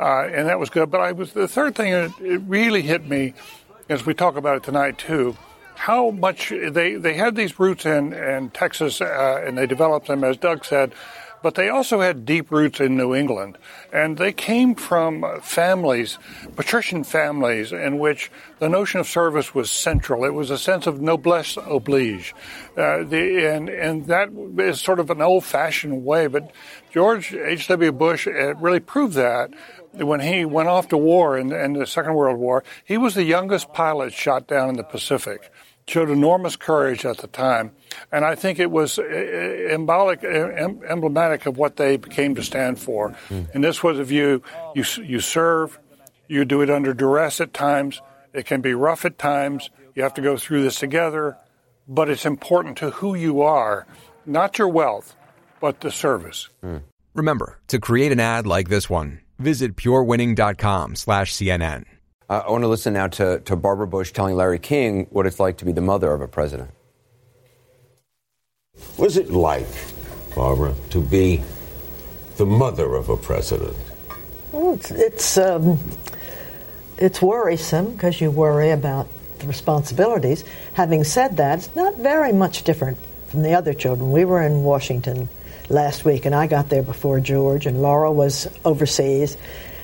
uh, 0.00 0.24
and 0.24 0.48
that 0.48 0.58
was 0.58 0.68
good. 0.68 0.90
But 0.90 1.00
I 1.00 1.12
was 1.12 1.32
the 1.32 1.46
third 1.46 1.76
thing. 1.76 1.92
that 1.92 2.42
really 2.48 2.82
hit 2.82 3.08
me 3.08 3.34
as 3.88 4.04
we 4.04 4.14
talk 4.14 4.36
about 4.36 4.56
it 4.56 4.62
tonight 4.64 4.98
too. 4.98 5.36
How 5.82 6.10
much 6.10 6.50
they 6.50 6.94
they 6.94 7.14
had 7.14 7.34
these 7.34 7.58
roots 7.58 7.86
in 7.86 8.12
in 8.12 8.50
Texas, 8.50 9.00
uh, 9.00 9.42
and 9.44 9.58
they 9.58 9.66
developed 9.66 10.06
them, 10.06 10.22
as 10.22 10.36
Doug 10.36 10.64
said 10.64 10.92
but 11.42 11.56
they 11.56 11.68
also 11.68 12.00
had 12.00 12.24
deep 12.24 12.50
roots 12.50 12.80
in 12.80 12.96
New 12.96 13.14
England. 13.14 13.58
And 13.92 14.16
they 14.16 14.32
came 14.32 14.74
from 14.74 15.40
families, 15.42 16.18
patrician 16.56 17.04
families, 17.04 17.72
in 17.72 17.98
which 17.98 18.30
the 18.60 18.68
notion 18.68 19.00
of 19.00 19.08
service 19.08 19.54
was 19.54 19.70
central. 19.70 20.24
It 20.24 20.34
was 20.34 20.50
a 20.50 20.58
sense 20.58 20.86
of 20.86 21.00
noblesse 21.00 21.58
oblige. 21.58 22.34
Uh, 22.76 23.02
the, 23.02 23.52
and, 23.52 23.68
and 23.68 24.06
that 24.06 24.30
is 24.58 24.80
sort 24.80 25.00
of 25.00 25.10
an 25.10 25.20
old 25.20 25.44
fashioned 25.44 26.04
way, 26.04 26.28
but 26.28 26.52
George 26.92 27.34
H.W. 27.34 27.92
Bush 27.92 28.26
uh, 28.26 28.54
really 28.54 28.80
proved 28.80 29.14
that 29.14 29.50
when 29.92 30.20
he 30.20 30.44
went 30.44 30.68
off 30.68 30.88
to 30.88 30.96
war 30.96 31.36
in, 31.36 31.52
in 31.52 31.74
the 31.74 31.86
Second 31.86 32.14
World 32.14 32.38
War. 32.38 32.64
He 32.84 32.96
was 32.96 33.14
the 33.14 33.24
youngest 33.24 33.74
pilot 33.74 34.14
shot 34.14 34.46
down 34.46 34.70
in 34.70 34.76
the 34.76 34.84
Pacific 34.84 35.50
showed 35.86 36.10
enormous 36.10 36.56
courage 36.56 37.04
at 37.04 37.18
the 37.18 37.26
time. 37.26 37.72
And 38.10 38.24
I 38.24 38.34
think 38.34 38.58
it 38.58 38.70
was 38.70 38.98
embolic, 38.98 40.24
emblematic 40.88 41.46
of 41.46 41.58
what 41.58 41.76
they 41.76 41.98
came 41.98 42.34
to 42.36 42.42
stand 42.42 42.78
for. 42.78 43.10
Mm. 43.28 43.54
And 43.54 43.64
this 43.64 43.82
was 43.82 43.98
a 43.98 44.04
view 44.04 44.42
you, 44.74 44.84
you 45.02 45.20
serve, 45.20 45.78
you 46.28 46.44
do 46.44 46.62
it 46.62 46.70
under 46.70 46.94
duress 46.94 47.40
at 47.40 47.52
times, 47.52 48.00
it 48.32 48.46
can 48.46 48.60
be 48.60 48.74
rough 48.74 49.04
at 49.04 49.18
times, 49.18 49.70
you 49.94 50.02
have 50.02 50.14
to 50.14 50.22
go 50.22 50.36
through 50.36 50.62
this 50.62 50.78
together, 50.78 51.36
but 51.88 52.08
it's 52.08 52.24
important 52.24 52.78
to 52.78 52.90
who 52.90 53.14
you 53.14 53.42
are, 53.42 53.86
not 54.24 54.58
your 54.58 54.68
wealth, 54.68 55.14
but 55.60 55.80
the 55.80 55.90
service. 55.90 56.48
Mm. 56.64 56.82
Remember, 57.14 57.58
to 57.68 57.78
create 57.78 58.12
an 58.12 58.20
ad 58.20 58.46
like 58.46 58.68
this 58.68 58.88
one, 58.88 59.20
visit 59.38 59.76
purewinning.com 59.76 60.96
slash 60.96 61.34
CNN. 61.34 61.82
Uh, 61.82 61.84
I 62.28 62.50
want 62.50 62.64
to 62.64 62.68
listen 62.68 62.94
now 62.94 63.08
to, 63.08 63.40
to 63.40 63.56
Barbara 63.56 63.86
Bush 63.86 64.12
telling 64.12 64.36
Larry 64.36 64.58
King 64.58 65.06
what 65.10 65.26
it's 65.26 65.40
like 65.40 65.58
to 65.58 65.64
be 65.64 65.72
the 65.72 65.80
mother 65.80 66.12
of 66.12 66.20
a 66.20 66.28
president. 66.28 66.70
What's 68.96 69.16
it 69.16 69.30
like, 69.30 69.66
Barbara, 70.34 70.74
to 70.90 71.00
be 71.00 71.42
the 72.36 72.46
mother 72.46 72.94
of 72.94 73.08
a 73.08 73.16
president? 73.16 73.76
Well, 74.52 74.74
it's 74.74 74.90
it's, 74.90 75.38
um, 75.38 75.78
it's 76.98 77.20
worrisome 77.20 77.92
because 77.92 78.20
you 78.20 78.30
worry 78.30 78.70
about 78.70 79.08
the 79.40 79.46
responsibilities. 79.46 80.44
Having 80.74 81.04
said 81.04 81.36
that, 81.38 81.58
it's 81.58 81.76
not 81.76 81.96
very 81.96 82.32
much 82.32 82.62
different 82.62 82.98
from 83.28 83.42
the 83.42 83.54
other 83.54 83.74
children. 83.74 84.12
We 84.12 84.24
were 84.24 84.42
in 84.42 84.62
Washington 84.62 85.28
last 85.68 86.04
week, 86.04 86.24
and 86.24 86.34
I 86.34 86.46
got 86.46 86.68
there 86.68 86.82
before 86.82 87.18
George, 87.20 87.66
and 87.66 87.82
Laura 87.82 88.12
was 88.12 88.46
overseas. 88.64 89.36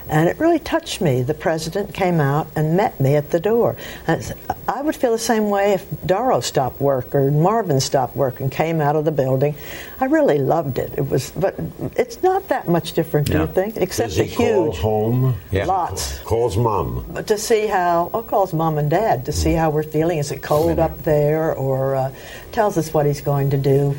And 0.08 0.28
it 0.28 0.38
really 0.38 0.58
touched 0.58 1.00
me. 1.00 1.22
The 1.22 1.34
president 1.34 1.92
came 1.92 2.20
out 2.20 2.48
and 2.56 2.76
met 2.76 2.98
me 2.98 3.16
at 3.16 3.30
the 3.30 3.40
door. 3.40 3.76
I 4.06 4.82
would 4.82 4.96
feel 4.96 5.12
the 5.12 5.18
same 5.18 5.50
way 5.50 5.72
if 5.74 5.86
Doro 6.06 6.40
stopped 6.40 6.80
work 6.80 7.14
or 7.14 7.30
Marvin 7.30 7.80
stopped 7.80 8.16
work 8.16 8.40
and 8.40 8.50
came 8.50 8.80
out 8.80 8.96
of 8.96 9.04
the 9.04 9.12
building. 9.12 9.54
I 10.00 10.06
really 10.06 10.38
loved 10.38 10.78
it. 10.78 10.94
It 10.96 11.08
was, 11.08 11.30
but 11.32 11.56
it's 11.96 12.22
not 12.22 12.48
that 12.48 12.68
much 12.68 12.92
different, 12.92 13.30
do 13.30 13.38
you 13.38 13.46
think? 13.46 13.76
Except 13.76 14.10
Does 14.10 14.16
he 14.16 14.22
the 14.22 14.28
huge 14.28 14.78
call 14.78 15.10
home. 15.12 15.34
Yeah. 15.50 15.66
Lots. 15.66 16.18
Calls 16.20 16.56
mom. 16.56 17.04
But 17.10 17.26
to 17.28 17.38
see 17.38 17.66
how, 17.66 18.10
oh, 18.14 18.22
calls 18.22 18.52
mom 18.52 18.78
and 18.78 18.88
dad 18.90 19.26
to 19.26 19.32
see 19.32 19.52
how 19.52 19.70
we're 19.70 19.82
feeling. 19.82 20.18
Is 20.18 20.32
it 20.32 20.42
cold 20.42 20.78
up 20.78 21.02
there? 21.02 21.54
Or 21.54 21.94
uh, 21.96 22.14
tells 22.52 22.78
us 22.78 22.92
what 22.94 23.06
he's 23.06 23.20
going 23.20 23.50
to 23.50 23.58
do 23.58 23.94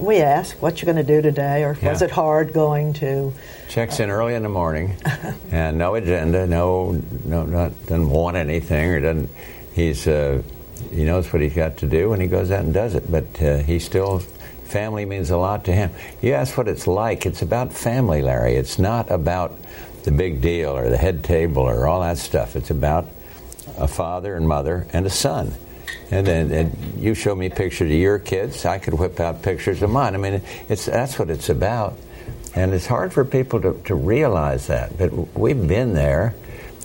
we 0.00 0.18
ask, 0.18 0.56
"What 0.62 0.80
you 0.80 0.86
going 0.86 0.96
to 0.96 1.02
do 1.02 1.20
today?" 1.20 1.64
or 1.64 1.76
Yeah. 1.80 1.90
"Was 1.90 2.02
it 2.02 2.10
hard 2.10 2.52
going 2.52 2.92
to?" 2.94 3.32
Checks 3.68 4.00
in 4.00 4.08
early 4.08 4.34
in 4.34 4.42
the 4.42 4.48
morning, 4.48 4.96
and 5.50 5.76
no 5.76 5.94
agenda, 5.94 6.46
no, 6.46 6.92
no, 7.24 7.44
not 7.44 7.72
doesn't 7.86 8.08
want 8.08 8.36
anything 8.36 8.88
or 8.88 9.00
doesn't. 9.00 9.30
He's 9.74 10.06
uh, 10.08 10.42
he 10.90 11.04
knows 11.04 11.30
what 11.32 11.42
he's 11.42 11.52
got 11.52 11.76
to 11.78 11.86
do, 11.86 12.14
and 12.14 12.22
he 12.22 12.28
goes 12.28 12.50
out 12.50 12.64
and 12.64 12.72
does 12.72 12.94
it. 12.94 13.10
But 13.10 13.42
uh, 13.42 13.58
he 13.58 13.78
still 13.78 14.20
family 14.64 15.04
means 15.04 15.30
a 15.30 15.36
lot 15.36 15.64
to 15.66 15.72
him. 15.72 15.90
You 16.22 16.32
ask 16.32 16.56
what 16.56 16.66
it's 16.66 16.86
like. 16.86 17.26
It's 17.26 17.42
about 17.42 17.72
family, 17.72 18.22
Larry. 18.22 18.54
It's 18.54 18.78
not 18.78 19.10
about 19.10 19.54
the 20.04 20.12
big 20.12 20.40
deal 20.40 20.70
or 20.70 20.88
the 20.88 20.96
head 20.96 21.22
table 21.22 21.62
or 21.62 21.86
all 21.86 22.00
that 22.00 22.16
stuff. 22.18 22.56
It's 22.56 22.70
about 22.70 23.06
a 23.76 23.88
father 23.88 24.34
and 24.34 24.48
mother 24.48 24.86
and 24.94 25.04
a 25.04 25.10
son. 25.10 25.52
And 26.10 26.26
then 26.26 26.50
and 26.52 27.02
you 27.02 27.14
show 27.14 27.34
me 27.34 27.50
pictures 27.50 27.90
of 27.90 27.96
your 27.96 28.18
kids. 28.18 28.64
I 28.64 28.78
could 28.78 28.94
whip 28.94 29.20
out 29.20 29.42
pictures 29.42 29.82
of 29.82 29.90
mine. 29.90 30.14
I 30.14 30.18
mean, 30.18 30.42
it's 30.70 30.86
that's 30.86 31.18
what 31.18 31.28
it's 31.28 31.50
about. 31.50 31.98
And 32.54 32.72
it's 32.72 32.86
hard 32.86 33.12
for 33.12 33.24
people 33.24 33.60
to, 33.60 33.80
to 33.84 33.94
realize 33.94 34.66
that. 34.68 34.96
But 34.98 35.12
we've 35.38 35.68
been 35.68 35.94
there 35.94 36.34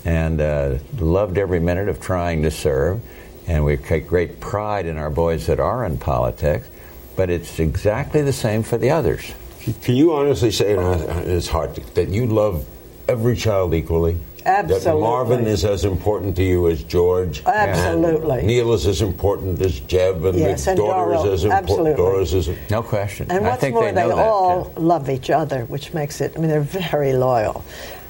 and 0.06 0.42
uh, 0.42 0.78
loved 0.98 1.38
every 1.38 1.60
minute 1.60 1.90
of 1.90 2.00
trying 2.00 2.44
to 2.44 2.52
serve. 2.52 3.02
And 3.48 3.66
we 3.66 3.78
take 3.78 4.08
great 4.08 4.40
pride 4.40 4.86
in 4.86 4.98
our 4.98 5.10
boys 5.10 5.48
that 5.48 5.60
are 5.60 5.86
in 5.86 5.98
politics. 5.98 6.68
But 7.16 7.30
it's 7.30 7.60
exactly 7.60 8.22
the 8.22 8.34
same 8.34 8.64
for 8.64 8.78
the 8.78 8.90
others. 8.90 9.34
Can 9.82 9.96
you 9.96 10.14
honestly 10.14 10.52
say, 10.52 10.76
and 10.76 11.30
it's 11.30 11.48
hard, 11.48 11.76
that 11.76 12.10
you 12.10 12.26
love 12.26 12.68
every 13.08 13.36
child 13.36 13.74
equally? 13.74 14.18
That 14.44 14.66
Absolutely. 14.72 15.02
Marvin 15.02 15.48
is 15.48 15.64
as 15.64 15.86
important 15.86 16.36
to 16.36 16.44
you 16.44 16.68
as 16.68 16.84
George. 16.84 17.42
Oh, 17.46 17.50
absolutely. 17.52 18.40
And 18.40 18.48
Neil 18.48 18.74
is 18.74 18.86
as 18.86 19.02
important 19.02 19.62
as 19.62 19.80
Jeb, 19.80 20.26
and 20.26 20.38
Yes, 20.38 20.66
the 20.66 20.72
and 20.72 20.78
daughter 20.78 21.12
Doro, 21.14 21.20
is 21.20 21.26
as 21.26 21.44
important. 21.46 21.70
absolutely. 21.70 21.96
Doro's 21.96 22.34
as 22.34 22.50
no 22.70 22.84
question. 22.84 23.28
And 23.30 23.46
I 23.46 23.50
what's 23.52 23.62
think 23.62 23.74
more, 23.76 23.86
they 23.86 23.92
they, 23.94 24.02
know 24.02 24.16
that, 24.16 24.18
all 24.18 24.74
love 24.76 25.10
each 25.10 25.30
other, 25.30 25.66
which 25.66 25.94
makes 25.94 26.20
it. 26.20 26.34
I 26.36 26.40
mean, 26.40 26.50
they're 26.50 26.62
very 26.62 27.14
loyal. 27.14 27.64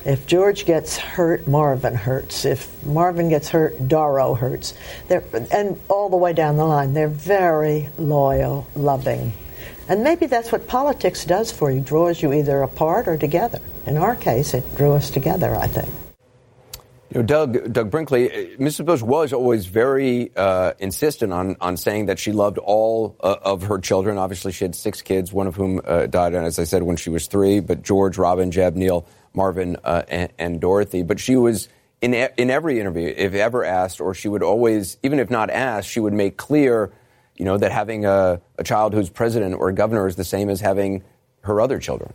If 0.05 0.25
George 0.27 0.65
gets 0.65 0.97
hurt, 0.97 1.47
Marvin 1.47 1.95
hurts. 1.95 2.43
If 2.45 2.84
Marvin 2.84 3.29
gets 3.29 3.49
hurt, 3.49 3.88
Doro 3.88 4.34
hurts. 4.34 4.73
They're, 5.07 5.23
and 5.51 5.79
all 5.88 6.09
the 6.09 6.17
way 6.17 6.34
down 6.34 6.57
the 6.57 6.65
line, 6.65 6.93
they're 6.93 7.07
very 7.07 7.89
loyal, 7.97 8.67
loving. 8.75 9.34
And 9.88 10.03
maybe 10.03 10.25
that's 10.25 10.51
what 10.51 10.67
politics 10.67 11.25
does 11.25 11.51
for 11.51 11.71
you, 11.71 11.79
draws 11.79 12.21
you 12.21 12.34
either 12.34 12.61
apart 12.63 13.07
or 13.07 13.17
together. 13.17 13.59
In 13.86 13.97
our 13.97 14.15
case, 14.15 14.53
it 14.53 14.75
drew 14.75 14.93
us 14.93 15.09
together, 15.09 15.55
I 15.55 15.67
think. 15.67 15.93
You 17.14 17.20
know, 17.20 17.28
Doug, 17.28 17.72
Doug 17.72 17.91
Brinkley, 17.91 18.32
uh, 18.32 18.57
Mrs. 18.57 18.88
Bush 18.88 19.03
was 19.03 19.34
always 19.34 19.68
very 19.68 20.36
uh, 20.36 20.74
insistent 20.80 21.32
on, 21.32 21.55
on 21.61 21.78
saying 21.78 22.07
that 22.07 22.18
she 22.18 22.32
loved 22.32 22.57
all 22.57 23.16
uh, 23.20 23.36
of 23.43 23.61
her 23.64 23.78
children. 23.78 24.18
Obviously, 24.18 24.51
she 24.51 24.66
had 24.66 24.74
six 24.74 25.03
kids, 25.03 25.32
one 25.32 25.45
of 25.45 25.55
whom 25.55 25.80
uh, 25.86 26.07
died, 26.07 26.34
as 26.34 26.57
I 26.57 26.64
said, 26.64 26.82
when 26.82 26.95
she 26.95 27.11
was 27.11 27.28
three, 27.28 27.59
but 27.59 27.84
George, 27.84 28.18
Robin, 28.18 28.49
Jeb, 28.49 28.76
Neil, 28.76 29.05
Marvin, 29.32 29.78
uh, 29.84 30.01
and, 30.07 30.34
and, 30.39 30.59
Dorothy. 30.59 31.03
But 31.03 31.20
she 31.20 31.36
was, 31.36 31.70
in, 32.01 32.16
in 32.16 32.49
every 32.49 32.80
interview, 32.80 33.14
if 33.16 33.36
ever 33.36 33.64
asked, 33.64 34.01
or 34.01 34.16
she 34.16 34.28
would 34.28 34.41
always, 34.41 34.97
even 35.03 35.20
if 35.20 35.30
not 35.30 35.51
asked, 35.51 35.89
she 35.89 35.99
would 35.99 36.14
make 36.14 36.38
clear, 36.38 36.91
you 37.38 37.45
know, 37.45 37.57
that 37.57 37.72
having 37.72 38.05
a, 38.05 38.41
a 38.57 38.64
child 38.64 38.95
who's 38.95 39.11
president 39.11 39.53
or 39.53 39.72
governor 39.72 40.07
is 40.07 40.16
the 40.16 40.26
same 40.26 40.49
as 40.49 40.61
having 40.61 41.03
her 41.41 41.61
other 41.61 41.78
children. 41.78 42.11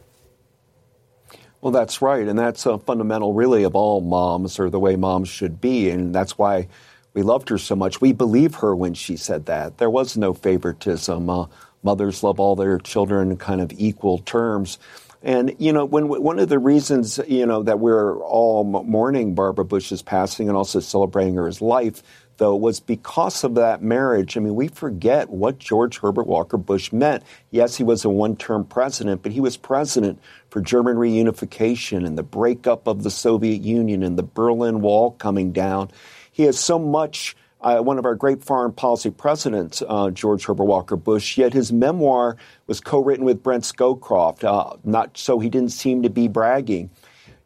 Well, 1.61 1.73
that's 1.73 2.01
right. 2.01 2.27
And 2.27 2.39
that's 2.39 2.67
a 2.67 2.79
fundamental, 2.79 3.33
really, 3.33 3.65
of 3.65 3.75
all 3.75 4.01
moms 4.01 4.59
or 4.59 4.71
the 4.71 4.79
way 4.79 4.97
moms 4.97 5.29
should 5.29 5.61
be. 5.61 5.91
And 5.91 6.15
that's 6.15 6.39
why 6.39 6.69
we 7.15 7.23
loved 7.23 7.49
her 7.49 7.59
so 7.59 7.75
much. 7.75 8.01
We 8.01 8.13
believe 8.13 8.57
her 8.57 8.77
when 8.77 8.95
she 8.95 9.17
said 9.17 9.47
that. 9.47 9.79
There 9.79 9.91
was 9.91 10.17
no 10.17 10.35
favoritism. 10.35 11.29
Uh, 11.29 11.47
mothers 11.83 12.23
love 12.23 12.39
all 12.39 12.55
their 12.55 12.79
children 12.79 13.33
in 13.33 13.37
kind 13.39 13.61
of 13.61 13.73
equal 13.77 14.19
terms. 14.19 14.79
And, 15.21 15.57
you 15.59 15.73
know, 15.73 15.85
when, 15.85 16.07
one 16.07 16.39
of 16.39 16.49
the 16.49 16.61
reasons, 16.61 17.19
you 17.27 17.45
know, 17.45 17.65
that 17.65 17.81
we're 17.81 18.17
all 18.21 18.63
mourning 18.63 19.35
Barbara 19.35 19.65
Bush's 19.65 20.01
passing 20.01 20.49
and 20.49 20.57
also 20.57 20.79
celebrating 20.79 21.35
her 21.35 21.51
life 21.61 22.05
though, 22.39 22.57
was 22.57 22.81
because 22.81 23.45
of 23.45 23.55
that 23.57 23.83
marriage. 23.83 24.37
I 24.37 24.41
mean, 24.41 24.55
we 24.55 24.69
forget 24.69 25.31
what 25.31 25.59
George 25.59 25.99
Herbert 25.99 26.27
Walker 26.27 26.57
Bush 26.57 26.93
meant. 26.93 27.23
Yes, 27.51 27.77
he 27.77 27.85
was 27.85 28.05
a 28.05 28.09
one 28.09 28.37
term 28.37 28.65
president, 28.65 29.23
but 29.23 29.33
he 29.33 29.41
was 29.41 29.57
president 29.57 30.19
for 30.51 30.61
German 30.61 30.97
reunification 30.97 32.07
and 32.07 32.17
the 32.17 32.23
breakup 32.23 32.87
of 32.87 33.03
the 33.03 33.11
Soviet 33.11 33.63
Union 33.63 34.03
and 34.03 34.19
the 34.19 34.23
Berlin 34.23 34.81
Wall 34.81 35.13
coming 35.13 35.53
down. 35.53 35.91
He 36.33 36.45
has 36.45 36.59
so 36.59 36.79
much. 36.79 37.37
Uh, 37.61 37.81
one 37.81 37.99
of 37.99 38.05
our 38.05 38.15
great 38.15 38.45
foreign 38.45 38.71
policy 38.71 39.11
presidents, 39.11 39.83
uh, 39.89 40.11
George 40.11 40.47
Herbert 40.47 40.67
Walker 40.67 40.95
Bush, 40.95 41.37
yet 41.37 41.53
his 41.53 41.73
memoir 41.73 42.37
was 42.69 42.81
co 42.81 43.03
written 43.03 43.25
with 43.25 43.43
Brent 43.43 43.65
Scowcroft, 43.65 44.45
uh, 44.45 44.77
not 44.85 45.19
so 45.19 45.41
he 45.41 45.51
didn't 45.51 45.73
seem 45.73 46.05
to 46.05 46.09
be 46.09 46.29
bragging. 46.29 46.89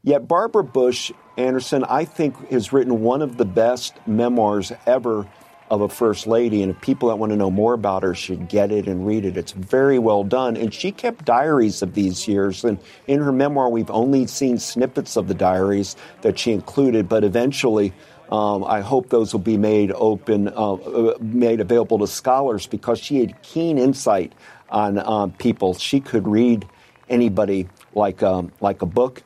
Yet 0.03 0.29
Barbara 0.29 0.65
Bush 0.65 1.13
Anderson, 1.37 1.85
I 1.85 2.05
think, 2.05 2.51
has 2.51 2.73
written 2.73 3.03
one 3.03 3.23
of 3.23 3.37
the 3.37 3.45
best 3.45 3.95
memoirs 4.07 4.73
ever 4.87 5.27
of 5.71 5.81
a 5.81 5.89
first 5.89 6.27
lady. 6.27 6.63
And 6.63 6.71
if 6.71 6.81
people 6.83 7.09
that 7.09 7.17
want 7.17 7.31
to 7.31 7.37
know 7.37 7.51
more 7.51 7.73
about 7.73 8.03
her 8.03 8.15
should 8.15 8.49
get 8.49 8.71
it 8.71 8.87
and 8.87 9.07
read 9.07 9.25
it, 9.25 9.39
it's 9.39 9.53
very 9.53 9.99
well 9.99 10.23
done. 10.23 10.55
And 10.55 10.73
she 10.73 10.93
kept 10.93 11.25
diaries 11.25 11.81
of 11.81 11.95
these 11.95 12.29
years. 12.29 12.63
And 12.63 12.79
in 13.07 13.21
her 13.21 13.33
memoir, 13.33 13.71
we've 13.71 13.91
only 13.91 14.27
seen 14.27 14.59
snippets 14.59 15.17
of 15.17 15.29
the 15.29 15.35
diaries 15.35 15.97
that 16.21 16.39
she 16.39 16.53
included, 16.53 17.09
but 17.09 17.25
eventually. 17.25 17.93
Um, 18.31 18.65
I 18.65 18.81
hope 18.81 19.11
those 19.11 19.35
will 19.35 19.41
be 19.41 19.59
made 19.59 19.93
open, 19.93 20.49
uh, 20.49 20.73
uh 20.73 21.19
made 21.21 21.61
available 21.61 21.99
to 21.99 22.07
scholars 22.07 22.67
because 22.67 22.99
she 22.99 23.21
had 23.21 23.43
keen 23.43 23.77
insight 23.77 24.33
on 24.71 24.99
um, 24.99 25.33
people. 25.33 25.75
She 25.75 26.01
could 26.01 26.27
read 26.27 26.67
anybody 27.11 27.69
like 27.95 28.23
um, 28.23 28.51
like 28.61 28.81
a 28.81 28.87
book. 28.87 29.23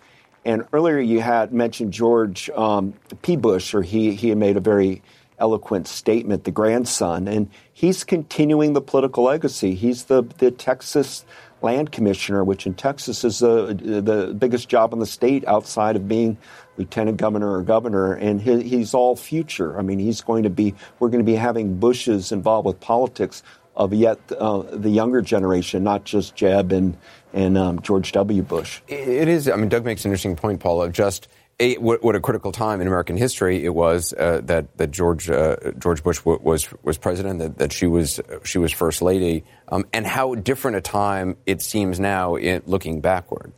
And 0.46 0.64
earlier 0.72 1.00
you 1.00 1.20
had 1.20 1.52
mentioned 1.52 1.92
George 1.92 2.48
um, 2.50 2.94
P. 3.22 3.34
Bush, 3.34 3.74
or 3.74 3.82
he, 3.82 4.14
he 4.14 4.32
made 4.36 4.56
a 4.56 4.60
very 4.60 5.02
eloquent 5.40 5.88
statement, 5.88 6.44
the 6.44 6.52
grandson, 6.52 7.26
and 7.26 7.50
he's 7.72 8.04
continuing 8.04 8.72
the 8.72 8.80
political 8.80 9.24
legacy. 9.24 9.74
He's 9.74 10.04
the, 10.04 10.22
the 10.38 10.52
Texas 10.52 11.26
land 11.62 11.90
commissioner, 11.90 12.44
which 12.44 12.64
in 12.64 12.74
Texas 12.74 13.24
is 13.24 13.40
the, 13.40 13.74
the 13.74 14.34
biggest 14.38 14.68
job 14.68 14.92
in 14.92 15.00
the 15.00 15.06
state 15.06 15.44
outside 15.48 15.96
of 15.96 16.06
being 16.06 16.38
lieutenant 16.76 17.16
governor 17.16 17.52
or 17.52 17.62
governor, 17.62 18.12
and 18.14 18.40
he, 18.40 18.62
he's 18.62 18.94
all 18.94 19.16
future. 19.16 19.76
I 19.76 19.82
mean, 19.82 19.98
he's 19.98 20.20
going 20.20 20.44
to 20.44 20.50
be, 20.50 20.74
we're 21.00 21.08
going 21.08 21.24
to 21.24 21.30
be 21.30 21.34
having 21.34 21.78
Bushes 21.78 22.30
involved 22.30 22.66
with 22.66 22.78
politics 22.78 23.42
of 23.76 23.92
yet 23.92 24.18
uh, 24.32 24.62
the 24.70 24.90
younger 24.90 25.20
generation, 25.20 25.84
not 25.84 26.04
just 26.04 26.34
Jeb 26.34 26.72
and 26.72 26.96
and 27.32 27.58
um, 27.58 27.80
George 27.82 28.12
W. 28.12 28.42
Bush. 28.42 28.80
It 28.88 29.28
is. 29.28 29.48
I 29.48 29.56
mean, 29.56 29.68
Doug 29.68 29.84
makes 29.84 30.04
an 30.04 30.10
interesting 30.10 30.36
point, 30.36 30.60
Paul, 30.60 30.82
of 30.82 30.92
just 30.92 31.28
a, 31.58 31.76
what, 31.76 32.02
what, 32.02 32.14
a 32.14 32.20
critical 32.20 32.52
time 32.52 32.80
in 32.80 32.86
American 32.86 33.16
history 33.16 33.64
it 33.64 33.74
was 33.74 34.12
uh, 34.14 34.40
that 34.44 34.76
that 34.78 34.90
George 34.90 35.30
uh, 35.30 35.56
George 35.78 36.02
Bush 36.02 36.18
w- 36.18 36.40
was 36.42 36.68
was 36.82 36.98
president, 36.98 37.38
that, 37.40 37.58
that 37.58 37.72
she 37.72 37.86
was 37.86 38.20
she 38.44 38.58
was 38.58 38.72
first 38.72 39.02
lady, 39.02 39.44
um, 39.68 39.84
and 39.92 40.06
how 40.06 40.34
different 40.34 40.76
a 40.76 40.80
time 40.80 41.36
it 41.46 41.62
seems 41.62 42.00
now 42.00 42.36
in 42.36 42.62
looking 42.66 43.00
backward. 43.00 43.52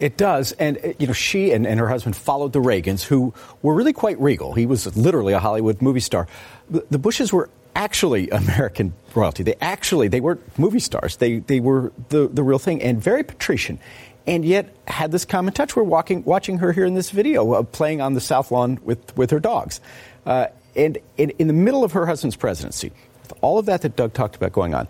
It 0.00 0.16
does. 0.16 0.52
And, 0.52 0.78
uh, 0.78 0.92
you 0.98 1.06
know, 1.06 1.12
she 1.12 1.52
and, 1.52 1.66
and, 1.66 1.80
her 1.80 1.88
husband 1.88 2.16
followed 2.16 2.52
the 2.52 2.60
Reagans, 2.60 3.02
who 3.02 3.34
were 3.62 3.74
really 3.74 3.92
quite 3.92 4.18
regal. 4.20 4.54
He 4.54 4.64
was 4.64 4.96
literally 4.96 5.32
a 5.32 5.40
Hollywood 5.40 5.82
movie 5.82 6.00
star. 6.00 6.26
The 6.70 6.98
Bushes 6.98 7.32
were 7.32 7.50
actually 7.74 8.30
American 8.30 8.94
royalty. 9.14 9.42
They 9.42 9.56
actually 9.60 10.08
they 10.08 10.20
weren't 10.20 10.58
movie 10.58 10.80
stars. 10.80 11.16
They 11.16 11.38
they 11.38 11.60
were 11.60 11.92
the 12.08 12.28
the 12.28 12.42
real 12.42 12.58
thing 12.58 12.82
and 12.82 13.02
very 13.02 13.22
patrician. 13.22 13.78
And 14.26 14.44
yet 14.44 14.74
had 14.86 15.10
this 15.10 15.24
common 15.24 15.54
touch. 15.54 15.74
We're 15.74 15.84
walking, 15.84 16.22
watching 16.22 16.58
her 16.58 16.74
here 16.74 16.84
in 16.84 16.92
this 16.92 17.08
video, 17.08 17.50
uh, 17.54 17.62
playing 17.62 18.02
on 18.02 18.12
the 18.12 18.20
South 18.20 18.50
Lawn 18.50 18.78
with, 18.82 19.16
with 19.16 19.30
her 19.30 19.40
dogs. 19.40 19.80
Uh, 20.26 20.48
and, 20.76 20.98
and 21.16 21.30
in 21.38 21.46
the 21.46 21.54
middle 21.54 21.82
of 21.82 21.92
her 21.92 22.04
husband's 22.04 22.36
presidency, 22.36 22.92
with 23.22 23.32
all 23.40 23.58
of 23.58 23.64
that 23.64 23.80
that 23.80 23.96
Doug 23.96 24.12
talked 24.12 24.36
about 24.36 24.52
going 24.52 24.74
on, 24.74 24.86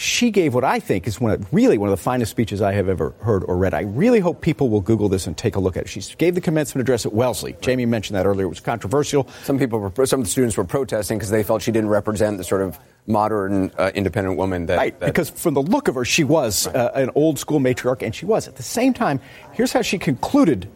she 0.00 0.30
gave 0.30 0.54
what 0.54 0.64
I 0.64 0.80
think 0.80 1.06
is 1.06 1.20
one 1.20 1.32
of, 1.32 1.52
really 1.52 1.76
one 1.76 1.90
of 1.90 1.98
the 1.98 2.02
finest 2.02 2.30
speeches 2.30 2.62
I 2.62 2.72
have 2.72 2.88
ever 2.88 3.12
heard 3.20 3.44
or 3.44 3.58
read. 3.58 3.74
I 3.74 3.82
really 3.82 4.18
hope 4.18 4.40
people 4.40 4.70
will 4.70 4.80
Google 4.80 5.10
this 5.10 5.26
and 5.26 5.36
take 5.36 5.56
a 5.56 5.60
look 5.60 5.76
at 5.76 5.82
it. 5.82 5.88
She 5.88 6.00
gave 6.16 6.34
the 6.34 6.40
commencement 6.40 6.80
address 6.80 7.04
at 7.04 7.12
Wellesley. 7.12 7.52
Right. 7.52 7.60
Jamie 7.60 7.84
mentioned 7.84 8.16
that 8.16 8.24
earlier. 8.24 8.46
It 8.46 8.48
was 8.48 8.60
controversial. 8.60 9.28
Some 9.44 9.58
people, 9.58 9.78
were, 9.78 10.06
some 10.06 10.20
of 10.20 10.26
the 10.26 10.30
students 10.30 10.56
were 10.56 10.64
protesting 10.64 11.18
because 11.18 11.28
they 11.28 11.42
felt 11.42 11.60
she 11.60 11.70
didn't 11.70 11.90
represent 11.90 12.38
the 12.38 12.44
sort 12.44 12.62
of 12.62 12.78
modern, 13.06 13.72
uh, 13.76 13.90
independent 13.94 14.38
woman 14.38 14.66
that, 14.66 14.78
right. 14.78 14.98
That, 15.00 15.06
because 15.06 15.28
from 15.28 15.52
the 15.52 15.62
look 15.62 15.86
of 15.86 15.96
her, 15.96 16.06
she 16.06 16.24
was 16.24 16.66
right. 16.66 16.76
uh, 16.76 16.92
an 16.94 17.10
old 17.14 17.38
school 17.38 17.60
matriarch, 17.60 18.00
and 18.00 18.14
she 18.14 18.24
was. 18.24 18.48
At 18.48 18.56
the 18.56 18.62
same 18.62 18.94
time, 18.94 19.20
here's 19.52 19.72
how 19.72 19.82
she 19.82 19.98
concluded 19.98 20.66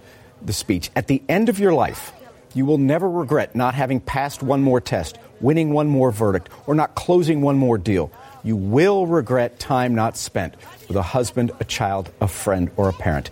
the 0.43 0.53
speech: 0.53 0.91
At 0.95 1.07
the 1.07 1.23
end 1.31 1.49
of 1.49 1.59
your 1.59 1.73
life. 1.73 2.13
You 2.57 2.67
will 2.67 2.79
never 2.79 3.11
regret 3.11 3.57
not 3.57 3.75
having 3.75 3.99
passed 3.99 4.41
one 4.41 4.63
more 4.63 4.81
test, 4.81 5.19
winning 5.41 5.73
one 5.73 5.89
more 5.89 6.13
verdict, 6.13 6.51
or 6.69 6.77
not 6.77 6.95
closing 6.95 7.41
one 7.41 7.57
more 7.57 7.79
deal. 7.79 8.13
You 8.45 8.57
will 8.57 9.07
regret 9.07 9.59
time 9.59 9.95
not 9.95 10.17
spent 10.17 10.55
with 10.87 10.97
a 10.97 11.03
husband, 11.03 11.51
a 11.61 11.65
child, 11.65 12.13
a 12.21 12.29
friend, 12.29 12.71
or 12.77 12.91
a 12.91 12.93
parent. 12.93 13.31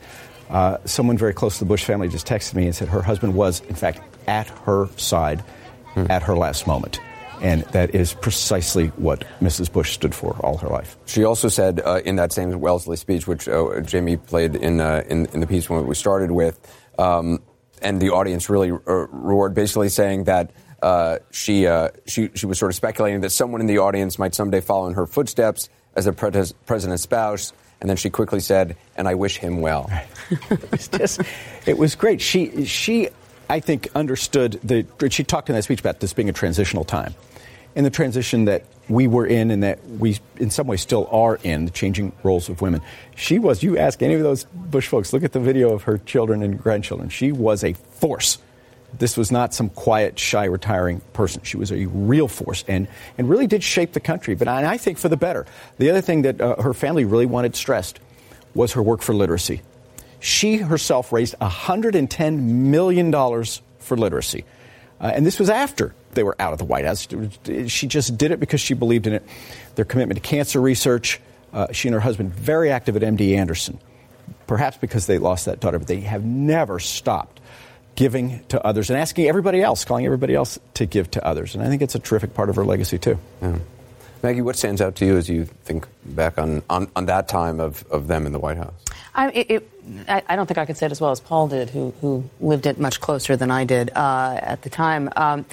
Uh, 0.49 0.79
someone 0.85 1.17
very 1.17 1.35
close 1.35 1.59
to 1.59 1.65
the 1.65 1.69
Bush 1.69 1.85
family 1.85 2.09
just 2.09 2.27
texted 2.27 2.55
me 2.55 2.67
and 2.67 2.75
said 2.75 2.89
her 2.89 3.03
husband 3.03 3.35
was, 3.35 3.61
in 3.69 3.75
fact, 3.75 4.01
at 4.27 4.49
her 4.65 4.89
side 4.97 5.41
hmm. 5.95 6.07
at 6.11 6.23
her 6.23 6.37
last 6.37 6.67
moment. 6.67 7.01
And 7.41 7.63
that 7.73 7.95
is 7.95 8.15
precisely 8.15 8.89
what 8.89 9.25
Mrs. 9.41 9.71
Bush 9.71 9.93
stood 9.93 10.15
for 10.15 10.37
all 10.41 10.59
her 10.59 10.69
life. 10.69 10.97
She 11.07 11.25
also 11.25 11.49
said 11.49 11.81
uh, 11.85 12.01
in 12.05 12.17
that 12.17 12.33
same 12.33 12.59
Wellesley 12.61 12.97
speech, 12.97 13.27
which 13.27 13.49
uh, 13.49 13.81
Jamie 13.81 14.17
played 14.17 14.55
in, 14.55 14.81
uh, 14.81 15.03
in, 15.09 15.27
in, 15.27 15.41
the 15.41 15.47
piece 15.47 15.69
when 15.69 15.87
we 15.87 15.95
started 15.97 16.31
with, 16.31 16.61
um, 16.99 17.43
and 17.81 18.01
the 18.01 18.11
audience 18.11 18.49
really 18.49 18.71
uh, 18.71 18.77
roared, 18.77 19.55
basically 19.55 19.89
saying 19.89 20.25
that 20.25 20.53
uh, 20.83 21.19
she, 21.31 21.67
uh, 21.67 21.89
she, 22.07 22.31
she 22.35 22.47
was 22.47 22.59
sort 22.59 22.71
of 22.71 22.77
speculating 22.77 23.21
that 23.21 23.31
someone 23.31 23.61
in 23.61 23.69
the 23.69 23.79
audience 23.79 24.19
might 24.19 24.35
someday 24.35 24.61
follow 24.61 24.89
in 24.89 24.95
her 24.95 25.07
footsteps 25.07 25.69
as 25.95 26.07
the 26.07 26.13
pre- 26.13 26.31
president's 26.67 27.05
spouse. 27.05 27.53
And 27.81 27.89
then 27.89 27.97
she 27.97 28.11
quickly 28.11 28.39
said, 28.39 28.77
"And 28.97 29.09
I 29.09 29.17
wish 29.17 29.39
him 29.39 29.61
well." 29.61 29.91
it 30.31 30.71
was 30.71 30.87
just, 30.87 31.21
it 31.67 31.77
was 31.77 31.97
great. 31.97 32.21
She, 32.21 32.65
she, 32.65 33.09
I 33.51 33.59
think, 33.59 33.89
understood 33.97 34.61
the. 34.63 34.87
She 35.11 35.25
talked 35.25 35.49
in 35.49 35.57
that 35.57 35.65
speech 35.65 35.81
about 35.81 35.99
this 35.99 36.13
being 36.13 36.29
a 36.29 36.33
transitional 36.33 36.85
time, 36.85 37.13
and 37.75 37.85
the 37.85 37.91
transition 37.91 38.45
that 38.45 38.67
we 38.89 39.09
were 39.09 39.27
in, 39.27 39.51
and 39.51 39.65
that 39.65 39.85
we, 39.85 40.21
in 40.37 40.49
some 40.51 40.69
ways, 40.69 40.81
still 40.81 41.09
are 41.11 41.41
in, 41.43 41.65
the 41.65 41.73
changing 41.73 42.13
roles 42.23 42.49
of 42.49 42.61
women. 42.61 42.83
She 43.17 43.41
was. 43.41 43.65
You 43.65 43.79
ask 43.79 44.01
any 44.01 44.15
of 44.15 44.23
those 44.23 44.45
Bush 44.45 44.87
folks, 44.87 45.13
look 45.13 45.25
at 45.25 45.33
the 45.33 45.41
video 45.41 45.73
of 45.73 45.83
her 45.83 45.99
children 45.99 46.45
and 46.45 46.63
grandchildren. 46.63 47.09
She 47.09 47.33
was 47.33 47.65
a 47.65 47.73
force 47.73 48.39
this 48.99 49.17
was 49.17 49.31
not 49.31 49.55
some 49.55 49.69
quiet, 49.71 50.19
shy, 50.19 50.45
retiring 50.45 51.01
person. 51.13 51.43
She 51.43 51.57
was 51.57 51.73
a 51.73 51.87
real 51.87 52.29
force 52.29 52.65
and, 52.69 52.89
and 53.19 53.29
really 53.29 53.47
did 53.47 53.63
shape 53.63 53.93
the 53.93 54.01
country, 54.01 54.35
but 54.35 54.49
I, 54.49 54.73
I 54.73 54.79
think 54.79 54.99
for 54.99 55.09
the 55.09 55.17
better. 55.17 55.47
The 55.79 55.91
other 55.91 56.01
thing 56.01 56.23
that 56.23 56.41
uh, 56.41 56.61
her 56.63 56.75
family 56.75 57.05
really 57.05 57.27
wanted 57.27 57.57
stressed 57.57 58.01
was 58.55 58.73
her 58.73 58.83
work 58.83 59.03
for 59.03 59.15
literacy. 59.15 59.63
She 60.21 60.59
herself 60.59 61.13
raised 61.13 61.35
$110 61.41 62.41
million 62.41 63.13
for 63.79 63.97
literacy. 63.97 64.45
Uh, 65.01 65.11
and 65.15 65.27
this 65.27 65.41
was 65.41 65.51
after 65.51 65.95
they 66.13 66.23
were 66.23 66.37
out 66.39 66.53
of 66.53 66.59
the 66.59 66.65
White 66.65 66.85
House. 66.85 67.09
She 67.67 67.87
just 67.87 68.17
did 68.17 68.31
it 68.31 68.39
because 68.39 68.61
she 68.61 68.75
believed 68.75 69.07
in 69.07 69.15
it. 69.15 69.27
Their 69.75 69.85
commitment 69.85 70.23
to 70.23 70.29
cancer 70.29 70.61
research. 70.61 71.21
Uh, 71.53 71.73
she 71.73 71.89
and 71.89 71.95
her 71.95 72.01
husband, 72.01 72.35
very 72.35 72.71
active 72.71 72.97
at 72.97 73.03
MD 73.03 73.37
Anderson 73.37 73.79
perhaps 74.47 74.77
because 74.77 75.07
they 75.07 75.19
lost 75.19 75.47
that 75.47 75.61
daughter, 75.61 75.79
but 75.79 75.89
they 75.89 76.01
have 76.01 76.25
never 76.25 76.79
stopped 76.79 77.41
giving 77.95 78.45
to 78.49 78.65
others 78.65 78.91
and 78.91 78.99
asking 78.99 79.29
everybody 79.29 79.63
else, 79.63 79.85
calling 79.85 80.07
everybody 80.07 80.35
else 80.35 80.59
to 80.75 80.87
give 80.87 81.11
to 81.13 81.27
others. 81.27 81.55
And 81.55 81.63
I 81.63 81.69
think 81.69 81.83
it's 81.83 81.95
a 81.95 81.99
terrific 81.99 82.35
part 82.35 82.49
of 82.49 82.57
her 82.57 82.65
legacy, 82.65 82.99
too. 82.99 83.19
Yeah. 83.41 83.59
Maggie, 84.23 84.41
what 84.41 84.57
stands 84.57 84.81
out 84.81 84.95
to 84.97 85.05
you 85.05 85.17
as 85.17 85.29
you 85.29 85.47
think 85.65 85.87
back 86.05 86.39
on, 86.39 86.63
on, 86.71 86.89
on 86.95 87.07
that 87.07 87.29
time 87.29 87.59
of, 87.59 87.85
of 87.91 88.07
them 88.07 88.25
in 88.25 88.33
the 88.33 88.39
White 88.39 88.57
House? 88.57 88.73
I, 89.15 89.31
it, 89.31 89.51
it, 89.51 89.71
I, 90.09 90.23
I, 90.29 90.37
don't 90.37 90.47
think 90.47 90.59
I 90.59 90.65
could 90.65 90.77
say 90.77 90.87
it 90.87 90.93
as 90.93 91.01
well 91.01 91.11
as 91.11 91.19
Paul 91.19 91.49
did, 91.49 91.71
who, 91.71 91.93
who 92.01 92.31
lived 92.41 92.67
it 92.67 92.79
much 92.79 93.01
closer 93.01 93.37
than 93.37 93.51
I 93.51 93.65
did 93.65 93.91
uh, 93.91 94.39
at 94.41 94.63
the 94.63 94.71
time. 94.71 95.11
Um, 95.17 95.45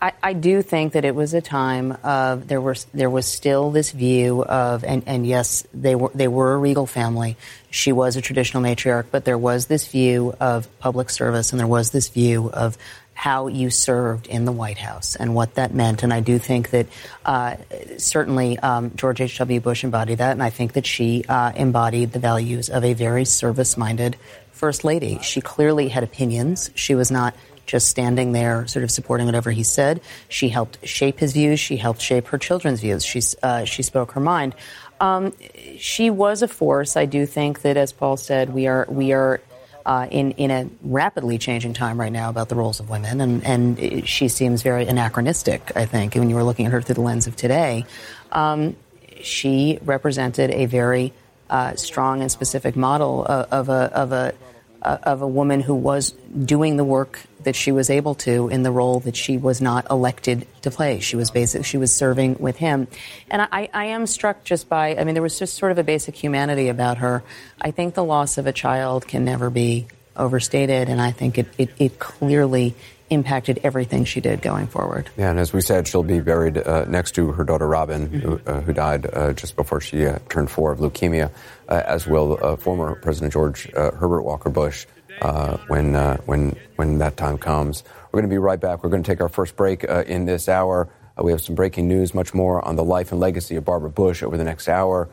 I, 0.00 0.12
I, 0.22 0.32
do 0.32 0.62
think 0.62 0.94
that 0.94 1.04
it 1.04 1.14
was 1.14 1.34
a 1.34 1.40
time 1.40 1.96
of 2.02 2.48
there 2.48 2.60
was 2.60 2.86
there 2.94 3.10
was 3.10 3.26
still 3.26 3.70
this 3.70 3.90
view 3.90 4.42
of 4.42 4.84
and, 4.84 5.04
and 5.06 5.26
yes 5.26 5.64
they 5.72 5.94
were 5.94 6.10
they 6.14 6.28
were 6.28 6.54
a 6.54 6.58
regal 6.58 6.86
family. 6.86 7.36
She 7.70 7.92
was 7.92 8.16
a 8.16 8.20
traditional 8.20 8.62
matriarch, 8.62 9.06
but 9.10 9.24
there 9.24 9.38
was 9.38 9.66
this 9.66 9.86
view 9.86 10.34
of 10.40 10.66
public 10.78 11.10
service 11.10 11.52
and 11.52 11.60
there 11.60 11.66
was 11.66 11.90
this 11.90 12.08
view 12.08 12.50
of 12.50 12.76
how 13.14 13.46
you 13.46 13.70
served 13.70 14.26
in 14.26 14.44
the 14.44 14.52
White 14.52 14.78
House 14.78 15.14
and 15.14 15.34
what 15.34 15.54
that 15.54 15.72
meant. 15.72 16.02
And 16.02 16.12
I 16.12 16.20
do 16.20 16.38
think 16.38 16.70
that 16.70 16.86
uh, 17.24 17.56
certainly 17.98 18.58
um, 18.58 18.90
George 18.96 19.20
H.W. 19.20 19.60
Bush 19.60 19.84
embodied 19.84 20.18
that, 20.18 20.32
and 20.32 20.42
I 20.42 20.50
think 20.50 20.72
that 20.72 20.86
she 20.86 21.24
uh, 21.28 21.52
embodied 21.54 22.12
the 22.12 22.18
values 22.18 22.68
of 22.68 22.84
a 22.84 22.94
very 22.94 23.24
service 23.24 23.76
minded 23.76 24.16
First 24.50 24.82
Lady. 24.82 25.18
She 25.22 25.40
clearly 25.40 25.88
had 25.88 26.02
opinions. 26.02 26.70
She 26.74 26.94
was 26.94 27.10
not 27.10 27.34
just 27.66 27.88
standing 27.88 28.32
there, 28.32 28.66
sort 28.66 28.82
of 28.84 28.90
supporting 28.90 29.26
whatever 29.26 29.50
he 29.50 29.62
said. 29.62 30.00
She 30.28 30.48
helped 30.48 30.86
shape 30.86 31.18
his 31.18 31.32
views. 31.32 31.60
She 31.60 31.76
helped 31.76 32.00
shape 32.00 32.26
her 32.28 32.38
children's 32.38 32.80
views. 32.80 33.04
She, 33.04 33.22
uh, 33.42 33.64
she 33.64 33.82
spoke 33.82 34.12
her 34.12 34.20
mind. 34.20 34.54
Um, 35.00 35.32
she 35.78 36.10
was 36.10 36.42
a 36.42 36.48
force. 36.48 36.96
I 36.96 37.06
do 37.06 37.26
think 37.26 37.62
that, 37.62 37.76
as 37.76 37.92
Paul 37.92 38.16
said, 38.16 38.54
we 38.54 38.68
are 38.68 38.86
we 38.88 39.12
are 39.12 39.40
uh, 39.84 40.06
in 40.10 40.30
in 40.32 40.52
a 40.52 40.70
rapidly 40.82 41.38
changing 41.38 41.72
time 41.72 41.98
right 41.98 42.12
now 42.12 42.30
about 42.30 42.48
the 42.48 42.54
roles 42.54 42.78
of 42.78 42.88
women, 42.88 43.20
and 43.20 43.44
and 43.44 44.08
she 44.08 44.28
seems 44.28 44.62
very 44.62 44.86
anachronistic. 44.86 45.72
I 45.74 45.86
think 45.86 46.14
when 46.14 46.30
you 46.30 46.36
were 46.36 46.44
looking 46.44 46.66
at 46.66 46.72
her 46.72 46.80
through 46.80 46.94
the 46.94 47.00
lens 47.00 47.26
of 47.26 47.34
today, 47.34 47.84
um, 48.30 48.76
she 49.22 49.80
represented 49.82 50.52
a 50.52 50.66
very 50.66 51.12
uh, 51.50 51.74
strong 51.74 52.20
and 52.20 52.30
specific 52.30 52.76
model 52.76 53.24
of, 53.24 53.68
of 53.68 53.68
a 53.68 53.92
of 53.92 54.12
a 54.12 54.34
of 54.82 55.22
a 55.22 55.26
woman 55.28 55.60
who 55.60 55.74
was 55.74 56.12
doing 56.12 56.76
the 56.76 56.84
work 56.84 57.20
that 57.44 57.56
she 57.56 57.72
was 57.72 57.90
able 57.90 58.14
to 58.16 58.48
in 58.48 58.62
the 58.62 58.70
role 58.70 59.00
that 59.00 59.16
she 59.16 59.38
was 59.38 59.60
not 59.60 59.90
elected 59.90 60.46
to 60.62 60.70
play. 60.70 61.00
She 61.00 61.16
was 61.16 61.30
basic. 61.30 61.64
She 61.64 61.78
was 61.78 61.94
serving 61.94 62.36
with 62.38 62.56
him, 62.56 62.88
and 63.30 63.42
I, 63.42 63.68
I 63.72 63.86
am 63.86 64.06
struck 64.06 64.44
just 64.44 64.68
by. 64.68 64.96
I 64.96 65.04
mean, 65.04 65.14
there 65.14 65.22
was 65.22 65.38
just 65.38 65.56
sort 65.56 65.72
of 65.72 65.78
a 65.78 65.84
basic 65.84 66.14
humanity 66.14 66.68
about 66.68 66.98
her. 66.98 67.22
I 67.60 67.70
think 67.70 67.94
the 67.94 68.04
loss 68.04 68.38
of 68.38 68.46
a 68.46 68.52
child 68.52 69.06
can 69.06 69.24
never 69.24 69.50
be 69.50 69.86
overstated, 70.16 70.88
and 70.88 71.00
I 71.00 71.10
think 71.10 71.38
it, 71.38 71.48
it, 71.58 71.70
it 71.78 71.98
clearly 71.98 72.74
impacted 73.12 73.60
everything 73.62 74.04
she 74.04 74.20
did 74.20 74.40
going 74.40 74.66
forward. 74.66 75.10
Yeah, 75.16 75.30
and 75.30 75.38
as 75.38 75.52
we 75.52 75.60
said, 75.60 75.86
she'll 75.86 76.02
be 76.02 76.20
buried 76.20 76.56
uh, 76.56 76.86
next 76.86 77.12
to 77.12 77.32
her 77.32 77.44
daughter 77.44 77.68
Robin, 77.68 78.08
mm-hmm. 78.08 78.18
who, 78.18 78.40
uh, 78.46 78.60
who, 78.62 78.72
died 78.72 79.06
uh, 79.12 79.32
just 79.34 79.54
before 79.54 79.80
she 79.80 80.06
uh, 80.06 80.18
turned 80.28 80.50
four 80.50 80.72
of 80.72 80.78
leukemia, 80.78 81.30
uh, 81.68 81.82
as 81.86 82.06
will 82.06 82.38
uh, 82.42 82.56
former 82.56 82.94
President 82.96 83.32
George 83.32 83.70
Herbert 83.72 84.22
Walker 84.22 84.50
Bush 84.50 84.86
Uh, 85.22 85.56
when 85.68 85.94
uh, 85.94 86.16
when 86.26 86.56
when 86.74 86.98
that 86.98 87.16
time 87.16 87.38
comes. 87.38 87.84
We're 88.10 88.20
going 88.20 88.28
to 88.28 88.34
be 88.34 88.38
right 88.38 88.58
back. 88.58 88.82
We're 88.82 88.90
going 88.90 89.04
to 89.04 89.06
take 89.06 89.20
our 89.20 89.28
first 89.28 89.54
break 89.54 89.88
uh, 89.88 90.02
in 90.04 90.24
this 90.24 90.48
hour. 90.48 90.88
we 91.16 91.30
have 91.30 91.40
some 91.40 91.54
breaking 91.54 91.86
news, 91.86 92.12
much 92.12 92.34
more 92.34 92.62
on 92.64 92.74
the 92.74 92.82
life 92.82 93.12
and 93.12 93.20
legacy 93.20 93.54
of 93.54 93.64
Barbara 93.64 93.90
Bush 93.90 94.24
over 94.24 94.36
the 94.36 94.42
next 94.42 94.68
hour. 94.68 95.08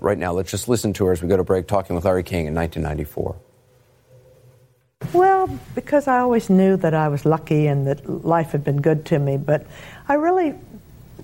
right 0.00 0.16
now, 0.16 0.32
let's 0.32 0.52
just 0.52 0.68
listen 0.68 0.92
to 0.92 1.06
her 1.06 1.12
as 1.12 1.22
we 1.22 1.28
go 1.28 1.36
to 1.36 1.42
break, 1.42 1.66
talking 1.66 1.96
with 1.96 2.04
Larry 2.04 2.22
King 2.22 2.46
in 2.46 2.54
1994. 2.54 3.34
Well, 5.12 5.48
because 5.74 6.06
I 6.06 6.18
always 6.18 6.48
knew 6.48 6.76
that 6.76 6.94
I 6.94 7.08
was 7.08 7.24
lucky 7.24 7.66
and 7.66 7.84
that 7.88 8.24
life 8.24 8.52
had 8.52 8.62
been 8.62 8.80
good 8.80 9.06
to 9.06 9.18
me, 9.18 9.38
but 9.38 9.66
I 10.06 10.14
really 10.14 10.54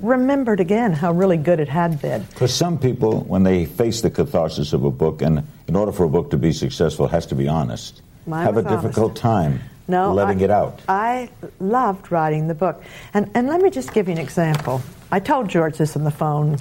remembered 0.01 0.59
again 0.59 0.93
how 0.93 1.13
really 1.13 1.37
good 1.37 1.61
it 1.61 1.69
had 1.69 2.03
been. 2.03 2.23
Because 2.23 2.53
some 2.53 2.79
people, 2.79 3.21
when 3.21 3.45
they 3.45 3.65
face 3.65 4.01
the 4.01 4.11
catharsis 4.11 4.73
of 4.73 4.85
a 4.85 4.91
book, 4.91 5.23
and 5.23 5.47
in 5.69 5.77
order 5.77 5.93
for 5.93 6.05
a 6.05 6.09
book 6.09 6.31
to 6.31 6.37
be 6.37 6.53
successful, 6.53 7.07
it 7.07 7.13
has 7.13 7.27
to 7.27 7.37
be 7.37 7.47
honest, 7.47 8.03
Mine 8.27 8.47
have 8.47 8.57
a 8.57 8.63
difficult 8.63 9.11
honest. 9.11 9.23
time 9.23 9.61
no, 9.87 10.15
letting 10.15 10.41
I, 10.41 10.45
it 10.45 10.51
out. 10.51 10.81
I 10.89 11.31
loved 11.61 12.11
writing 12.11 12.49
the 12.49 12.55
book. 12.55 12.83
And, 13.13 13.31
and 13.35 13.49
let 13.49 13.61
me 13.61 13.71
just 13.71 13.93
give 13.93 14.09
you 14.09 14.13
an 14.13 14.19
example. 14.19 14.83
I 15.13 15.21
told 15.21 15.49
George 15.49 15.77
this 15.77 15.97
on 15.97 16.05
the 16.05 16.11
phone 16.11 16.59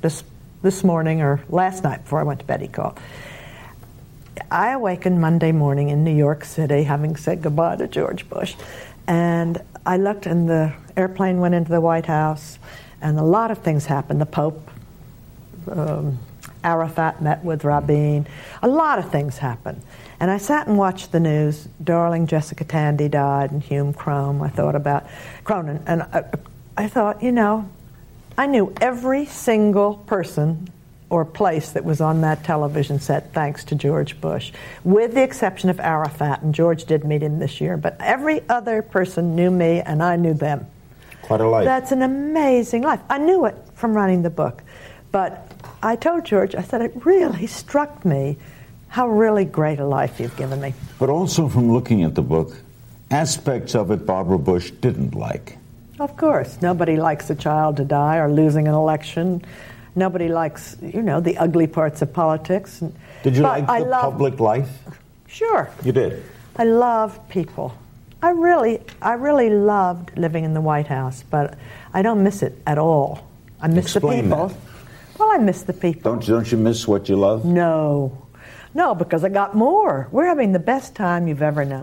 this, 0.00 0.24
this 0.62 0.82
morning 0.82 1.20
or 1.20 1.42
last 1.48 1.84
night 1.84 2.02
before 2.04 2.20
I 2.20 2.22
went 2.22 2.40
to 2.40 2.46
bed, 2.46 2.60
he 2.60 2.68
called. 2.68 2.98
I 4.50 4.70
awakened 4.70 5.20
Monday 5.20 5.52
morning 5.52 5.90
in 5.90 6.04
New 6.04 6.14
York 6.14 6.44
City, 6.44 6.84
having 6.84 7.16
said 7.16 7.42
goodbye 7.42 7.76
to 7.76 7.86
George 7.86 8.28
Bush, 8.28 8.54
and 9.06 9.60
I 9.84 9.98
looked, 9.98 10.26
and 10.26 10.48
the 10.48 10.72
airplane 10.96 11.40
went 11.40 11.54
into 11.54 11.70
the 11.70 11.80
White 11.80 12.06
House, 12.06 12.58
and 13.02 13.18
a 13.18 13.22
lot 13.22 13.50
of 13.50 13.58
things 13.58 13.84
happened. 13.84 14.20
The 14.20 14.26
Pope, 14.26 14.70
um, 15.70 16.18
Arafat 16.64 17.20
met 17.20 17.44
with 17.44 17.64
Rabin, 17.64 18.26
a 18.62 18.68
lot 18.68 18.98
of 18.98 19.10
things 19.10 19.38
happened. 19.38 19.82
And 20.22 20.30
I 20.30 20.38
sat 20.38 20.68
and 20.68 20.78
watched 20.78 21.10
the 21.10 21.18
news. 21.18 21.66
Darling 21.82 22.28
Jessica 22.28 22.62
Tandy 22.62 23.08
died, 23.08 23.50
and 23.50 23.60
Hume 23.60 23.92
Cronyn. 23.92 24.40
I 24.40 24.50
thought 24.50 24.76
about 24.76 25.04
Cronyn, 25.42 25.82
and 25.84 26.04
I, 26.04 26.24
I 26.76 26.86
thought, 26.86 27.24
you 27.24 27.32
know, 27.32 27.68
I 28.38 28.46
knew 28.46 28.72
every 28.80 29.26
single 29.26 29.96
person 29.96 30.70
or 31.10 31.24
place 31.24 31.72
that 31.72 31.84
was 31.84 32.00
on 32.00 32.20
that 32.20 32.44
television 32.44 33.00
set 33.00 33.32
thanks 33.32 33.64
to 33.64 33.74
George 33.74 34.20
Bush, 34.20 34.52
with 34.84 35.14
the 35.14 35.24
exception 35.24 35.70
of 35.70 35.80
Arafat, 35.80 36.40
and 36.42 36.54
George 36.54 36.84
did 36.84 37.02
meet 37.04 37.24
him 37.24 37.40
this 37.40 37.60
year, 37.60 37.76
but 37.76 37.96
every 37.98 38.48
other 38.48 38.80
person 38.80 39.34
knew 39.34 39.50
me 39.50 39.80
and 39.80 40.04
I 40.04 40.14
knew 40.14 40.34
them. 40.34 40.64
Quite 41.22 41.40
a 41.40 41.48
life. 41.48 41.64
That's 41.64 41.90
an 41.90 42.02
amazing 42.02 42.82
life. 42.82 43.00
I 43.10 43.18
knew 43.18 43.44
it 43.46 43.56
from 43.74 43.92
writing 43.92 44.22
the 44.22 44.30
book, 44.30 44.62
but 45.10 45.50
I 45.82 45.96
told 45.96 46.24
George, 46.24 46.54
I 46.54 46.62
said, 46.62 46.80
it 46.80 46.92
really 47.04 47.48
struck 47.48 48.04
me 48.04 48.38
how 48.92 49.08
really 49.08 49.46
great 49.46 49.80
a 49.80 49.86
life 49.86 50.20
you've 50.20 50.36
given 50.36 50.60
me. 50.60 50.74
But 50.98 51.08
also 51.08 51.48
from 51.48 51.72
looking 51.72 52.02
at 52.02 52.14
the 52.14 52.20
book, 52.20 52.54
aspects 53.10 53.74
of 53.74 53.90
it 53.90 54.04
Barbara 54.04 54.38
Bush 54.38 54.70
didn't 54.70 55.14
like. 55.14 55.56
Of 55.98 56.18
course. 56.18 56.60
Nobody 56.60 56.96
likes 56.96 57.30
a 57.30 57.34
child 57.34 57.78
to 57.78 57.84
die 57.86 58.18
or 58.18 58.30
losing 58.30 58.68
an 58.68 58.74
election. 58.74 59.42
Nobody 59.96 60.28
likes, 60.28 60.76
you 60.82 61.00
know, 61.00 61.20
the 61.20 61.38
ugly 61.38 61.66
parts 61.66 62.02
of 62.02 62.12
politics. 62.12 62.82
Did 63.22 63.34
you 63.34 63.42
but 63.42 63.66
like 63.66 63.80
the 63.80 63.88
love, 63.88 64.12
public 64.12 64.40
life? 64.40 64.68
Sure. 65.26 65.70
You 65.82 65.92
did. 65.92 66.22
I 66.56 66.64
love 66.64 67.18
people. 67.30 67.74
I 68.20 68.32
really, 68.32 68.78
I 69.00 69.14
really 69.14 69.48
loved 69.48 70.18
living 70.18 70.44
in 70.44 70.52
the 70.52 70.60
White 70.60 70.88
House, 70.88 71.24
but 71.30 71.56
I 71.94 72.02
don't 72.02 72.22
miss 72.22 72.42
it 72.42 72.60
at 72.66 72.76
all. 72.76 73.26
I 73.58 73.68
miss 73.68 73.96
Explain 73.96 74.28
the 74.28 74.36
people. 74.36 74.48
That. 74.48 75.18
Well, 75.18 75.30
I 75.32 75.38
miss 75.38 75.62
the 75.62 75.72
people. 75.72 76.12
Don't 76.12 76.26
don't 76.26 76.52
you 76.52 76.58
miss 76.58 76.86
what 76.86 77.08
you 77.08 77.16
love? 77.16 77.46
No, 77.46 78.22
no, 78.74 78.94
because 78.94 79.24
I 79.24 79.28
got 79.28 79.54
more. 79.54 80.08
We're 80.10 80.26
having 80.26 80.52
the 80.52 80.58
best 80.58 80.94
time 80.94 81.28
you've 81.28 81.42
ever 81.42 81.64
known. 81.64 81.82